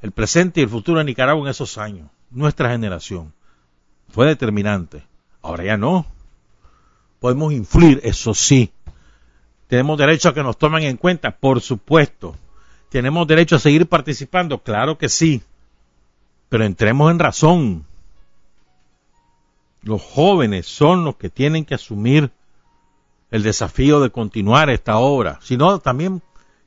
el 0.00 0.12
presente 0.12 0.60
y 0.60 0.62
el 0.62 0.70
futuro 0.70 0.98
de 0.98 1.04
Nicaragua 1.04 1.44
en 1.44 1.50
esos 1.50 1.76
años. 1.76 2.08
Nuestra 2.30 2.70
generación 2.70 3.34
fue 4.08 4.26
determinante. 4.26 5.04
Ahora 5.42 5.64
ya 5.64 5.76
no. 5.76 6.06
Podemos 7.20 7.52
influir, 7.52 8.00
eso 8.02 8.32
sí, 8.32 8.72
tenemos 9.66 9.98
derecho 9.98 10.30
a 10.30 10.34
que 10.34 10.42
nos 10.42 10.56
tomen 10.56 10.84
en 10.84 10.96
cuenta, 10.96 11.30
por 11.30 11.60
supuesto. 11.60 12.36
Tenemos 12.88 13.26
derecho 13.26 13.56
a 13.56 13.58
seguir 13.58 13.86
participando, 13.86 14.62
claro 14.62 14.96
que 14.96 15.08
sí. 15.08 15.42
Pero 16.54 16.66
entremos 16.66 17.10
en 17.10 17.18
razón. 17.18 17.84
Los 19.82 20.00
jóvenes 20.00 20.66
son 20.66 21.04
los 21.04 21.16
que 21.16 21.28
tienen 21.28 21.64
que 21.64 21.74
asumir 21.74 22.30
el 23.32 23.42
desafío 23.42 23.98
de 23.98 24.10
continuar 24.10 24.70
esta 24.70 24.98
obra. 24.98 25.40
Si 25.42 25.56
no, 25.56 25.80
también, 25.80 26.22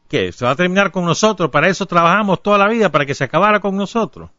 ¿qué? 0.10 0.34
¿Se 0.34 0.44
va 0.44 0.52
a 0.52 0.56
terminar 0.58 0.92
con 0.92 1.06
nosotros? 1.06 1.50
Para 1.52 1.70
eso 1.70 1.86
trabajamos 1.86 2.44
toda 2.44 2.58
la 2.58 2.68
vida, 2.68 2.92
para 2.92 3.06
que 3.06 3.16
se 3.16 3.24
acabara 3.24 3.62
con 3.62 3.78
nosotros. 3.78 4.30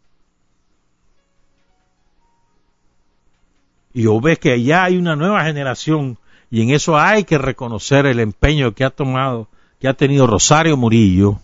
Y 3.95 4.05
vos 4.05 4.23
ves 4.23 4.39
que 4.39 4.63
ya 4.63 4.85
hay 4.85 4.99
una 4.99 5.17
nueva 5.17 5.45
generación 5.45 6.19
y 6.51 6.61
en 6.61 6.69
eso 6.73 6.99
hay 6.99 7.25
que 7.25 7.39
reconocer 7.39 8.05
el 8.05 8.21
empeño 8.21 8.75
que 8.75 8.85
ha 8.85 8.91
tomado, 8.91 9.49
que 9.81 9.89
ha 9.89 9.95
tenido 9.95 10.27
Rosario 10.27 10.77
Murillo. 10.77 11.41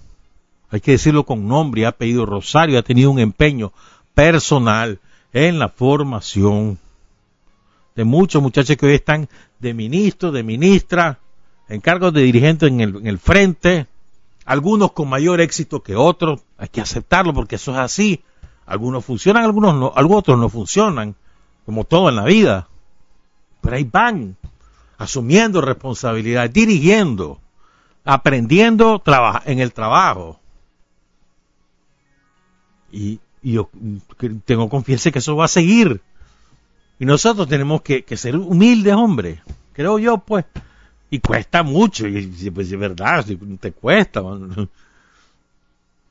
Hay 0.75 0.81
que 0.81 0.91
decirlo 0.91 1.25
con 1.25 1.47
nombre 1.47 1.83
y 1.83 1.85
apellido. 1.85 2.27
Rosario 2.27 2.81
ha 2.81 2.83
tenido 2.83 3.09
un 3.11 3.21
empeño 3.21 3.73
personal 4.15 5.01
en 5.33 5.59
la 5.59 5.69
formación 5.69 6.79
de 7.95 8.05
muchos 8.05 8.43
muchachos 8.43 8.77
que 8.77 8.87
hoy 8.87 8.95
están 8.95 9.29
de 9.59 9.75
ministro, 9.75 10.33
de 10.33 10.43
ministra, 10.43 11.19
en 11.69 11.81
cargos 11.81 12.13
de 12.13 12.23
dirigente 12.23 12.67
en 12.67 12.81
el, 12.81 12.97
en 12.97 13.07
el 13.07 13.19
frente, 13.19 13.87
algunos 14.45 14.93
con 14.93 15.09
mayor 15.09 15.41
éxito 15.41 15.83
que 15.83 15.97
otros, 15.97 16.43
hay 16.59 16.69
que 16.69 16.81
aceptarlo 16.81 17.33
porque 17.33 17.57
eso 17.57 17.73
es 17.73 17.79
así. 17.79 18.23
Algunos 18.67 19.05
funcionan, 19.05 19.45
algunos 19.45 19.75
no, 19.75 19.93
algunos 19.95 20.21
otros 20.21 20.39
no 20.39 20.49
funcionan, 20.49 21.15
como 21.67 21.85
todo 21.85 22.09
en 22.09 22.17
la 22.17 22.25
vida. 22.25 22.69
Pero 23.61 23.77
ahí 23.77 23.85
van, 23.85 24.37
asumiendo 24.99 25.61
responsabilidad, 25.61 26.51
dirigiendo, 26.51 27.41
aprendiendo 28.05 29.03
en 29.47 29.61
el 29.61 29.73
trabajo. 29.73 30.41
Y, 32.93 33.21
yo 33.53 33.71
tengo 34.45 34.69
confianza 34.69 35.11
que 35.11 35.19
eso 35.19 35.37
va 35.37 35.45
a 35.45 35.49
seguir. 35.49 36.01
Y 36.99 37.05
nosotros 37.05 37.49
tenemos 37.49 37.83
que, 37.83 38.05
ser 38.17 38.37
humildes, 38.37 38.95
hombre. 38.95 39.43
Creo 39.73 39.99
yo, 39.99 40.19
pues. 40.19 40.45
Y 41.11 41.21
cuesta 41.21 41.63
mucho, 41.63 42.09
y 42.09 42.51
pues 42.51 42.73
es 42.73 42.79
verdad, 42.79 43.25
te 43.61 43.73
cuesta. 43.73 44.23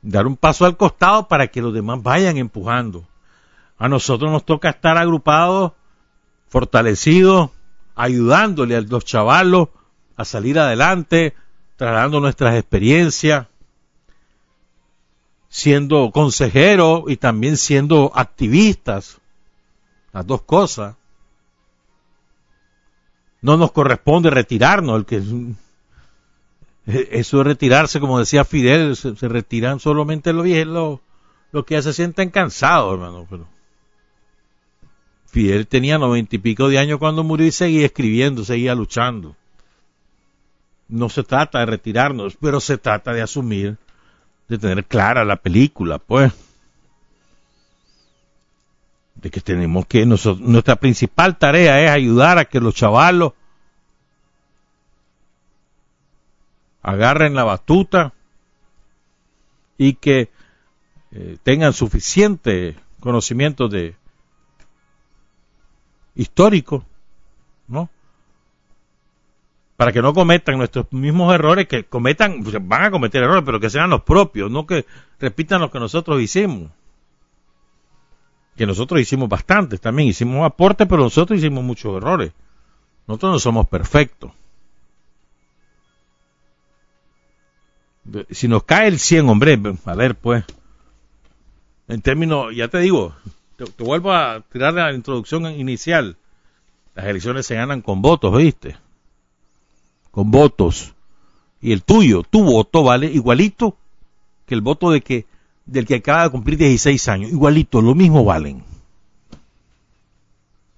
Dar 0.02 0.28
un 0.28 0.38
paso 0.38 0.66
al 0.66 0.78
costado 0.78 1.28
para 1.28 1.48
que 1.48 1.62
los 1.62 1.74
demás 1.74 2.02
vayan 2.02 2.38
empujando. 2.38 3.06
A 3.78 3.90
nosotros 3.90 4.32
nos 4.32 4.46
toca 4.46 4.70
estar 4.70 4.98
agrupados, 4.98 5.74
fortalecidos, 6.48 7.50
ayudándole 7.96 8.76
a 8.76 8.82
los 8.82 9.04
chavalos 9.04 9.70
a 10.16 10.26
salir 10.26 10.60
adelante, 10.60 11.34
trasladando 11.76 12.20
nuestras 12.20 12.56
experiencias, 12.56 13.48
siendo 15.54 16.10
consejeros 16.12 17.04
y 17.06 17.18
también 17.18 17.58
siendo 17.58 18.12
activistas, 18.16 19.20
las 20.12 20.26
dos 20.26 20.42
cosas. 20.42 20.96
No 23.40 23.56
nos 23.56 23.72
corresponde 23.72 24.32
retirarnos, 24.32 24.98
el 24.98 25.06
que 25.06 25.22
eso 26.88 27.38
de 27.38 27.44
retirarse, 27.44 28.00
como 28.00 28.18
decía 28.18 28.46
Fidel, 28.46 28.96
se, 28.96 29.14
retiran 29.28 29.80
solamente 29.80 30.34
los 30.34 30.44
viejos, 30.44 31.02
los, 31.52 31.66
que 31.66 31.76
ya 31.76 31.84
se 31.84 31.94
sienten 31.94 32.32
cansados, 32.32 32.92
hermano. 32.94 33.28
Pero 33.30 33.48
Fidel 35.28 35.68
tenía 35.68 36.00
noventa 36.00 36.36
y 36.36 36.40
pico 36.40 36.68
de 36.68 36.80
años 36.80 36.98
cuando 36.98 37.24
murió 37.24 37.46
y 37.46 37.52
seguía 37.52 37.86
escribiendo, 37.86 38.44
seguía 38.44 38.74
luchando. 38.74 39.36
No 40.88 41.10
se 41.10 41.22
trata 41.22 41.60
de 41.60 41.68
retirarnos, 41.68 42.38
pero 42.42 42.60
se 42.60 42.80
trata 42.80 43.14
de 43.14 43.22
asumir, 43.22 43.78
de 44.48 44.58
tener 44.58 44.86
clara 44.86 45.26
la 45.26 45.38
película, 45.38 46.00
pues. 46.00 46.34
De 49.16 49.30
que 49.30 49.42
tenemos 49.42 49.86
que, 49.86 50.06
nuestra 50.06 50.76
principal 50.76 51.38
tarea 51.38 51.82
es 51.82 51.90
ayudar 51.90 52.38
a 52.38 52.46
que 52.46 52.60
los 52.60 52.76
chavalos 52.76 53.34
agarren 56.82 57.34
la 57.34 57.46
batuta 57.46 58.14
y 59.78 59.94
que 59.94 60.30
eh, 61.12 61.38
tengan 61.44 61.74
suficiente 61.74 62.76
conocimiento 63.00 63.70
de 63.70 63.96
histórico, 66.16 66.86
¿no? 67.68 67.90
Para 69.78 69.92
que 69.92 70.02
no 70.02 70.14
cometan 70.14 70.58
nuestros 70.58 70.92
mismos 70.92 71.34
errores, 71.34 71.68
que 71.68 71.84
cometan, 71.84 72.44
van 72.62 72.84
a 72.84 72.92
cometer 72.92 73.24
errores, 73.24 73.44
pero 73.46 73.60
que 73.60 73.70
sean 73.70 73.90
los 73.90 74.04
propios, 74.04 74.52
no 74.52 74.68
que 74.68 74.86
repitan 75.20 75.62
lo 75.62 75.72
que 75.72 75.80
nosotros 75.80 76.22
hicimos. 76.22 76.72
Que 78.56 78.68
nosotros 78.68 79.02
hicimos 79.02 79.28
bastantes 79.30 79.82
también, 79.82 80.10
hicimos 80.10 80.46
aportes, 80.46 80.88
pero 80.88 81.02
nosotros 81.02 81.40
hicimos 81.40 81.64
muchos 81.64 81.98
errores. 81.98 82.32
Nosotros 83.08 83.32
no 83.34 83.40
somos 83.40 83.68
perfectos. 83.68 84.32
si 88.30 88.48
nos 88.48 88.64
cae 88.64 88.88
el 88.88 89.00
100, 89.00 89.30
hombre, 89.30 89.60
a 89.86 89.96
ver, 89.96 90.16
pues, 90.16 90.44
en 91.88 92.02
términos, 92.02 92.56
ya 92.56 92.68
te 92.68 92.80
digo, 92.80 93.16
te, 93.56 93.66
vuelvo 93.84 94.14
a 94.14 94.42
tirar 94.52 94.74
la 94.74 94.94
introducción 94.94 95.46
inicial. 95.46 96.18
Las 96.96 97.06
elecciones 97.06 97.46
se 97.46 97.56
ganan 97.56 97.82
con 97.82 98.02
votos, 98.02 98.36
¿viste? 98.38 98.78
Con 100.14 100.30
votos. 100.30 100.94
Y 101.60 101.72
el 101.72 101.82
tuyo, 101.82 102.22
tu 102.22 102.44
voto 102.44 102.84
vale 102.84 103.08
igualito 103.08 103.76
que 104.46 104.54
el 104.54 104.62
voto 104.62 104.92
de 104.92 105.02
que, 105.02 105.26
del 105.66 105.88
que 105.88 105.96
acaba 105.96 106.24
de 106.24 106.30
cumplir 106.30 106.60
16 106.60 107.08
años. 107.08 107.32
Igualito, 107.32 107.82
lo 107.82 107.96
mismo 107.96 108.24
valen. 108.24 108.64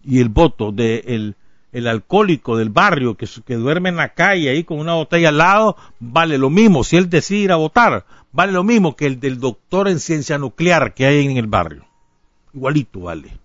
Y 0.05 0.21
el 0.21 0.29
voto 0.29 0.71
del 0.71 1.35
el 1.73 1.87
alcohólico 1.87 2.55
del 2.55 2.69
barrio 2.69 3.17
que, 3.17 3.27
que, 3.45 3.55
duerme 3.55 3.89
en 3.89 3.97
la 3.97 4.13
calle 4.13 4.49
ahí 4.49 4.63
con 4.63 4.79
una 4.79 4.93
botella 4.93 5.27
al 5.27 5.39
lado, 5.39 5.75
vale 5.99 6.37
lo 6.37 6.49
mismo. 6.49 6.85
Si 6.85 6.95
él 6.95 7.09
decide 7.09 7.39
ir 7.39 7.51
a 7.51 7.57
votar, 7.57 8.05
vale 8.31 8.53
lo 8.53 8.63
mismo 8.63 8.95
que 8.95 9.07
el 9.07 9.19
del 9.19 9.41
doctor 9.41 9.89
en 9.89 9.99
ciencia 9.99 10.37
nuclear 10.37 10.93
que 10.93 11.05
hay 11.05 11.25
en 11.25 11.35
el 11.35 11.47
barrio. 11.47 11.85
Igualito 12.53 13.01
vale. 13.01 13.37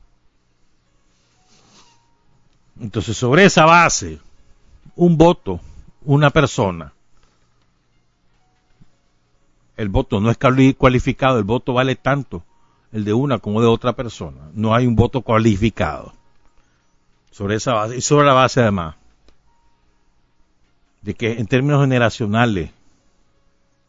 Entonces, 2.80 3.16
sobre 3.16 3.44
esa 3.44 3.64
base, 3.64 4.20
un 4.94 5.16
voto, 5.18 5.60
una 6.02 6.30
persona, 6.30 6.92
el 9.76 9.88
voto 9.88 10.20
no 10.20 10.30
es 10.30 10.38
cualificado, 10.76 11.38
el 11.38 11.44
voto 11.44 11.72
vale 11.72 11.96
tanto 11.96 12.44
el 12.92 13.04
de 13.04 13.12
una 13.12 13.38
como 13.38 13.60
de 13.60 13.66
otra 13.66 13.94
persona. 13.94 14.50
No 14.52 14.74
hay 14.74 14.86
un 14.86 14.96
voto 14.96 15.22
cualificado 15.22 16.12
sobre 17.30 17.56
esa 17.56 17.74
base 17.74 17.96
y 17.96 18.00
sobre 18.00 18.26
la 18.26 18.32
base 18.32 18.60
además 18.60 18.96
de 21.02 21.14
que 21.14 21.32
en 21.32 21.46
términos 21.46 21.80
generacionales, 21.80 22.70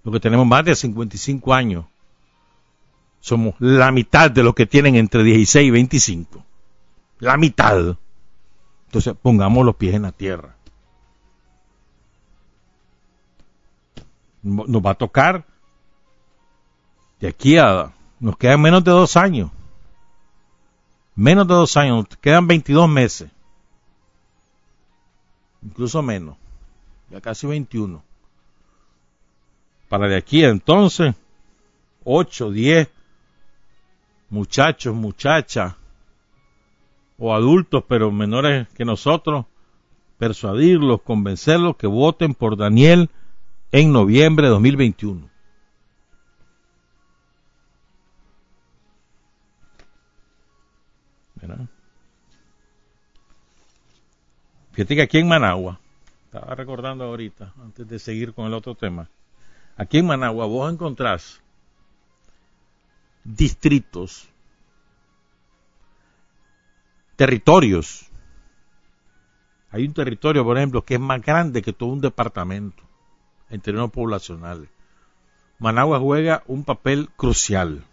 lo 0.03 0.11
que 0.11 0.19
tenemos 0.19 0.45
más 0.47 0.63
de 0.63 0.75
55 0.75 1.53
años, 1.53 1.85
somos 3.19 3.55
la 3.59 3.91
mitad 3.91 4.31
de 4.31 4.43
los 4.43 4.55
que 4.55 4.65
tienen 4.65 4.95
entre 4.95 5.23
16 5.23 5.67
y 5.67 5.71
25. 5.71 6.45
La 7.19 7.37
mitad. 7.37 7.97
Entonces 8.87 9.13
pongamos 9.21 9.65
los 9.65 9.75
pies 9.75 9.95
en 9.95 10.03
la 10.03 10.11
tierra. 10.11 10.55
Nos 14.41 14.81
va 14.81 14.91
a 14.91 14.95
tocar. 14.95 15.45
De 17.19 17.27
aquí 17.27 17.57
a... 17.57 17.93
Nos 18.19 18.37
quedan 18.37 18.61
menos 18.61 18.83
de 18.83 18.91
dos 18.91 19.17
años. 19.17 19.49
Menos 21.15 21.47
de 21.47 21.53
dos 21.53 21.75
años, 21.75 22.05
quedan 22.21 22.47
22 22.47 22.87
meses, 22.87 23.29
incluso 25.61 26.01
menos, 26.01 26.37
ya 27.09 27.19
casi 27.19 27.45
21. 27.45 28.01
Para 29.89 30.07
de 30.07 30.15
aquí 30.15 30.43
entonces, 30.45 31.13
8, 32.05 32.51
10 32.51 32.89
muchachos, 34.29 34.95
muchachas, 34.95 35.75
o 37.17 37.35
adultos, 37.35 37.83
pero 37.87 38.09
menores 38.09 38.69
que 38.69 38.85
nosotros, 38.85 39.45
persuadirlos, 40.17 41.01
convencerlos 41.01 41.75
que 41.75 41.87
voten 41.87 42.33
por 42.33 42.55
Daniel 42.55 43.09
en 43.71 43.91
noviembre 43.91 44.47
de 44.47 44.51
2021. 44.51 45.29
Fíjate 54.73 54.95
que 54.95 55.01
aquí 55.01 55.17
en 55.17 55.27
Managua, 55.27 55.79
estaba 56.25 56.55
recordando 56.55 57.03
ahorita, 57.03 57.53
antes 57.61 57.87
de 57.87 57.99
seguir 57.99 58.33
con 58.33 58.45
el 58.45 58.53
otro 58.53 58.73
tema, 58.73 59.09
aquí 59.75 59.97
en 59.97 60.07
Managua 60.07 60.45
vos 60.45 60.71
encontrás 60.71 61.41
distritos, 63.23 64.29
territorios. 67.17 68.07
Hay 69.71 69.85
un 69.85 69.93
territorio, 69.93 70.43
por 70.43 70.57
ejemplo, 70.57 70.83
que 70.83 70.95
es 70.95 70.99
más 70.99 71.21
grande 71.21 71.61
que 71.61 71.73
todo 71.73 71.89
un 71.89 72.01
departamento 72.01 72.90
en 73.51 73.61
términos 73.61 73.91
poblacionales. 73.91 74.69
Managua 75.59 75.99
juega 75.99 76.43
un 76.47 76.63
papel 76.63 77.09
crucial. 77.15 77.83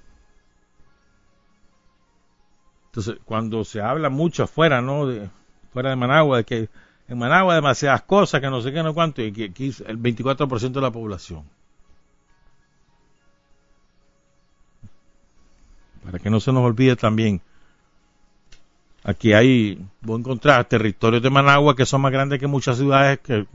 Entonces, 2.86 3.16
cuando 3.24 3.64
se 3.64 3.82
habla 3.82 4.08
mucho 4.08 4.44
afuera, 4.44 4.80
¿no? 4.80 5.06
De, 5.06 5.28
fuera 5.72 5.90
de 5.90 5.96
Managua, 5.96 6.38
de 6.38 6.44
que 6.44 6.68
en 7.08 7.18
Managua 7.18 7.52
hay 7.52 7.58
demasiadas 7.58 8.02
cosas, 8.02 8.40
que 8.40 8.48
no 8.48 8.62
sé 8.62 8.72
qué, 8.72 8.82
no 8.82 8.94
cuánto, 8.94 9.22
y 9.22 9.32
que 9.32 9.44
aquí 9.46 9.74
el 9.86 9.98
24% 9.98 10.72
de 10.72 10.80
la 10.80 10.90
población. 10.90 11.44
Para 16.04 16.18
que 16.18 16.30
no 16.30 16.40
se 16.40 16.52
nos 16.52 16.62
olvide 16.62 16.96
también, 16.96 17.42
aquí 19.04 19.34
hay, 19.34 19.84
voy 20.00 20.16
a 20.16 20.20
encontrar 20.20 20.64
territorios 20.64 21.22
de 21.22 21.28
Managua 21.28 21.76
que 21.76 21.84
son 21.84 22.00
más 22.00 22.12
grandes 22.12 22.40
que 22.40 22.46
muchas 22.46 22.78
ciudades 22.78 23.18
que, 23.18 23.46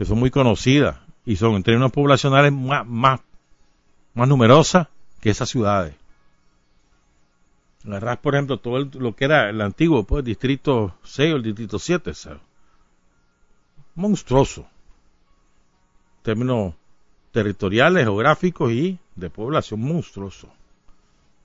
que 0.00 0.06
son 0.06 0.18
muy 0.18 0.30
conocidas 0.30 0.96
y 1.26 1.36
son 1.36 1.56
en 1.56 1.62
términos 1.62 1.92
poblacionales 1.92 2.54
más, 2.54 2.86
más, 2.86 3.20
más 4.14 4.28
numerosas 4.28 4.88
que 5.20 5.28
esas 5.28 5.50
ciudades. 5.50 5.94
Agarras, 7.84 8.16
por 8.16 8.34
ejemplo, 8.34 8.56
todo 8.56 8.78
lo 8.78 9.14
que 9.14 9.26
era 9.26 9.50
el 9.50 9.60
antiguo 9.60 10.04
pues, 10.04 10.24
distrito 10.24 10.94
6 11.02 11.34
o 11.34 11.36
el 11.36 11.42
distrito 11.42 11.78
7, 11.78 12.14
¿sabes? 12.14 12.40
monstruoso. 13.94 14.62
En 14.62 16.22
términos 16.22 16.72
territoriales, 17.30 18.04
geográficos 18.04 18.72
y 18.72 18.98
de 19.16 19.28
población 19.28 19.82
monstruoso. 19.82 20.48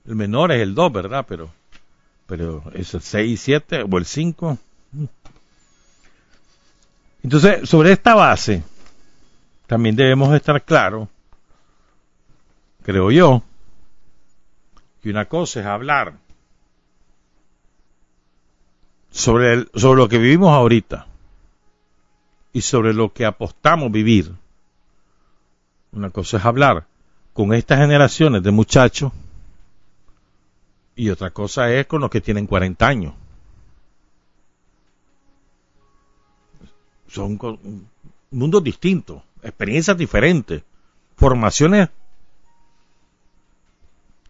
El 0.06 0.14
menor 0.14 0.50
es 0.52 0.62
el 0.62 0.74
2, 0.74 0.92
¿verdad? 0.94 1.26
Pero, 1.28 1.50
pero 2.26 2.62
es 2.72 2.94
el 2.94 3.02
6 3.02 3.32
y 3.32 3.36
7 3.36 3.82
o 3.82 3.98
el 3.98 4.06
5. 4.06 4.58
Entonces, 7.26 7.68
sobre 7.68 7.90
esta 7.90 8.14
base, 8.14 8.62
también 9.66 9.96
debemos 9.96 10.32
estar 10.32 10.62
claros, 10.62 11.08
creo 12.84 13.10
yo, 13.10 13.42
que 15.02 15.10
una 15.10 15.24
cosa 15.24 15.58
es 15.58 15.66
hablar 15.66 16.18
sobre, 19.10 19.66
sobre 19.74 20.00
lo 20.02 20.08
que 20.08 20.18
vivimos 20.18 20.50
ahorita 20.50 21.08
y 22.52 22.60
sobre 22.60 22.94
lo 22.94 23.12
que 23.12 23.26
apostamos 23.26 23.90
vivir. 23.90 24.32
Una 25.90 26.10
cosa 26.10 26.36
es 26.36 26.44
hablar 26.44 26.86
con 27.32 27.52
estas 27.54 27.80
generaciones 27.80 28.44
de 28.44 28.52
muchachos 28.52 29.10
y 30.94 31.10
otra 31.10 31.30
cosa 31.30 31.72
es 31.72 31.88
con 31.88 32.02
los 32.02 32.10
que 32.10 32.20
tienen 32.20 32.46
40 32.46 32.86
años. 32.86 33.14
Son 37.08 37.38
mundos 38.30 38.62
distintos, 38.62 39.22
experiencias 39.42 39.96
diferentes, 39.96 40.62
formaciones 41.16 41.88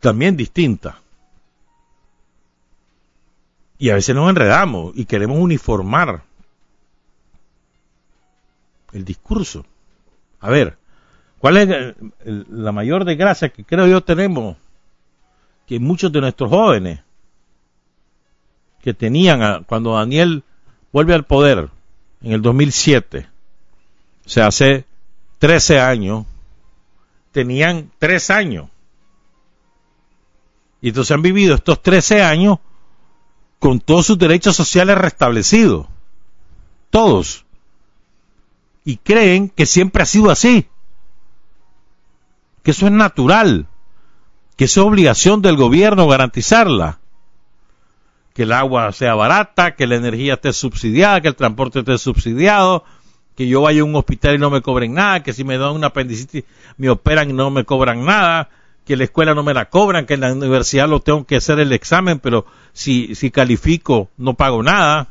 también 0.01 0.37
distintas. 0.37 0.95
Y 3.79 3.91
a 3.91 3.95
veces 3.95 4.15
nos 4.15 4.31
enredamos 4.31 4.93
y 4.95 5.05
queremos 5.05 5.39
uniformar 5.39 6.23
el 8.93 9.05
discurso. 9.05 9.67
A 10.41 10.51
ver, 10.51 10.79
¿cuál 11.39 11.57
es 11.57 11.95
la 12.25 12.73
mayor 12.73 13.05
desgracia 13.05 13.51
que 13.51 13.65
creo 13.65 13.87
yo 13.87 14.03
tenemos? 14.03 14.57
Que 15.67 15.81
muchos 15.81 16.13
de 16.13 16.21
nuestros 16.21 16.49
jóvenes 16.49 17.01
que 18.81 18.95
tenían 18.95 19.65
cuando 19.65 19.95
Daniel 19.95 20.45
vuelve 20.93 21.13
al 21.15 21.25
poder 21.25 21.71
en 22.23 22.33
el 22.33 22.43
2007, 22.43 23.29
o 24.25 24.29
sea, 24.29 24.49
hace 24.49 24.85
13 25.39 25.81
años, 25.81 26.27
tenían 27.33 27.91
3 27.99 28.31
años. 28.31 28.69
Y 30.81 30.89
entonces 30.89 31.13
han 31.13 31.23
vivido 31.23 31.55
estos 31.55 31.83
13 31.83 32.23
años 32.23 32.59
con 33.59 33.81
todos 33.81 34.07
sus 34.07 34.19
derechos 34.19 34.57
sociales 34.57 34.99
restablecidos. 34.99 35.87
Todos. 36.91 37.45
Y 38.85 38.99
creen 38.99 39.49
que 39.49 39.67
siempre 39.67 40.03
ha 40.03 40.07
sido 40.07 40.31
así, 40.31 40.69
que 42.63 42.71
eso 42.71 42.87
es 42.87 42.93
natural, 42.93 43.67
que 44.57 44.65
es 44.65 44.79
obligación 44.79 45.43
del 45.43 45.57
gobierno 45.57 46.07
garantizarla, 46.07 47.01
que 48.37 48.43
el 48.43 48.53
agua 48.53 48.93
sea 48.93 49.15
barata, 49.15 49.75
que 49.77 49.87
la 49.87 49.97
energía 49.97 50.35
esté 50.35 50.53
subsidiada, 50.53 51.23
que 51.23 51.29
el 51.29 51.35
transporte 51.35 51.79
esté 51.79 51.97
subsidiado, 51.97 52.85
que 53.35 53.49
yo 53.49 53.63
vaya 53.63 53.81
a 53.81 53.85
un 53.85 53.97
hospital 53.97 54.35
y 54.35 54.39
no 54.39 54.51
me 54.51 54.61
cobren 54.61 54.93
nada, 54.93 55.23
que 55.23 55.33
si 55.33 55.43
me 55.43 55.57
dan 55.57 55.71
una 55.73 55.87
apendicitis 55.87 56.45
me 56.77 56.91
operan 56.91 57.31
y 57.31 57.33
no 57.33 57.51
me 57.51 57.65
cobran 57.65 58.05
nada, 58.05 58.51
que 58.85 58.95
la 58.95 59.05
escuela 59.05 59.35
no 59.35 59.43
me 59.43 59.55
la 59.55 59.71
cobran, 59.71 60.05
que 60.05 60.13
en 60.13 60.21
la 60.21 60.35
universidad 60.35 60.87
lo 60.87 61.01
tengo 61.01 61.25
que 61.25 61.37
hacer 61.37 61.61
el 61.61 61.73
examen, 61.73 62.19
pero 62.19 62.45
si, 62.75 63.15
si 63.15 63.31
califico 63.31 64.11
no 64.19 64.35
pago 64.35 64.63
nada. 64.63 65.09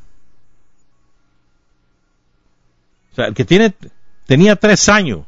O 3.12 3.16
sea, 3.16 3.26
el 3.26 3.34
que 3.34 3.44
tiene, 3.44 3.74
tenía 4.28 4.56
tres 4.56 4.88
años, 4.88 5.22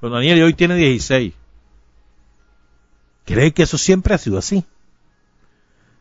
con 0.00 0.12
Daniel 0.12 0.38
y 0.38 0.42
hoy 0.42 0.54
tiene 0.54 0.76
16. 0.76 1.34
Cree 3.26 3.52
que 3.52 3.64
eso 3.64 3.76
siempre 3.76 4.14
ha 4.14 4.18
sido 4.18 4.38
así. 4.38 4.64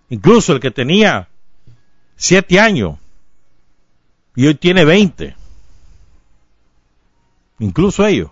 Incluso 0.09 0.53
el 0.53 0.61
que 0.61 0.71
tenía 0.71 1.27
siete 2.16 2.59
años 2.59 2.97
y 4.36 4.47
hoy 4.47 4.55
tiene 4.55 4.86
20. 4.86 5.36
Incluso 7.59 8.05
ellos. 8.05 8.32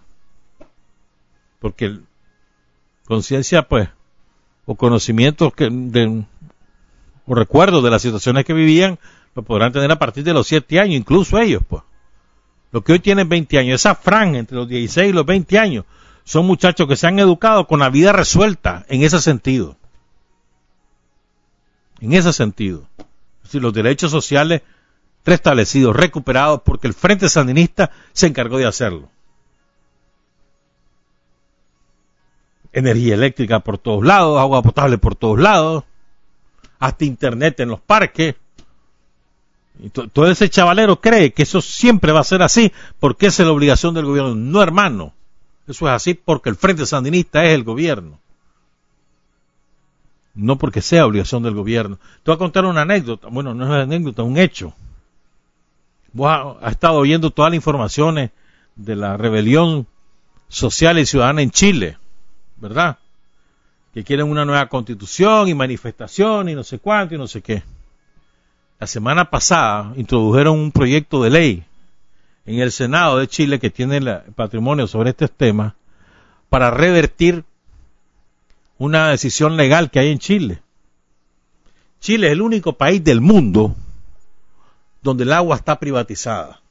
Porque 1.60 2.00
conciencia, 3.06 3.68
pues, 3.68 3.90
o 4.66 4.76
conocimientos 4.76 5.54
que, 5.54 5.68
o 7.26 7.36
recuerdos 7.36 7.84
de 7.84 7.90
las 7.90 8.02
situaciones 8.02 8.46
que 8.46 8.54
vivían, 8.54 9.00
lo 9.36 9.44
podrán 9.44 9.72
tener 9.72 9.92
a 9.92 10.00
partir 10.00 10.24
de 10.24 10.34
los 10.34 10.48
siete 10.48 10.80
años, 10.80 10.96
incluso 10.96 11.40
ellos, 11.40 11.62
pues 11.68 11.84
los 12.72 12.84
que 12.84 12.94
hoy 12.94 13.00
tienen 13.00 13.28
20 13.28 13.58
años, 13.60 13.82
esa 13.82 13.96
franja 13.96 14.38
entre 14.38 14.58
los 14.58 14.68
16 14.68 15.10
y 15.10 15.14
los 15.14 15.26
20 15.26 15.60
años, 15.60 15.86
son 16.24 16.46
muchachos 16.46 16.88
que 16.88 16.96
se 16.96 17.08
han 17.08 17.20
educado 17.20 17.68
con 17.68 17.80
la 17.80 17.90
vida 17.90 18.14
resuelta 18.14 18.86
en 18.88 19.04
ese 19.04 19.20
sentido. 19.20 19.76
En 22.00 22.14
ese 22.14 22.32
sentido. 22.32 22.88
Decir, 23.44 23.62
los 23.62 23.74
derechos 23.74 24.12
sociales 24.12 24.62
restablecidos, 25.26 25.96
recuperados, 25.96 26.62
porque 26.64 26.88
el 26.88 26.94
Frente 26.94 27.30
Sandinista 27.30 27.92
se 28.14 28.28
encargó 28.28 28.58
de 28.58 28.66
hacerlo. 28.66 29.10
Energía 32.74 33.16
eléctrica 33.16 33.60
por 33.60 33.78
todos 33.78 34.06
lados, 34.06 34.39
agua 34.39 34.62
potable 34.62 34.98
por 34.98 35.16
todos 35.16 35.39
lados, 35.39 35.84
hasta 36.80 37.06
internet 37.06 37.60
en 37.60 37.70
los 37.70 37.82
parques, 37.82 38.36
y 39.84 39.89
todo 39.89 40.30
ese 40.30 40.50
chavalero 40.50 41.02
cree 41.02 41.34
que 41.34 41.44
eso 41.44 41.60
siempre 41.60 42.12
va 42.12 42.20
a 42.20 42.26
ser 42.26 42.44
así 42.44 42.72
porque 43.00 43.28
esa 43.28 43.42
es 43.42 43.48
la 43.48 43.54
obligación 43.54 43.96
del 43.96 44.06
gobierno. 44.06 44.36
No, 44.36 44.62
hermano. 44.62 45.14
Eso 45.68 45.88
es 45.88 45.94
así 45.94 46.14
porque 46.14 46.50
el 46.50 46.56
Frente 46.56 46.86
Sandinista 46.86 47.44
es 47.46 47.54
el 47.56 47.64
gobierno. 47.64 48.20
No 50.34 50.58
porque 50.58 50.82
sea 50.82 51.06
obligación 51.06 51.44
del 51.44 51.56
gobierno. 51.56 51.98
Te 52.24 52.32
voy 52.32 52.36
a 52.36 52.40
contar 52.40 52.66
una 52.66 52.82
anécdota. 52.82 53.28
Bueno, 53.30 53.54
no 53.54 53.64
es 53.64 53.70
una 53.70 53.82
anécdota, 53.82 54.24
un 54.24 54.38
hecho. 54.38 54.74
Vos 56.14 56.58
has, 56.62 56.72
estado 56.72 56.96
oyendo 56.96 57.32
todas 57.32 57.52
las 57.52 57.56
informaciones 57.56 58.32
de 58.76 58.96
la 58.96 59.18
rebelión 59.18 59.88
social 60.48 61.00
y 61.00 61.06
ciudadana 61.06 61.42
en 61.42 61.52
Chile, 61.52 61.98
¿verdad? 62.58 62.98
Que 63.94 64.04
quieren 64.04 64.30
una 64.30 64.46
nueva 64.46 64.68
constitución 64.68 65.48
y 65.48 65.54
manifestación 65.54 66.50
y 66.50 66.56
no 66.56 66.64
sé 66.64 66.80
cuánto 66.80 67.16
y 67.16 67.18
no 67.18 67.28
sé 67.28 67.42
qué 67.42 67.64
la 68.82 68.88
semana 68.88 69.30
pasada 69.30 69.94
introdujeron 69.96 70.58
un 70.58 70.72
proyecto 70.72 71.22
de 71.22 71.30
ley 71.30 71.64
en 72.48 72.62
el 72.62 72.72
Senado 72.72 73.20
de 73.20 73.28
Chile 73.28 73.60
que 73.60 73.70
tiene 73.70 73.98
el 73.98 74.22
patrimonio 74.36 74.88
sobre 74.88 75.12
este 75.12 75.28
tema 75.28 75.76
para 76.50 76.72
revertir 76.72 77.44
una 78.82 79.10
decisión 79.10 79.58
legal 79.58 79.92
que 79.92 80.00
hay 80.00 80.10
en 80.10 80.18
Chile. 80.18 80.60
Chile 82.00 82.28
es 82.28 82.34
el 82.34 82.42
único 82.42 82.74
país 82.74 83.04
del 83.04 83.22
mundo 83.22 83.76
donde 85.04 85.24
el 85.24 85.34
agua 85.34 85.56
está 85.56 85.80
privatizada. 85.80 86.62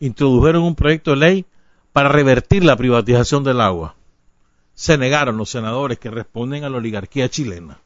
Introdujeron 0.00 0.64
un 0.64 0.74
proyecto 0.74 1.12
de 1.12 1.16
ley 1.18 1.46
para 1.92 2.08
revertir 2.08 2.64
la 2.64 2.74
privatización 2.74 3.44
del 3.44 3.60
agua. 3.60 3.94
Se 4.74 4.98
negaron 4.98 5.36
los 5.36 5.48
senadores 5.48 6.00
que 6.00 6.10
responden 6.10 6.64
a 6.64 6.70
la 6.70 6.78
oligarquía 6.78 7.28
chilena 7.28 7.78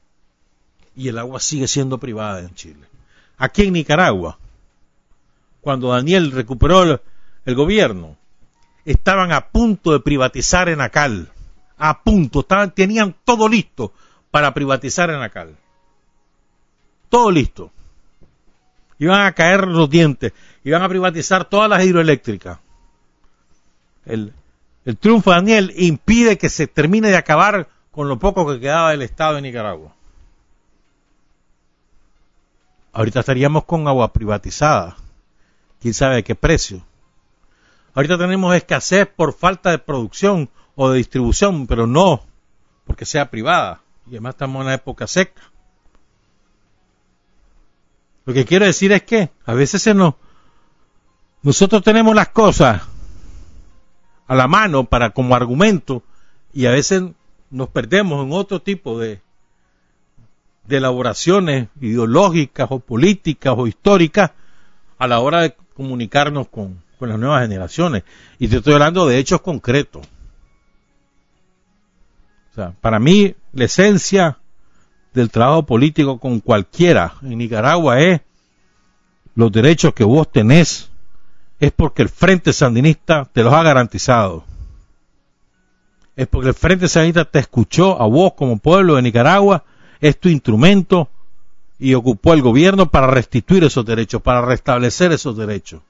y 0.96 1.08
el 1.08 1.18
agua 1.18 1.40
sigue 1.40 1.68
siendo 1.68 1.98
privada 1.98 2.40
en 2.40 2.54
Chile. 2.54 2.86
Aquí 3.36 3.64
en 3.64 3.74
Nicaragua, 3.74 4.38
cuando 5.60 5.90
Daniel 5.90 6.32
recuperó 6.32 6.98
el, 7.44 7.54
gobierno, 7.54 8.16
estaban 8.86 9.30
a 9.30 9.48
punto 9.48 9.92
de 9.92 10.00
privatizar 10.00 10.70
Enacal. 10.70 11.30
A 11.82 12.02
punto, 12.02 12.46
tenían 12.74 13.16
todo 13.24 13.48
listo 13.48 13.94
para 14.30 14.52
privatizar 14.52 15.08
Enacal. 15.08 15.56
Todo 17.08 17.30
listo. 17.30 17.72
Iban 18.98 19.26
a 19.26 19.32
caer 19.32 19.66
los 19.66 19.88
dientes, 19.88 20.34
iban 20.62 20.82
a 20.82 20.88
privatizar 20.90 21.46
todas 21.46 21.70
las 21.70 21.82
hidroeléctricas. 21.82 22.58
El, 24.04 24.34
el 24.84 24.98
triunfo 24.98 25.30
de 25.30 25.36
Daniel 25.36 25.72
impide 25.74 26.36
que 26.36 26.50
se 26.50 26.66
termine 26.66 27.08
de 27.08 27.16
acabar 27.16 27.70
con 27.90 28.08
lo 28.08 28.18
poco 28.18 28.46
que 28.46 28.60
quedaba 28.60 28.90
del 28.90 29.00
Estado 29.00 29.36
de 29.36 29.42
Nicaragua. 29.42 29.94
Ahorita 32.92 33.20
estaríamos 33.20 33.64
con 33.64 33.88
agua 33.88 34.12
privatizada. 34.12 34.98
¿Quién 35.80 35.94
sabe 35.94 36.18
a 36.18 36.22
qué 36.22 36.34
precio? 36.34 36.84
Ahorita 37.94 38.18
tenemos 38.18 38.54
escasez 38.54 39.06
por 39.08 39.32
falta 39.32 39.70
de 39.70 39.78
producción 39.78 40.50
o 40.82 40.88
de 40.88 40.96
distribución, 40.96 41.66
pero 41.66 41.86
no 41.86 42.22
porque 42.86 43.04
sea 43.04 43.30
privada. 43.30 43.82
Y 44.06 44.12
además 44.12 44.32
estamos 44.32 44.60
en 44.60 44.62
una 44.62 44.74
época 44.74 45.06
seca. 45.06 45.42
Lo 48.24 48.32
que 48.32 48.46
quiero 48.46 48.64
decir 48.64 48.90
es 48.92 49.02
que 49.02 49.28
a 49.44 49.52
veces 49.52 49.82
se 49.82 49.92
nos... 49.92 50.14
Nosotros 51.42 51.82
tenemos 51.82 52.14
las 52.14 52.30
cosas 52.30 52.80
a 54.26 54.34
la 54.34 54.48
mano 54.48 54.84
para 54.84 55.10
como 55.10 55.34
argumento 55.34 56.02
y 56.54 56.64
a 56.64 56.70
veces 56.70 57.02
nos 57.50 57.68
perdemos 57.68 58.24
en 58.24 58.32
otro 58.32 58.62
tipo 58.62 58.98
de, 58.98 59.20
de 60.66 60.76
elaboraciones 60.78 61.68
ideológicas 61.78 62.68
o 62.70 62.78
políticas 62.80 63.52
o 63.54 63.66
históricas 63.66 64.30
a 64.96 65.06
la 65.06 65.20
hora 65.20 65.42
de 65.42 65.54
comunicarnos 65.74 66.48
con, 66.48 66.82
las 67.00 67.18
nuevas 67.18 67.42
generaciones. 67.42 68.02
Y 68.38 68.48
te 68.48 68.56
estoy 68.56 68.72
hablando 68.72 69.06
de 69.06 69.18
hechos 69.18 69.42
concretos. 69.42 70.08
O 72.50 72.54
sea, 72.54 72.72
para 72.80 72.98
mí 72.98 73.34
la 73.52 73.64
esencia 73.64 74.38
del 75.12 75.30
trabajo 75.30 75.64
político 75.64 76.18
con 76.18 76.40
cualquiera 76.40 77.14
en 77.22 77.38
Nicaragua 77.38 78.00
es 78.00 78.20
los 79.34 79.50
derechos 79.50 79.94
que 79.94 80.04
vos 80.04 80.30
tenés 80.30 80.90
es 81.58 81.72
porque 81.72 82.02
el 82.02 82.08
Frente 82.08 82.52
Sandinista 82.52 83.28
te 83.32 83.42
los 83.42 83.52
ha 83.52 83.62
garantizado. 83.62 84.44
Es 86.16 86.26
porque 86.26 86.48
el 86.48 86.54
Frente 86.54 86.88
Sandinista 86.88 87.24
te 87.24 87.38
escuchó 87.38 88.00
a 88.00 88.06
vos 88.06 88.32
como 88.34 88.58
pueblo 88.58 88.96
de 88.96 89.02
Nicaragua 89.02 89.64
es 90.00 90.18
tu 90.18 90.28
instrumento 90.28 91.08
y 91.78 91.94
ocupó 91.94 92.34
el 92.34 92.42
gobierno 92.42 92.90
para 92.90 93.06
restituir 93.06 93.64
esos 93.64 93.84
derechos, 93.84 94.20
para 94.22 94.42
restablecer 94.42 95.12
esos 95.12 95.36
derechos. 95.36 95.82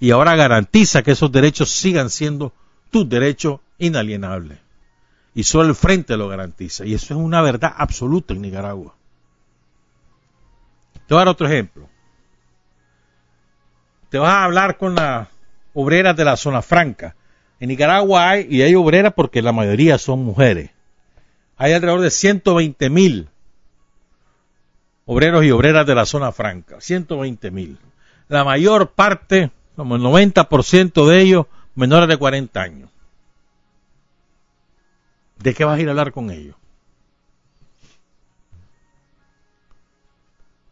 Y 0.00 0.10
ahora 0.10 0.34
garantiza 0.34 1.02
que 1.02 1.12
esos 1.12 1.30
derechos 1.30 1.70
sigan 1.70 2.10
siendo 2.10 2.52
tus 2.90 3.08
derechos 3.08 3.60
inalienables. 3.78 4.58
Y 5.34 5.44
solo 5.44 5.68
el 5.68 5.74
frente 5.74 6.16
lo 6.16 6.28
garantiza. 6.28 6.84
Y 6.84 6.94
eso 6.94 7.14
es 7.14 7.20
una 7.20 7.40
verdad 7.40 7.72
absoluta 7.76 8.34
en 8.34 8.42
Nicaragua. 8.42 8.94
Te 11.06 11.14
voy 11.14 11.16
a 11.16 11.24
dar 11.24 11.28
otro 11.28 11.46
ejemplo. 11.46 11.88
te 14.10 14.18
vas 14.18 14.30
a 14.30 14.44
hablar 14.44 14.76
con 14.76 14.94
las 14.94 15.28
obreras 15.72 16.16
de 16.16 16.24
la 16.24 16.36
zona 16.36 16.60
franca. 16.60 17.16
En 17.60 17.68
Nicaragua 17.68 18.28
hay, 18.28 18.46
y 18.50 18.62
hay 18.62 18.74
obreras 18.74 19.14
porque 19.14 19.40
la 19.40 19.52
mayoría 19.52 19.96
son 19.96 20.22
mujeres. 20.24 20.70
Hay 21.56 21.72
alrededor 21.72 22.00
de 22.00 22.10
120 22.10 22.90
mil 22.90 23.28
obreros 25.04 25.44
y 25.44 25.50
obreras 25.50 25.86
de 25.86 25.94
la 25.94 26.06
zona 26.06 26.32
franca. 26.32 26.80
120 26.80 27.50
mil. 27.50 27.78
La 28.28 28.44
mayor 28.44 28.92
parte, 28.92 29.50
como 29.76 29.96
el 29.96 30.02
90% 30.02 31.06
de 31.06 31.20
ellos, 31.20 31.46
menores 31.74 32.08
de 32.08 32.16
40 32.16 32.60
años. 32.60 32.90
¿De 35.42 35.54
qué 35.54 35.64
vas 35.64 35.76
a 35.76 35.82
ir 35.82 35.88
a 35.88 35.90
hablar 35.90 36.12
con 36.12 36.30
ellos? 36.30 36.54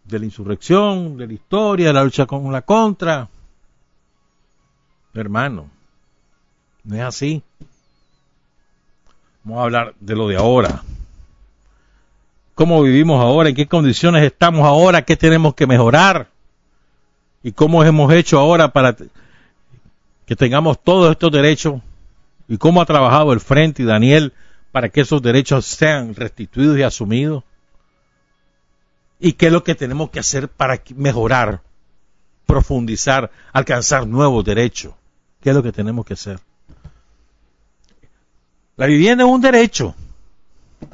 De 0.05 0.19
la 0.19 0.25
insurrección, 0.25 1.17
de 1.17 1.27
la 1.27 1.33
historia, 1.33 1.89
de 1.89 1.93
la 1.93 2.05
lucha 2.05 2.27
con 2.27 2.53
la 2.53 2.63
contra. 2.63 3.29
Hermano, 5.13 5.69
no 6.85 6.95
es 6.95 7.03
así. 7.03 7.43
Vamos 9.43 9.61
a 9.61 9.65
hablar 9.65 9.95
de 9.99 10.15
lo 10.15 10.29
de 10.29 10.37
ahora. 10.37 10.83
¿Cómo 12.55 12.83
vivimos 12.83 13.21
ahora? 13.21 13.49
¿En 13.49 13.57
qué 13.57 13.67
condiciones 13.67 14.23
estamos 14.23 14.65
ahora? 14.65 15.03
¿Qué 15.03 15.17
tenemos 15.17 15.55
que 15.55 15.67
mejorar? 15.67 16.29
¿Y 17.43 17.53
cómo 17.53 17.83
hemos 17.83 18.13
hecho 18.13 18.39
ahora 18.39 18.73
para 18.73 18.95
que 20.27 20.37
tengamos 20.37 20.81
todos 20.81 21.11
estos 21.11 21.33
derechos? 21.33 21.81
¿Y 22.47 22.57
cómo 22.59 22.81
ha 22.81 22.87
trabajado 22.87 23.33
el 23.33 23.41
Frente 23.41 23.83
y 23.83 23.87
Daniel 23.87 24.33
para 24.73 24.89
que 24.89 25.03
esos 25.03 25.23
derechos 25.23 25.67
sean 25.67 26.15
restituidos 26.15 26.79
y 26.79 26.83
asumidos? 26.83 27.45
¿Y 29.19 29.35
qué 29.35 29.47
es 29.47 29.53
lo 29.53 29.63
que 29.63 29.75
tenemos 29.75 30.11
que 30.11 30.21
hacer 30.21 30.49
para 30.49 30.81
mejorar, 30.97 31.61
profundizar, 32.47 33.31
alcanzar 33.53 34.07
nuevos 34.07 34.45
derechos? 34.45 34.95
¿Qué 35.41 35.51
es 35.51 35.57
lo 35.57 35.63
que 35.63 35.73
tenemos 35.73 36.07
que 36.07 36.15
hacer? 36.15 36.39
La 38.77 38.87
vivienda 38.87 39.25
es 39.25 39.31
un 39.31 39.41
derecho. 39.41 39.95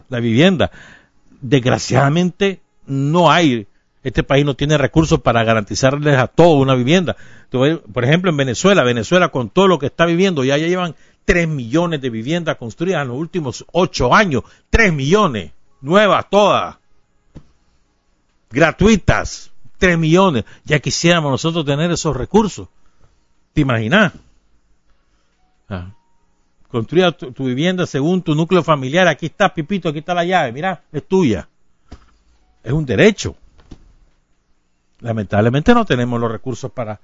La 0.09 0.19
vivienda. 0.19 0.71
Desgraciadamente 1.41 2.61
no 2.87 3.31
hay, 3.31 3.69
este 4.03 4.23
país 4.23 4.45
no 4.45 4.55
tiene 4.55 4.79
recursos 4.79 5.21
para 5.21 5.45
garantizarles 5.45 6.19
a 6.19 6.27
todos 6.27 6.61
una 6.61 6.75
vivienda. 6.75 7.17
Por 7.51 8.05
ejemplo, 8.05 8.31
en 8.31 8.37
Venezuela, 8.37 8.83
Venezuela 8.83 9.29
con 9.29 9.51
todo 9.51 9.69
lo 9.69 9.79
que 9.79 9.87
está 9.87 10.07
viviendo, 10.07 10.43
ya, 10.43 10.57
ya 10.57 10.67
llevan 10.67 10.97
3 11.27 11.49
millones 11.49 12.01
de 12.01 12.09
viviendas 12.09 12.57
construidas 12.57 13.03
en 13.03 13.09
los 13.09 13.19
últimos 13.19 13.67
8 13.73 14.15
años. 14.15 14.45
3 14.71 14.93
millones. 14.93 15.53
Nuevas 15.83 16.31
todas. 16.31 16.77
Gratuitas. 18.51 19.51
3 19.79 19.99
millones. 19.99 20.45
Ya 20.65 20.79
quisiéramos 20.79 21.31
nosotros 21.31 21.67
tener 21.67 21.91
esos 21.91 22.17
recursos. 22.17 22.69
¿Te 23.53 23.61
imaginas? 23.61 24.13
Ah. 25.69 25.91
Construya 26.69 27.13
tu, 27.13 27.33
tu, 27.33 27.45
vivienda 27.45 27.87
según 27.87 28.23
tu 28.23 28.35
núcleo 28.35 28.63
familiar. 28.63 29.09
Aquí 29.09 29.27
está, 29.27 29.53
Pipito, 29.53 29.89
aquí 29.89 29.99
está 29.99 30.15
la 30.15 30.25
llave. 30.25 30.53
Mira, 30.53 30.83
es 30.93 31.07
tuya. 31.07 31.49
Es 32.63 32.73
un 32.73 32.87
derecho. 32.87 33.37
Lamentablemente 35.01 35.75
no 35.75 35.85
tenemos 35.85 36.21
los 36.21 36.31
recursos 36.31 36.71
para 36.71 37.01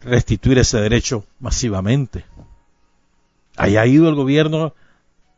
restituir 0.00 0.58
ese 0.58 0.80
derecho 0.80 1.24
masivamente. 1.40 2.24
Ahí 3.58 3.76
ha 3.76 3.84
ido 3.86 4.08
el 4.08 4.14
gobierno 4.14 4.72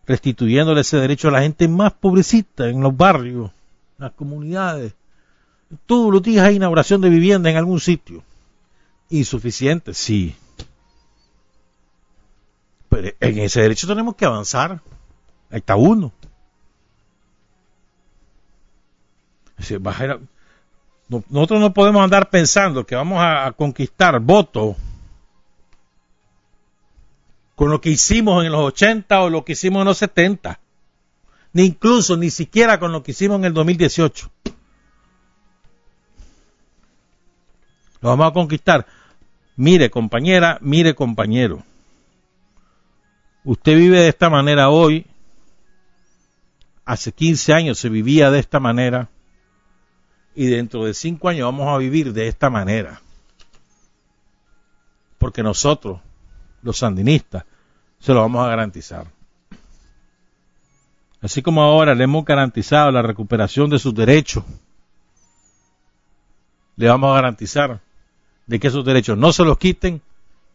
restituyéndole 0.07 0.83
ese 0.83 0.99
derecho 0.99 1.29
a 1.29 1.31
la 1.31 1.41
gente 1.41 1.67
más 1.69 1.95
pobrecita 1.95 2.69
en 2.69 2.83
los 2.83 2.95
barrios, 2.95 3.51
en 3.99 4.05
las 4.05 4.13
comunidades. 4.13 4.93
Todos 5.87 6.13
los 6.13 6.23
días 6.23 6.45
hay 6.45 6.57
inauguración 6.57 7.01
de 7.01 7.09
vivienda 7.09 7.51
en 7.51 7.57
algún 7.57 7.81
sitio. 7.81 8.23
Insuficiente, 9.09 9.95
sí. 9.95 10.37
Pero 12.91 13.09
en 13.19 13.39
ese 13.39 13.63
derecho 13.63 13.87
tenemos 13.87 14.15
que 14.17 14.27
avanzar. 14.27 14.83
Ahí 15.51 15.59
está 15.59 15.77
uno. 15.77 16.13
Nosotros 21.29 21.61
no 21.61 21.73
podemos 21.73 22.03
andar 22.03 22.29
pensando 22.29 22.85
que 22.85 22.95
vamos 22.95 23.19
a 23.21 23.51
conquistar 23.57 24.21
votos 24.21 24.77
con 27.61 27.71
lo 27.71 27.83
que 27.83 27.91
hicimos 27.91 28.43
en 28.43 28.53
los 28.53 28.63
80 28.63 29.21
o 29.21 29.29
lo 29.29 29.45
que 29.45 29.53
hicimos 29.53 29.83
en 29.83 29.89
los 29.89 29.99
70, 29.99 30.61
ni 31.53 31.65
incluso 31.65 32.17
ni 32.17 32.31
siquiera 32.31 32.81
con 32.81 32.91
lo 32.91 33.03
que 33.03 33.11
hicimos 33.11 33.39
en 33.39 33.45
el 33.45 33.53
2018. 33.53 34.31
Lo 38.01 38.09
vamos 38.09 38.29
a 38.29 38.33
conquistar. 38.33 38.87
Mire 39.57 39.91
compañera, 39.91 40.57
mire 40.63 40.95
compañero. 40.95 41.63
Usted 43.45 43.77
vive 43.77 44.01
de 44.01 44.09
esta 44.09 44.31
manera 44.31 44.71
hoy. 44.71 45.07
Hace 46.87 47.13
15 47.13 47.53
años 47.53 47.79
se 47.79 47.91
vivía 47.91 48.31
de 48.31 48.39
esta 48.39 48.59
manera. 48.59 49.11
Y 50.35 50.47
dentro 50.47 50.87
de 50.87 50.95
5 50.95 51.29
años 51.29 51.45
vamos 51.45 51.69
a 51.69 51.77
vivir 51.77 52.15
de 52.15 52.27
esta 52.27 52.49
manera. 52.49 53.03
Porque 55.19 55.43
nosotros 55.43 56.01
los 56.63 56.79
sandinistas, 56.79 57.45
se 58.01 58.13
lo 58.13 58.21
vamos 58.21 58.45
a 58.45 58.49
garantizar. 58.49 59.07
Así 61.23 61.43
como 61.43 61.63
ahora 61.63 61.95
le 61.95 62.05
hemos 62.05 62.25
garantizado 62.25 62.91
la 62.91 63.03
recuperación 63.03 63.69
de 63.69 63.79
sus 63.79 63.95
derechos, 63.95 64.43
le 66.77 66.89
vamos 66.89 67.11
a 67.11 67.15
garantizar 67.15 67.81
de 68.47 68.59
que 68.59 68.69
esos 68.69 68.85
derechos 68.85 69.19
no 69.19 69.33
se 69.33 69.45
los 69.45 69.59
quiten 69.59 70.01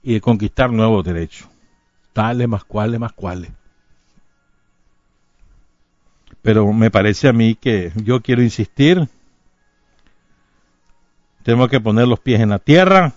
y 0.01 0.13
de 0.13 0.21
conquistar 0.21 0.71
nuevos 0.71 1.05
derechos. 1.05 1.47
Tales 2.13 2.47
más 2.47 2.63
cuales 2.63 2.99
más 2.99 3.13
cuales. 3.13 3.51
Pero 6.41 6.71
me 6.73 6.89
parece 6.91 7.27
a 7.27 7.33
mí 7.33 7.55
que 7.55 7.91
yo 7.95 8.21
quiero 8.21 8.41
insistir, 8.41 9.07
tenemos 11.43 11.69
que 11.69 11.79
poner 11.79 12.07
los 12.07 12.19
pies 12.19 12.41
en 12.41 12.49
la 12.49 12.59
tierra, 12.59 13.13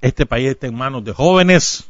este 0.00 0.26
país 0.26 0.50
está 0.50 0.66
en 0.66 0.74
manos 0.74 1.04
de 1.04 1.12
jóvenes, 1.12 1.89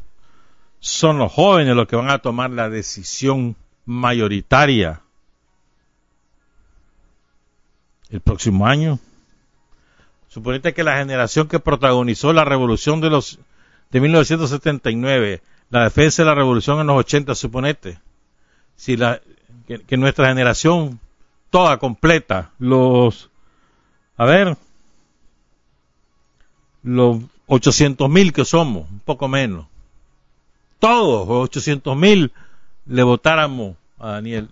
son 0.81 1.19
los 1.19 1.31
jóvenes 1.31 1.77
los 1.77 1.87
que 1.87 1.97
van 1.97 2.11
a 2.11 2.19
tomar 2.19 2.51
la 2.51 2.69
decisión 2.69 3.55
mayoritaria. 3.85 5.03
El 8.09 8.21
próximo 8.21 8.67
año. 8.67 8.99
Suponete 10.29 10.75
que 10.75 10.83
la 10.83 10.99
generación 10.99 11.49
que 11.49 11.61
protagonizó 11.61 12.33
la 12.33 12.45
revolución 12.45 13.01
de 13.01 13.11
los 13.11 13.39
de 13.91 14.01
1979, 14.01 15.43
la 15.71 15.85
defensa 15.85 16.23
de 16.23 16.27
la 16.27 16.35
revolución 16.35 16.81
en 16.81 16.87
los 16.87 16.97
80, 16.99 17.35
suponete, 17.35 17.99
si 18.77 18.97
la 18.97 19.21
que, 19.67 19.83
que 19.83 19.97
nuestra 19.97 20.29
generación 20.29 21.01
toda 21.51 21.79
completa, 21.79 22.53
los 22.59 23.31
a 24.17 24.25
ver, 24.25 24.57
los 26.83 27.23
800 27.47 28.09
mil 28.09 28.33
que 28.33 28.45
somos, 28.45 28.89
un 28.91 29.01
poco 29.01 29.29
menos, 29.29 29.67
todos, 30.81 31.29
800 31.29 31.97
mil, 31.97 32.33
le 32.87 33.03
votáramos 33.05 33.77
a 33.99 34.13
Daniel. 34.13 34.49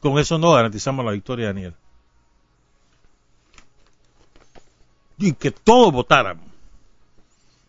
Con 0.00 0.18
eso 0.18 0.36
no 0.36 0.52
garantizamos 0.52 1.04
la 1.04 1.12
victoria 1.12 1.46
de 1.46 1.52
Daniel. 1.54 1.74
Y 5.18 5.32
que 5.32 5.50
todos 5.50 5.92
votáramos. 5.92 6.44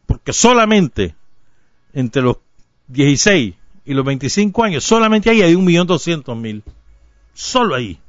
Porque 0.05 0.33
solamente 0.33 1.15
entre 1.93 2.21
los 2.21 2.38
16 2.88 3.55
y 3.86 3.93
los 3.93 4.05
25 4.05 4.63
años, 4.63 4.83
solamente 4.83 5.29
ahí 5.29 5.41
hay 5.41 5.55
un 5.55 5.63
millón 5.63 5.88
doscientos 5.88 6.36
mil. 6.36 6.63
Solo 7.33 7.75
ahí. 7.75 7.99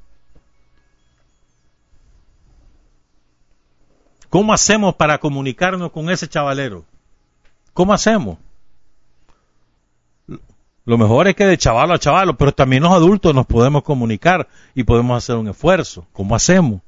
¿Cómo 4.29 4.53
hacemos 4.53 4.95
para 4.97 5.19
comunicarnos 5.19 5.93
con 5.93 6.11
ese 6.11 6.29
chavalero? 6.29 6.85
¿Cómo 7.73 7.93
hacemos? 7.93 8.39
Lo 10.87 10.97
mejor 10.97 11.27
es 11.27 11.35
que 11.35 11.45
de 11.45 11.59
chavalo 11.59 11.95
a 11.95 11.99
chavalo, 11.99 12.39
pero 12.39 12.53
también 12.53 12.85
los 12.85 12.93
adultos 12.93 13.35
nos 13.35 13.45
podemos 13.45 13.83
comunicar 13.83 14.49
y 14.73 14.85
podemos 14.85 15.19
hacer 15.19 15.35
un 15.35 15.49
esfuerzo. 15.49 16.07
¿Cómo 16.13 16.37
hacemos? 16.37 16.81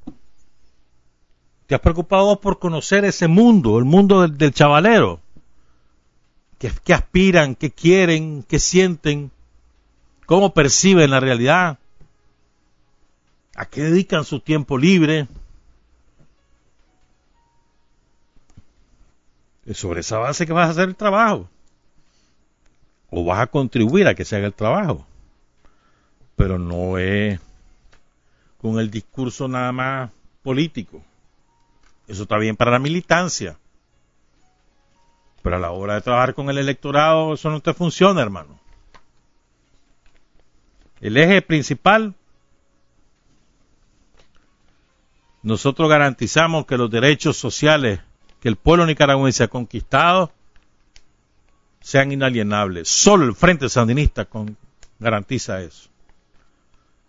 ¿Te 1.67 1.75
has 1.75 1.81
preocupado 1.81 2.39
por 2.39 2.59
conocer 2.59 3.03
ese 3.03 3.27
mundo, 3.27 3.77
el 3.77 3.83
mundo 3.83 4.25
del, 4.25 4.53
chavalero? 4.53 5.19
¿Qué, 6.57 6.71
¿Qué 6.85 6.93
aspiran? 6.93 7.55
¿Qué 7.55 7.71
quieren? 7.71 8.43
¿Qué 8.47 8.57
sienten? 8.57 9.31
¿Cómo 10.25 10.53
perciben 10.53 11.11
la 11.11 11.19
realidad? 11.19 11.77
¿A 13.53 13.65
qué 13.65 13.81
dedican 13.81 14.23
su 14.23 14.39
tiempo 14.39 14.77
libre? 14.77 15.27
Es 19.65 19.77
sobre 19.77 19.99
esa 19.99 20.19
base 20.19 20.47
que 20.47 20.53
vas 20.53 20.69
a 20.69 20.71
hacer 20.71 20.87
el 20.87 20.95
trabajo 20.95 21.49
o 23.09 23.23
vas 23.23 23.39
a 23.39 23.47
contribuir 23.47 24.07
a 24.07 24.15
que 24.15 24.25
se 24.25 24.35
haga 24.35 24.47
el 24.47 24.53
trabajo. 24.53 25.05
Pero 26.35 26.57
no 26.57 26.97
es 26.97 27.39
con 28.61 28.79
el 28.79 28.91
discurso 28.91 29.47
nada 29.47 29.71
más 29.71 30.11
político. 30.43 31.03
Eso 32.07 32.23
está 32.23 32.37
bien 32.37 32.55
para 32.55 32.71
la 32.71 32.79
militancia. 32.79 33.57
Pero 35.41 35.55
a 35.55 35.59
la 35.59 35.71
hora 35.71 35.95
de 35.95 36.01
trabajar 36.01 36.33
con 36.33 36.49
el 36.49 36.57
electorado, 36.57 37.33
eso 37.33 37.49
no 37.49 37.61
te 37.61 37.73
funciona, 37.73 38.21
hermano. 38.21 38.59
El 40.99 41.15
eje 41.15 41.41
principal, 41.41 42.13
nosotros 45.41 45.89
garantizamos 45.89 46.65
que 46.65 46.77
los 46.77 46.91
derechos 46.91 47.37
sociales 47.37 48.01
que 48.41 48.49
el 48.49 48.55
pueblo 48.55 48.85
nicaragüense 48.85 49.43
ha 49.43 49.47
conquistado 49.47 50.31
sean 51.81 52.11
inalienables. 52.11 52.87
Solo 52.87 53.25
el 53.25 53.35
Frente 53.35 53.69
Sandinista 53.69 54.27
garantiza 54.99 55.61
eso. 55.61 55.89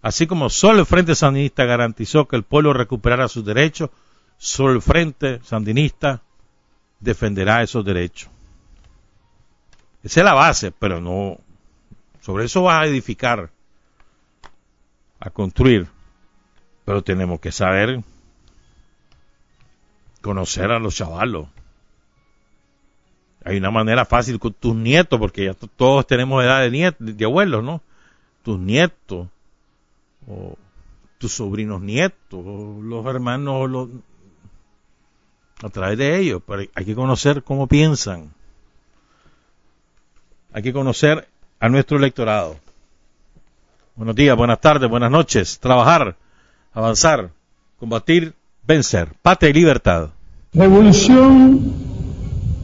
Así 0.02 0.26
como 0.26 0.48
solo 0.48 0.80
el 0.80 0.86
Frente 0.86 1.14
Sandinista 1.14 1.64
garantizó 1.64 2.26
que 2.26 2.36
el 2.36 2.42
pueblo 2.42 2.72
recuperara 2.72 3.28
sus 3.28 3.44
derechos, 3.44 3.90
solo 4.38 4.72
el 4.74 4.82
Frente 4.82 5.40
Sandinista 5.42 6.22
defenderá 7.00 7.62
esos 7.62 7.84
derechos. 7.84 8.30
Esa 10.02 10.20
es 10.20 10.24
la 10.24 10.34
base, 10.34 10.72
pero 10.72 11.00
no. 11.00 11.38
Sobre 12.20 12.44
eso 12.46 12.62
vas 12.62 12.82
a 12.82 12.86
edificar, 12.86 13.50
a 15.18 15.30
construir. 15.30 15.88
Pero 16.84 17.02
tenemos 17.02 17.40
que 17.40 17.52
saber 17.52 18.02
conocer 20.22 20.70
a 20.70 20.78
los 20.78 20.96
chavalos. 20.96 21.48
Hay 23.44 23.56
una 23.56 23.70
manera 23.70 24.04
fácil 24.04 24.38
con 24.38 24.52
tus 24.52 24.74
nietos, 24.74 25.18
porque 25.18 25.46
ya 25.46 25.54
todos 25.54 26.06
tenemos 26.06 26.44
edad 26.44 26.60
de 26.60 26.70
nietos, 26.70 27.16
de 27.16 27.24
abuelos, 27.24 27.64
¿no? 27.64 27.80
Tus 28.42 28.58
nietos, 28.58 29.28
o 30.28 30.56
tus 31.18 31.32
sobrinos 31.32 31.80
nietos, 31.80 32.16
o 32.32 32.80
los 32.82 33.06
hermanos, 33.06 33.70
los, 33.70 33.88
a 35.62 35.68
través 35.68 35.98
de 35.98 36.18
ellos, 36.18 36.42
pero 36.46 36.62
hay 36.74 36.84
que 36.84 36.94
conocer 36.94 37.42
cómo 37.42 37.66
piensan. 37.66 38.32
Hay 40.52 40.62
que 40.62 40.72
conocer 40.72 41.28
a 41.60 41.68
nuestro 41.68 41.96
electorado. 41.96 42.56
Buenos 43.94 44.16
días, 44.16 44.36
buenas 44.36 44.60
tardes, 44.60 44.88
buenas 44.88 45.10
noches. 45.10 45.58
Trabajar, 45.60 46.16
avanzar, 46.72 47.30
combatir, 47.78 48.34
vencer. 48.66 49.12
Patria 49.22 49.50
y 49.50 49.54
libertad. 49.54 50.10
Revolución 50.52 51.89